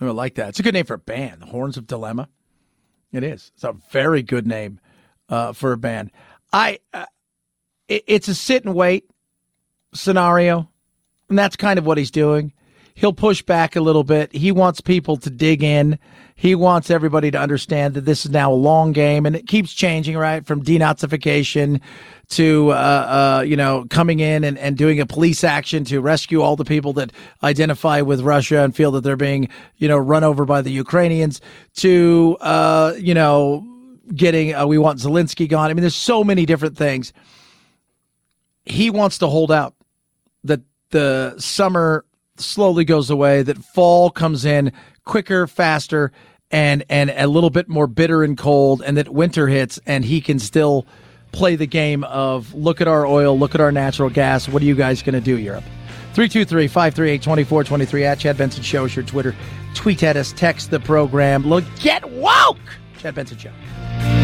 [0.00, 0.50] I like that.
[0.50, 2.28] It's a good name for a band, the Horns of Dilemma.
[3.12, 3.52] It is.
[3.54, 4.80] It's a very good name
[5.28, 6.10] uh, for a band.
[6.52, 7.06] I, uh,
[7.88, 9.08] it's a sit and wait
[9.94, 10.68] scenario,
[11.28, 12.52] and that's kind of what he's doing.
[12.96, 14.32] He'll push back a little bit.
[14.32, 15.98] He wants people to dig in.
[16.36, 19.72] He wants everybody to understand that this is now a long game, and it keeps
[19.72, 20.46] changing, right?
[20.46, 21.80] From denazification
[22.30, 26.40] to uh, uh, you know coming in and, and doing a police action to rescue
[26.40, 27.12] all the people that
[27.42, 31.40] identify with Russia and feel that they're being you know run over by the Ukrainians
[31.76, 33.66] to uh, you know
[34.14, 35.70] getting uh, we want Zelensky gone.
[35.70, 37.12] I mean, there's so many different things.
[38.64, 39.74] He wants to hold out
[40.44, 40.60] that
[40.90, 42.04] the summer
[42.36, 44.72] slowly goes away, that fall comes in
[45.04, 46.12] quicker, faster,
[46.50, 50.20] and and a little bit more bitter and cold, and that winter hits, and he
[50.20, 50.86] can still
[51.32, 54.48] play the game of look at our oil, look at our natural gas.
[54.48, 55.64] What are you guys going to do, Europe?
[56.14, 59.34] 323 538 2423 at Chad Benson Show your Twitter.
[59.74, 61.42] Tweet at us, text the program.
[61.44, 62.58] Look, get woke!
[62.98, 64.23] Chad Benson Show.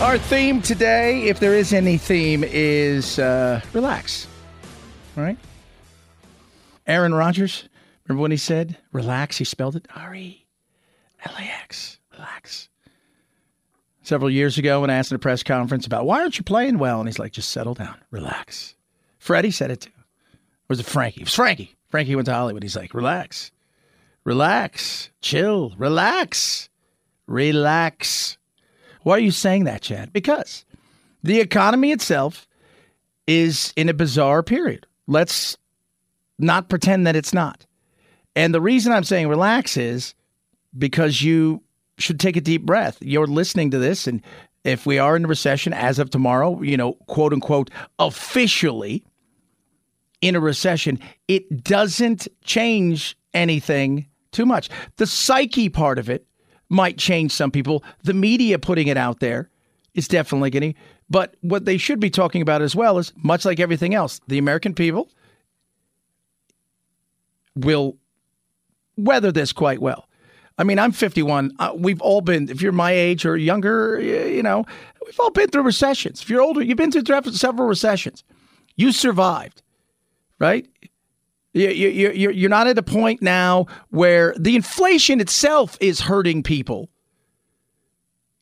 [0.00, 4.26] Our theme today, if there is any theme, is uh, relax.
[5.16, 5.38] All right?
[6.86, 7.66] Aaron Rodgers,
[8.06, 9.38] remember when he said relax?
[9.38, 10.44] He spelled it R E
[11.24, 11.98] L A X.
[12.12, 12.68] Relax.
[14.02, 16.78] Several years ago, when I asked in a press conference about why aren't you playing
[16.78, 18.74] well, and he's like, just settle down, relax.
[19.18, 19.90] Freddie said it too.
[19.90, 21.22] Or was it Frankie?
[21.22, 21.74] It was Frankie.
[21.88, 22.62] Frankie went to Hollywood.
[22.62, 23.50] He's like, relax,
[24.24, 26.68] relax, chill, relax,
[27.26, 28.36] relax.
[29.06, 30.12] Why are you saying that, Chad?
[30.12, 30.64] Because
[31.22, 32.48] the economy itself
[33.28, 34.84] is in a bizarre period.
[35.06, 35.56] Let's
[36.40, 37.66] not pretend that it's not.
[38.34, 40.12] And the reason I'm saying relax is
[40.76, 41.62] because you
[41.98, 42.98] should take a deep breath.
[43.00, 44.22] You're listening to this, and
[44.64, 47.70] if we are in a recession as of tomorrow, you know, quote unquote,
[48.00, 49.04] officially
[50.20, 54.68] in a recession, it doesn't change anything too much.
[54.96, 56.26] The psyche part of it
[56.68, 57.84] might change some people.
[58.02, 59.50] The media putting it out there
[59.94, 60.78] is definitely going to.
[61.08, 64.38] But what they should be talking about as well is much like everything else, the
[64.38, 65.08] American people
[67.54, 67.96] will
[68.96, 70.08] weather this quite well.
[70.58, 71.52] I mean, I'm 51.
[71.58, 74.64] Uh, we've all been, if you're my age or younger, you know,
[75.04, 76.22] we've all been through recessions.
[76.22, 78.24] If you're older, you've been through several recessions.
[78.74, 79.62] You survived,
[80.38, 80.66] right?
[81.56, 86.90] You, you, you're, not at a point now where the inflation itself is hurting people.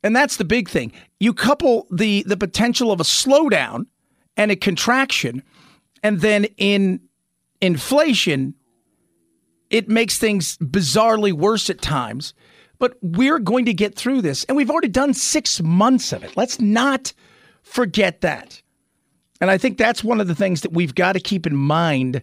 [0.02, 0.92] And that's the big thing.
[1.20, 3.86] You couple the, the potential of a slowdown
[4.36, 5.44] and a contraction,
[6.02, 7.02] and then in
[7.60, 8.54] inflation,
[9.70, 12.34] it makes things bizarrely worse at times.
[12.80, 14.42] But we're going to get through this.
[14.44, 16.36] And we've already done six months of it.
[16.36, 17.12] Let's not
[17.62, 18.60] forget that.
[19.40, 22.20] And I think that's one of the things that we've got to keep in mind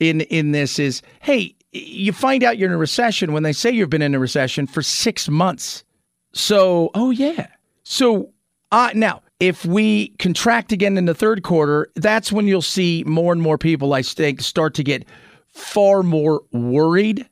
[0.00, 3.70] in, in this is hey, you find out you're in a recession when they say
[3.70, 5.84] you've been in a recession for six months.
[6.32, 7.48] So, oh, yeah.
[7.82, 8.32] So,
[8.72, 13.32] uh, now, if we contract again in the third quarter, that's when you'll see more
[13.32, 15.06] and more people, I think, start to get
[15.48, 17.28] far more worried.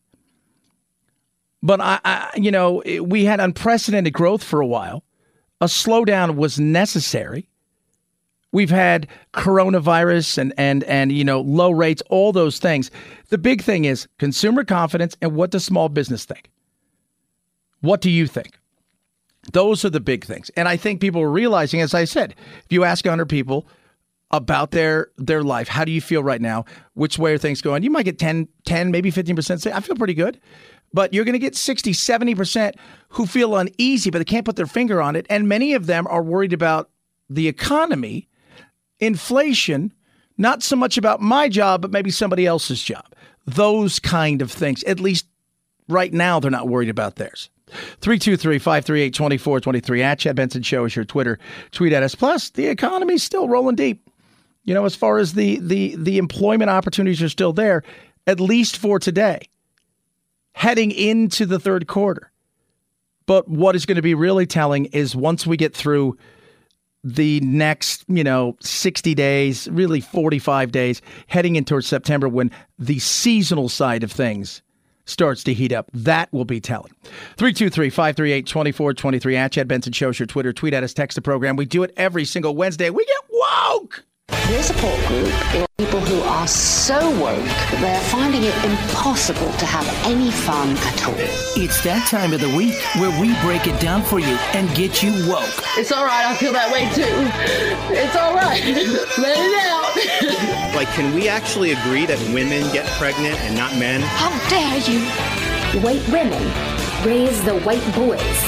[1.63, 5.05] But I, I, you know, we had unprecedented growth for a while.
[5.61, 7.49] A slowdown was necessary.
[8.55, 12.89] We've had coronavirus and and and you know low rates, all those things.
[13.31, 16.53] The big thing is consumer confidence and what does small business think?
[17.81, 18.57] What do you think?
[19.53, 20.51] Those are the big things.
[20.57, 23.67] And I think people are realizing, as I said, if you ask 100 people,
[24.31, 25.67] about their their life.
[25.67, 26.65] How do you feel right now?
[26.95, 27.83] Which way are things going?
[27.83, 30.41] You might get 10, 10 maybe 15% say, I feel pretty good.
[30.93, 32.75] But you're going to get 60, 70%
[33.11, 35.27] who feel uneasy, but they can't put their finger on it.
[35.29, 36.89] And many of them are worried about
[37.29, 38.29] the economy
[39.07, 39.93] inflation,
[40.39, 43.05] not so much about my job, but maybe somebody else's job.
[43.47, 44.83] Those kind of things.
[44.85, 45.27] At least
[45.89, 47.51] right now, they're not worried about theirs.
[48.01, 51.39] 323 538 2423 at Chad Benson Show is your Twitter.
[51.73, 52.15] Tweet at us.
[52.15, 54.09] Plus, the economy's still rolling deep.
[54.65, 57.83] You know, as far as the the the employment opportunities are still there,
[58.27, 59.41] at least for today,
[60.53, 62.31] heading into the third quarter.
[63.27, 66.17] But what is going to be really telling is once we get through
[67.05, 73.69] the next, you know, 60 days, really 45 days, heading into September when the seasonal
[73.69, 74.63] side of things
[75.05, 75.91] starts to heat up.
[75.93, 76.93] That will be telling.
[77.37, 80.53] 323 538 2423 at Chad Benson Shows your Twitter.
[80.53, 81.57] Tweet at us, text the program.
[81.57, 82.89] We do it every single Wednesday.
[82.89, 84.05] We get woke.
[84.29, 89.51] Their support group are people who are so woke that they are finding it impossible
[89.53, 91.15] to have any fun at all.
[91.57, 95.03] It's that time of the week where we break it down for you and get
[95.03, 95.49] you woke.
[95.77, 96.27] It's all right.
[96.27, 97.09] I feel that way too.
[97.93, 98.63] It's all right.
[99.19, 100.71] Let it out.
[100.75, 104.01] Like, can we actually agree that women get pregnant and not men?
[104.03, 105.01] How dare you?
[105.81, 106.43] White women
[107.07, 108.41] raise the white boys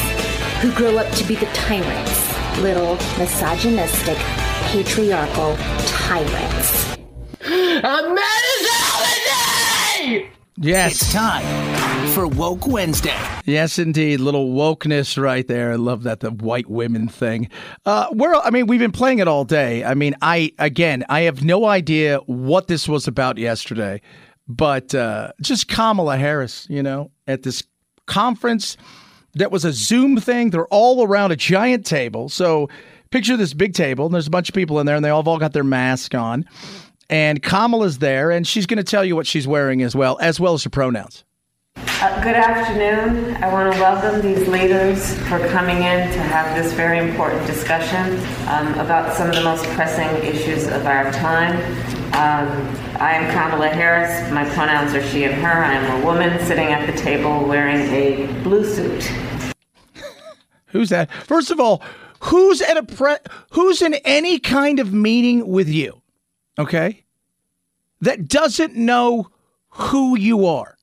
[0.60, 4.18] who grow up to be the tyrants, little misogynistic,
[4.66, 5.56] patriarchal
[5.86, 6.96] tyrants.
[7.44, 10.30] I'm mad as holiday!
[10.56, 11.02] Yes.
[11.02, 13.16] It's time for Woke Wednesday.
[13.44, 14.18] Yes, indeed.
[14.18, 15.70] Little wokeness right there.
[15.70, 17.48] I love that, the white women thing.
[17.84, 19.84] Uh, we're, I mean, we've been playing it all day.
[19.84, 24.00] I mean, I, again, I have no idea what this was about yesterday,
[24.48, 27.62] but uh, just Kamala Harris, you know, at this
[28.06, 28.76] conference
[29.34, 30.50] that was a Zoom thing.
[30.50, 32.28] They're all around a giant table.
[32.28, 32.68] So
[33.16, 35.22] picture this big table, and there's a bunch of people in there, and they all,
[35.22, 36.44] have all got their mask on.
[37.08, 40.38] And Kamala's there, and she's going to tell you what she's wearing as well, as
[40.38, 41.24] well as her pronouns.
[41.76, 43.34] Uh, good afternoon.
[43.42, 48.18] I want to welcome these leaders for coming in to have this very important discussion
[48.48, 51.56] um, about some of the most pressing issues of our time.
[52.12, 54.30] Um, I am Kamala Harris.
[54.30, 55.64] My pronouns are she and her.
[55.64, 59.04] I am a woman sitting at the table wearing a blue suit.
[60.66, 61.10] Who's that?
[61.24, 61.82] First of all,
[62.20, 63.16] who's at a pre-
[63.50, 66.00] who's in any kind of meeting with you?
[66.58, 67.04] Okay?
[68.00, 69.30] That doesn't know
[69.70, 70.76] who you are.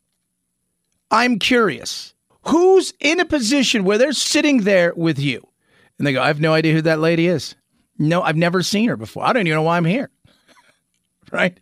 [1.12, 2.14] I'm curious.
[2.48, 5.48] Who's in a position where they're sitting there with you?
[5.98, 7.56] And they go, I have no idea who that lady is.
[7.98, 9.24] No, I've never seen her before.
[9.24, 10.10] I don't even know why I'm here.
[11.32, 11.58] right?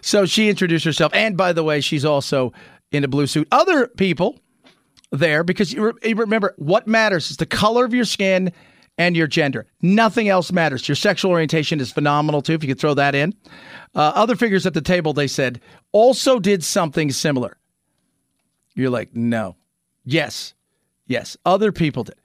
[0.00, 1.12] So she introduced herself.
[1.14, 2.52] And by the way, she's also
[2.92, 3.48] in a blue suit.
[3.50, 4.38] Other people
[5.10, 8.52] there, because you, re- remember what matters is the color of your skin
[9.00, 9.66] and your gender.
[9.80, 10.86] Nothing else matters.
[10.86, 13.34] Your sexual orientation is phenomenal too, if you could throw that in.
[13.94, 15.58] Uh, other figures at the table, they said,
[15.90, 17.56] also did something similar.
[18.74, 19.56] You're like, no.
[20.04, 20.52] Yes.
[21.06, 21.38] Yes.
[21.46, 22.16] Other people did.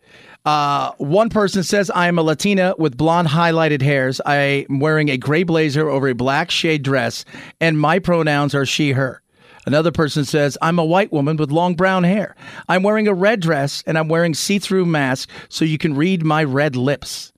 [0.43, 4.19] Uh, one person says, I am a Latina with blonde highlighted hairs.
[4.26, 7.23] I am wearing a gray blazer over a black shade dress,
[7.61, 9.22] and my pronouns are she, her.
[9.66, 12.36] Another person says, I'm a white woman with long brown hair.
[12.70, 16.24] I'm wearing a red dress and I'm wearing see through mask so you can read
[16.24, 17.34] my red lips.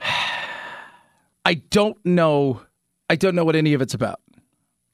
[1.44, 2.60] I don't know.
[3.08, 4.20] I don't know what any of it's about.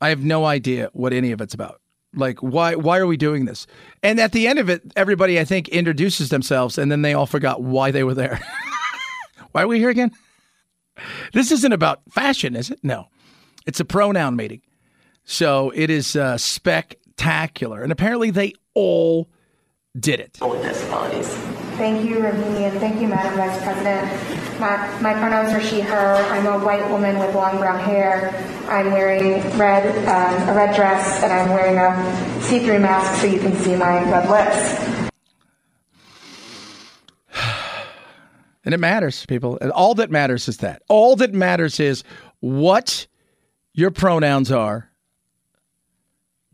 [0.00, 1.80] I have no idea what any of it's about.
[2.14, 3.66] Like why why are we doing this?
[4.02, 7.26] And at the end of it, everybody I think introduces themselves and then they all
[7.26, 8.38] forgot why they were there.
[9.52, 10.10] why are we here again?
[11.32, 12.80] This isn't about fashion, is it?
[12.82, 13.08] No.
[13.66, 14.60] It's a pronoun meeting.
[15.24, 17.82] So it is uh, spectacular.
[17.82, 19.28] And apparently they all
[19.98, 20.32] did it.
[20.34, 21.28] disabilities.
[21.76, 24.60] Thank you, Ravini, and thank you, Madam Vice President.
[24.60, 26.14] My, my pronouns are she, her.
[26.16, 28.30] I'm a white woman with long brown hair.
[28.68, 33.40] I'm wearing red, um, a red dress, and I'm wearing a see-through mask so you
[33.40, 35.10] can see my red lips.
[38.64, 39.58] And it matters, people.
[39.60, 40.82] And all that matters is that.
[40.88, 42.04] All that matters is
[42.38, 43.08] what
[43.72, 44.91] your pronouns are,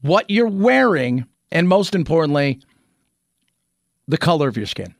[0.03, 2.61] what you're wearing, and most importantly,
[4.07, 4.95] the color of your skin,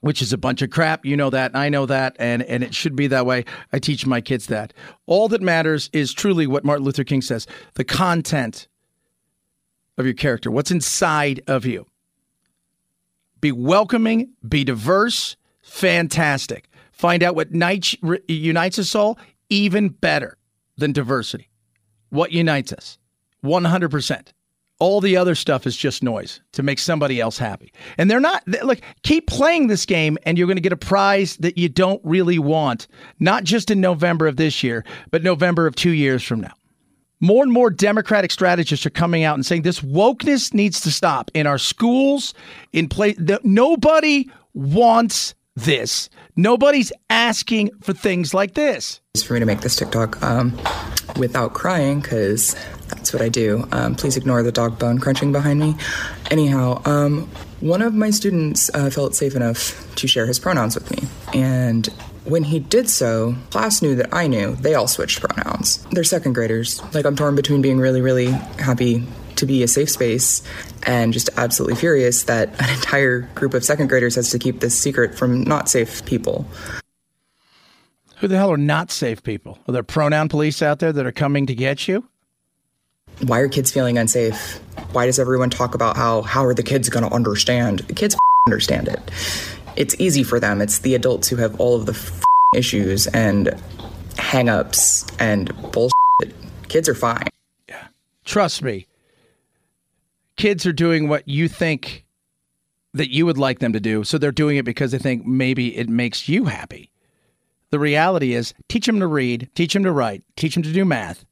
[0.00, 1.04] which is a bunch of crap.
[1.04, 1.56] You know that.
[1.56, 2.16] I know that.
[2.18, 3.44] And, and it should be that way.
[3.72, 4.72] I teach my kids that.
[5.06, 8.68] All that matters is truly what Martin Luther King says the content
[9.98, 11.86] of your character, what's inside of you.
[13.40, 16.68] Be welcoming, be diverse, fantastic.
[16.92, 19.18] Find out what unites us all,
[19.50, 20.38] even better
[20.76, 21.50] than diversity.
[22.10, 22.98] What unites us?
[23.46, 24.28] 100%.
[24.78, 27.72] All the other stuff is just noise to make somebody else happy.
[27.96, 31.38] And they're not, Look, keep playing this game and you're going to get a prize
[31.38, 32.86] that you don't really want,
[33.18, 36.52] not just in November of this year, but November of two years from now.
[37.20, 41.30] More and more Democratic strategists are coming out and saying this wokeness needs to stop
[41.32, 42.34] in our schools,
[42.74, 43.16] in place.
[43.42, 46.10] Nobody wants this.
[46.36, 49.00] Nobody's asking for things like this.
[49.14, 50.54] It's for me to make this TikTok um,
[51.18, 52.54] without crying because
[52.88, 53.66] that's what I do.
[53.72, 55.76] Um, please ignore the dog bone crunching behind me.
[56.30, 57.28] Anyhow, um,
[57.60, 61.08] one of my students uh, felt safe enough to share his pronouns with me.
[61.32, 61.86] And
[62.24, 65.84] when he did so, class knew that I knew they all switched pronouns.
[65.92, 66.82] They're second graders.
[66.92, 69.06] Like, I'm torn between being really, really happy
[69.36, 70.42] to be a safe space
[70.84, 74.76] and just absolutely furious that an entire group of second graders has to keep this
[74.76, 76.46] secret from not safe people.
[78.18, 79.58] Who the hell are not safe people?
[79.68, 82.08] Are there pronoun police out there that are coming to get you?
[83.22, 84.60] Why are kids feeling unsafe?
[84.92, 87.80] Why does everyone talk about how how are the kids going to understand?
[87.80, 88.16] The kids
[88.46, 89.00] understand it.
[89.76, 90.60] It's easy for them.
[90.60, 92.24] It's the adults who have all of the
[92.54, 93.54] issues and
[94.18, 96.34] hang-ups and bullshit.
[96.68, 97.28] Kids are fine.
[97.68, 97.86] Yeah.
[98.24, 98.86] Trust me.
[100.36, 102.04] Kids are doing what you think
[102.94, 104.04] that you would like them to do.
[104.04, 106.90] So they're doing it because they think maybe it makes you happy.
[107.70, 110.84] The reality is teach them to read, teach them to write, teach them to do
[110.84, 111.24] math.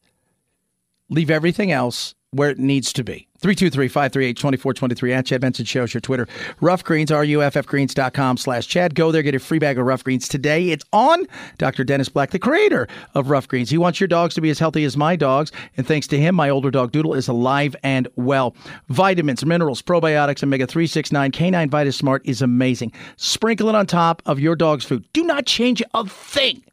[1.14, 3.28] Leave everything else where it needs to be.
[3.40, 6.26] 323-538-2423 at Chad Benson Show is your Twitter.
[6.60, 8.96] Ruff Greens, R-U-F-F-Greens.com slash Chad.
[8.96, 10.70] Go there, get a free bag of Ruff Greens today.
[10.70, 11.24] It's on
[11.58, 11.84] Dr.
[11.84, 13.70] Dennis Black, the creator of Ruff Greens.
[13.70, 15.52] He wants your dogs to be as healthy as my dogs.
[15.76, 18.56] And thanks to him, my older dog Doodle is alive and well.
[18.88, 22.92] Vitamins, minerals, probiotics, omega-369, Canine Vitus Smart is amazing.
[23.16, 25.04] Sprinkle it on top of your dog's food.
[25.12, 26.64] Do not change a thing.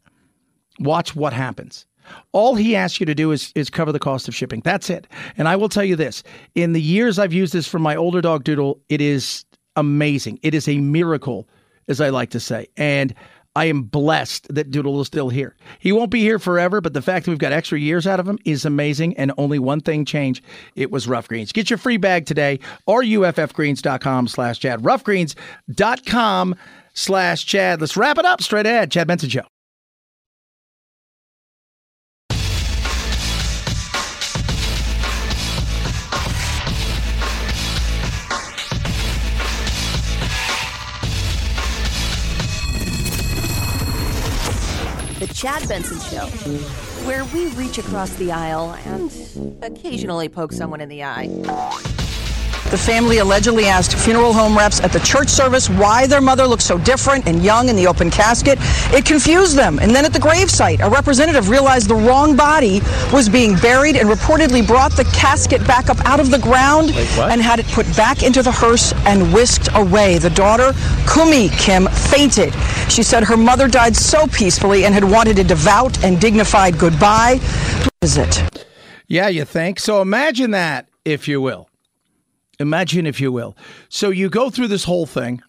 [0.80, 1.86] Watch what happens.
[2.32, 4.60] All he asks you to do is, is cover the cost of shipping.
[4.64, 5.06] That's it.
[5.36, 6.22] And I will tell you this
[6.54, 9.44] in the years I've used this for my older dog Doodle, it is
[9.76, 10.38] amazing.
[10.42, 11.48] It is a miracle,
[11.88, 12.68] as I like to say.
[12.76, 13.14] And
[13.54, 15.54] I am blessed that Doodle is still here.
[15.78, 18.26] He won't be here forever, but the fact that we've got extra years out of
[18.26, 19.16] him is amazing.
[19.18, 20.42] And only one thing changed.
[20.74, 21.52] It was Ruff Greens.
[21.52, 24.80] Get your free bag today, ruffgreens.com slash Chad.
[24.82, 26.54] Ruffgreens.com
[26.94, 27.80] slash Chad.
[27.80, 28.90] Let's wrap it up straight ahead.
[28.90, 29.44] Chad Benson Show.
[45.42, 46.26] Chad Benson Show,
[47.04, 52.01] where we reach across the aisle and occasionally poke someone in the eye.
[52.72, 56.62] The family allegedly asked funeral home reps at the church service why their mother looked
[56.62, 58.58] so different and young in the open casket.
[58.94, 59.78] It confused them.
[59.78, 62.80] And then at the gravesite, a representative realized the wrong body
[63.12, 67.42] was being buried and reportedly brought the casket back up out of the ground and
[67.42, 70.16] had it put back into the hearse and whisked away.
[70.16, 70.72] The daughter,
[71.12, 72.54] Kumi Kim, fainted.
[72.88, 77.38] She said her mother died so peacefully and had wanted a devout and dignified goodbye.
[78.00, 78.66] Is it?
[79.08, 79.78] Yeah, you think?
[79.78, 81.68] So imagine that, if you will.
[82.58, 83.56] Imagine, if you will.
[83.88, 85.42] So you go through this whole thing,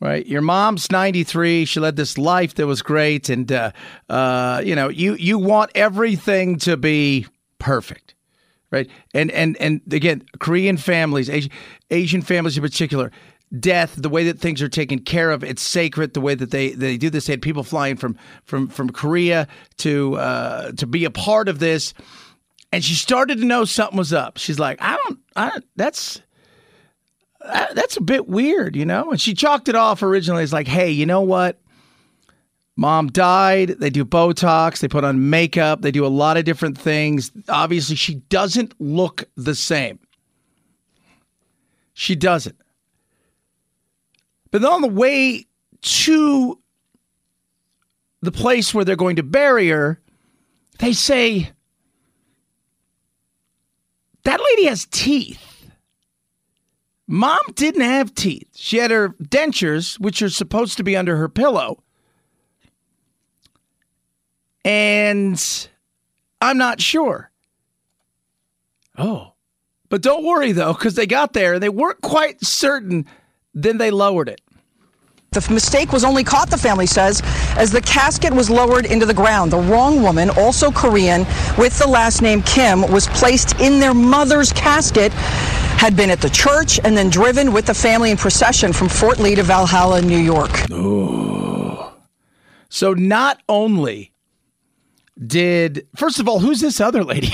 [0.00, 0.26] right?
[0.26, 1.64] Your mom's 93.
[1.64, 3.28] She led this life that was great.
[3.28, 3.72] And, uh,
[4.08, 7.26] uh, you know, you, you want everything to be
[7.58, 8.14] perfect,
[8.70, 8.88] right?
[9.14, 11.52] And, and, and again, Korean families, Asian,
[11.90, 13.10] Asian families in particular,
[13.60, 16.14] death, the way that things are taken care of, it's sacred.
[16.14, 19.46] The way that they, they do this, they had people flying from from from Korea
[19.78, 21.94] to uh, to be a part of this,
[22.76, 24.36] and she started to know something was up.
[24.36, 26.20] She's like, I don't, I that's
[27.40, 29.12] that's a bit weird, you know.
[29.12, 31.58] And she chalked it off originally as like, hey, you know what?
[32.76, 33.76] Mom died.
[33.78, 34.80] They do Botox.
[34.80, 35.80] They put on makeup.
[35.80, 37.32] They do a lot of different things.
[37.48, 39.98] Obviously, she doesn't look the same.
[41.94, 42.60] She doesn't.
[44.50, 45.46] But then on the way
[45.80, 46.60] to
[48.20, 49.98] the place where they're going to bury her,
[50.78, 51.52] they say,
[54.26, 55.70] that lady has teeth.
[57.06, 58.48] Mom didn't have teeth.
[58.54, 61.82] She had her dentures, which are supposed to be under her pillow.
[64.64, 65.68] And
[66.40, 67.30] I'm not sure.
[68.98, 69.34] Oh.
[69.88, 73.06] But don't worry, though, because they got there and they weren't quite certain.
[73.54, 74.40] Then they lowered it.
[75.36, 77.20] The mistake was only caught, the family says,
[77.56, 79.52] as the casket was lowered into the ground.
[79.52, 81.26] The wrong woman, also Korean,
[81.58, 86.30] with the last name Kim, was placed in their mother's casket, had been at the
[86.30, 90.18] church, and then driven with the family in procession from Fort Lee to Valhalla, New
[90.18, 90.70] York.
[90.70, 91.84] Ooh.
[92.70, 94.12] So not only
[95.24, 97.30] did, first of all, who's this other lady?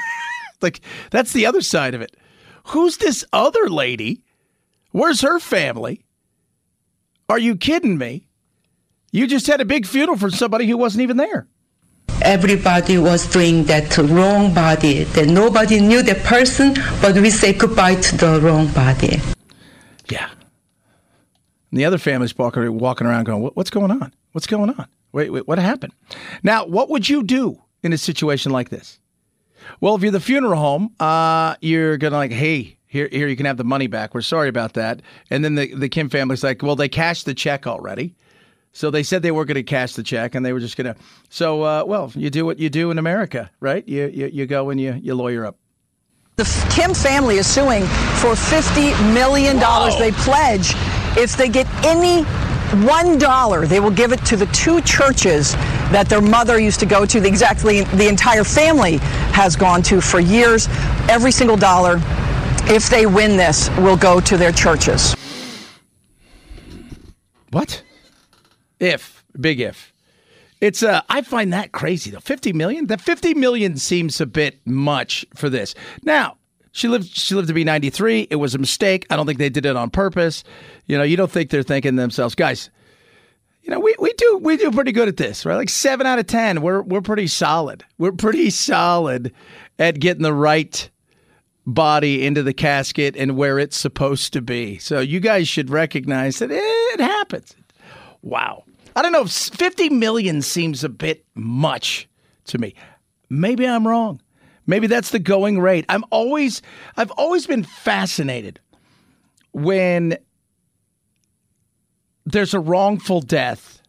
[0.60, 0.80] like,
[1.10, 2.16] that's the other side of it.
[2.66, 4.22] Who's this other lady?
[4.90, 6.04] Where's her family?
[7.30, 8.24] Are you kidding me?
[9.12, 11.46] You just had a big funeral for somebody who wasn't even there.
[12.22, 15.04] Everybody was doing that wrong body.
[15.04, 19.20] That nobody knew the person, but we say goodbye to the wrong body.
[20.10, 20.30] Yeah.
[21.70, 24.14] And the other family's walking, walking around going, What's going on?
[24.32, 24.88] What's going on?
[25.12, 25.92] Wait, wait, what happened?
[26.42, 29.00] Now, what would you do in a situation like this?
[29.82, 33.36] Well, if you're the funeral home, uh, you're going to like, Hey, here, here, you
[33.36, 34.14] can have the money back.
[34.14, 35.02] We're sorry about that.
[35.30, 38.14] And then the, the Kim family's like, Well, they cashed the check already.
[38.72, 40.92] So they said they were going to cash the check, and they were just going
[40.94, 41.00] to.
[41.30, 43.86] So, uh, well, you do what you do in America, right?
[43.88, 45.56] You you, you go and you you lawyer up.
[46.36, 47.82] The Kim family is suing
[48.20, 49.58] for $50 million.
[49.58, 49.98] Whoa.
[49.98, 50.74] They pledge
[51.18, 52.22] if they get any
[52.86, 55.54] one dollar, they will give it to the two churches
[55.90, 57.18] that their mother used to go to.
[57.20, 58.98] The, exactly the entire family
[59.32, 60.68] has gone to for years.
[61.08, 61.98] Every single dollar,
[62.70, 65.14] if they win this, will go to their churches.
[67.50, 67.82] What?
[68.78, 69.92] If big if.
[70.60, 72.20] It's uh I find that crazy though.
[72.20, 72.86] 50 million?
[72.86, 75.74] That 50 million seems a bit much for this.
[76.02, 76.36] Now,
[76.72, 78.28] she lived she lived to be 93.
[78.30, 79.06] It was a mistake.
[79.10, 80.44] I don't think they did it on purpose.
[80.86, 82.70] You know, you don't think they're thinking themselves, guys,
[83.62, 85.56] you know, we, we do we do pretty good at this, right?
[85.56, 86.62] Like 7 out of 10.
[86.62, 87.84] We're we're pretty solid.
[87.98, 89.32] We're pretty solid
[89.78, 90.90] at getting the right
[91.68, 94.78] body into the casket and where it's supposed to be.
[94.78, 97.54] So you guys should recognize that it happens.
[98.22, 98.64] Wow.
[98.96, 102.08] I don't know if 50 million seems a bit much
[102.46, 102.74] to me.
[103.28, 104.20] Maybe I'm wrong.
[104.66, 105.84] Maybe that's the going rate.
[105.88, 106.62] I'm always
[106.96, 108.60] I've always been fascinated
[109.52, 110.16] when
[112.24, 113.82] there's a wrongful death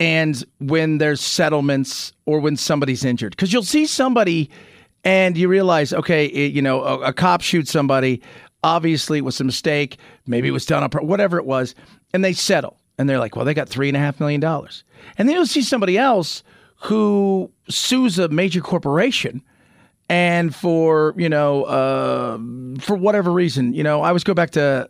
[0.00, 4.50] and when there's settlements or when somebody's injured because you'll see somebody
[5.04, 8.20] and you realize okay it, you know a, a, cop shoots somebody
[8.62, 9.96] obviously it was a mistake
[10.26, 11.74] maybe it was done on whatever it was
[12.12, 14.84] and they settle and they're like, well, they got three and a half million dollars.
[15.16, 16.42] And then you'll see somebody else
[16.82, 19.42] who sues a major corporation
[20.10, 22.36] and for you know uh,
[22.80, 24.88] for whatever reason you know i always go back to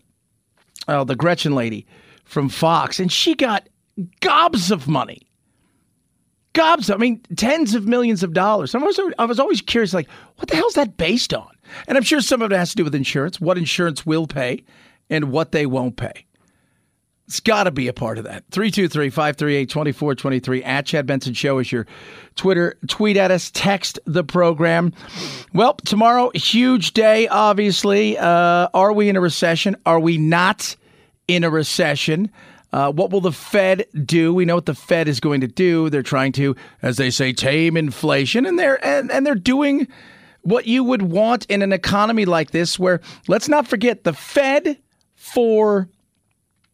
[0.86, 1.84] uh, the gretchen lady
[2.24, 3.68] from fox and she got
[4.20, 5.20] gobs of money
[6.52, 10.08] gobs i mean tens of millions of dollars I was, I was always curious like
[10.36, 11.50] what the hell is that based on
[11.86, 14.64] and i'm sure some of it has to do with insurance what insurance will pay
[15.08, 16.26] and what they won't pay
[17.30, 18.42] it's got to be a part of that.
[18.50, 21.86] 323 538 2423 at Chad Benson Show is your
[22.34, 22.76] Twitter.
[22.88, 24.92] Tweet at us, text the program.
[25.54, 28.18] Well, tomorrow, huge day, obviously.
[28.18, 29.76] Uh, are we in a recession?
[29.86, 30.74] Are we not
[31.28, 32.32] in a recession?
[32.72, 34.32] Uh, what will the Fed do?
[34.32, 35.90] We know what the Fed is going to do.
[35.90, 39.88] They're trying to, as they say, tame inflation, and they're and, and they're doing
[40.42, 44.78] what you would want in an economy like this, where let's not forget the Fed
[45.14, 45.88] for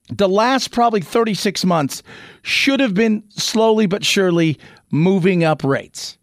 [0.08, 2.02] the last probably 36 months
[2.42, 4.58] should have been slowly but surely
[4.90, 6.18] moving up rates.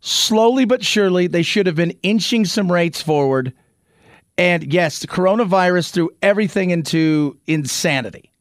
[0.00, 3.52] Slowly but surely, they should have been inching some rates forward.
[4.38, 8.32] And yes, the coronavirus threw everything into insanity.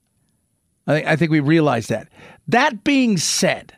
[0.87, 2.09] I think, I think we realize that.
[2.47, 3.73] That being said,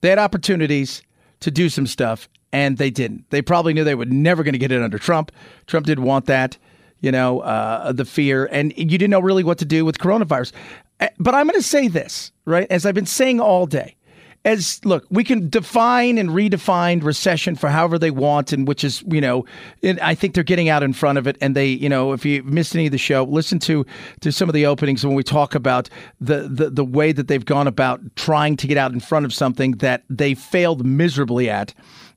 [0.00, 1.02] they had opportunities
[1.40, 3.28] to do some stuff, and they didn't.
[3.30, 5.32] They probably knew they were never going to get it under Trump.
[5.66, 6.56] Trump didn't want that
[7.02, 10.52] you know, uh, the fear, and you didn't know really what to do with coronavirus.
[11.00, 12.66] Eh, but I'm going to say this, right?
[12.70, 13.96] As I've been saying all day,
[14.44, 19.02] as look, we can define and redefine recession for however they want, and which is,
[19.06, 19.44] you know,
[19.82, 21.36] I think they're getting out in front of it.
[21.40, 23.86] And they, you know, if you missed any of the show, listen to
[24.20, 25.88] to some of the openings when we talk about
[26.20, 29.32] the the, the way that they've gone about trying to get out in front of
[29.32, 31.72] something that they failed miserably at.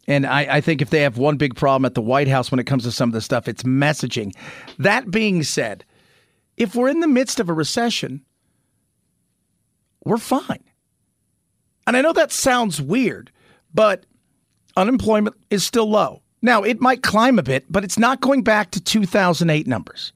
[0.08, 2.60] And I, I, think if they have one big problem at the White House when
[2.60, 4.36] it comes to some of this stuff, it's messaging.
[4.78, 5.84] That being said,
[6.58, 8.24] if we're in the midst of a recession,
[10.04, 10.64] we're fine.
[11.88, 13.32] And I know that sounds weird,
[13.74, 14.06] but
[14.76, 16.22] unemployment is still low.
[16.42, 20.14] Now, it might climb a bit, but it's not going back to 2008 numbers.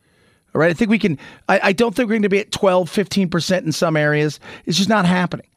[0.53, 0.69] All right.
[0.69, 1.17] I think we can,
[1.47, 4.39] I, I don't think we're going to be at 12, 15% in some areas.
[4.65, 5.47] It's just not happening.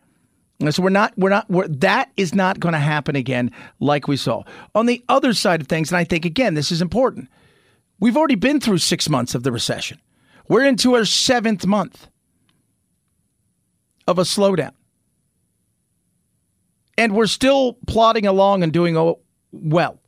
[0.70, 4.16] So we're not, we're not, we're, that is not going to happen again like we
[4.16, 4.44] saw.
[4.74, 7.28] On the other side of things, and I think, again, this is important,
[7.98, 9.98] we've already been through six months of the recession.
[10.48, 12.09] We're into our seventh month
[14.06, 14.72] of a slowdown.
[16.98, 19.14] And we're still plodding along and doing
[19.52, 20.01] well,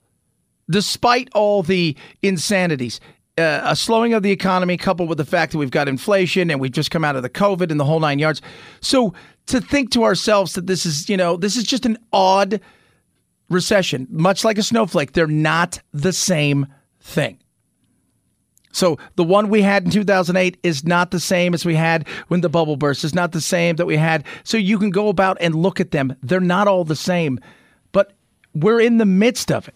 [0.71, 3.01] despite all the insanities.
[3.37, 6.61] Uh, a slowing of the economy coupled with the fact that we've got inflation and
[6.61, 8.41] we've just come out of the COVID and the whole nine yards.
[8.81, 9.13] So
[9.47, 12.61] to think to ourselves that this is, you know, this is just an odd
[13.51, 15.13] recession, much like a snowflake.
[15.13, 16.67] They're not the same
[17.01, 17.39] thing.
[18.75, 22.41] So the one we had in 2008 is not the same as we had when
[22.41, 23.05] the bubble burst.
[23.05, 24.25] It's not the same that we had.
[24.43, 26.17] So you can go about and look at them.
[26.25, 27.39] They're not all the same,
[27.93, 28.13] but
[28.53, 29.75] we're in the midst of it.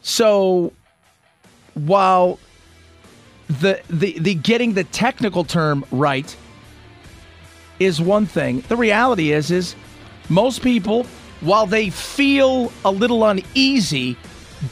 [0.00, 0.72] So
[1.74, 2.38] while
[3.48, 6.34] the the the getting the technical term right
[7.78, 9.76] is one thing, the reality is is
[10.30, 11.04] most people,
[11.42, 14.16] while they feel a little uneasy,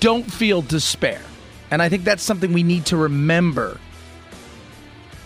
[0.01, 1.21] don't feel despair.
[1.75, 3.81] And I think that's something we need to remember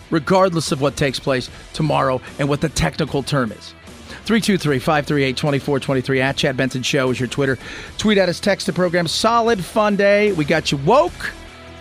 [0.09, 3.75] regardless of what takes place tomorrow and what the technical term is.
[4.25, 7.59] 323-538-2423 at Chad Benson Show is your Twitter.
[7.99, 9.07] Tweet at us, text the program.
[9.07, 10.31] Solid fun day.
[10.31, 11.31] We got you woke,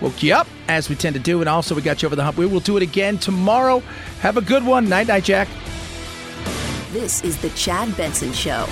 [0.03, 2.25] woke you up, as we tend to do, and also we got you over the
[2.25, 2.37] hump.
[2.37, 3.79] We will do it again tomorrow.
[4.21, 4.87] Have a good one.
[4.87, 5.49] Night night, Jack.
[6.93, 8.67] This is the Chad Benson Show.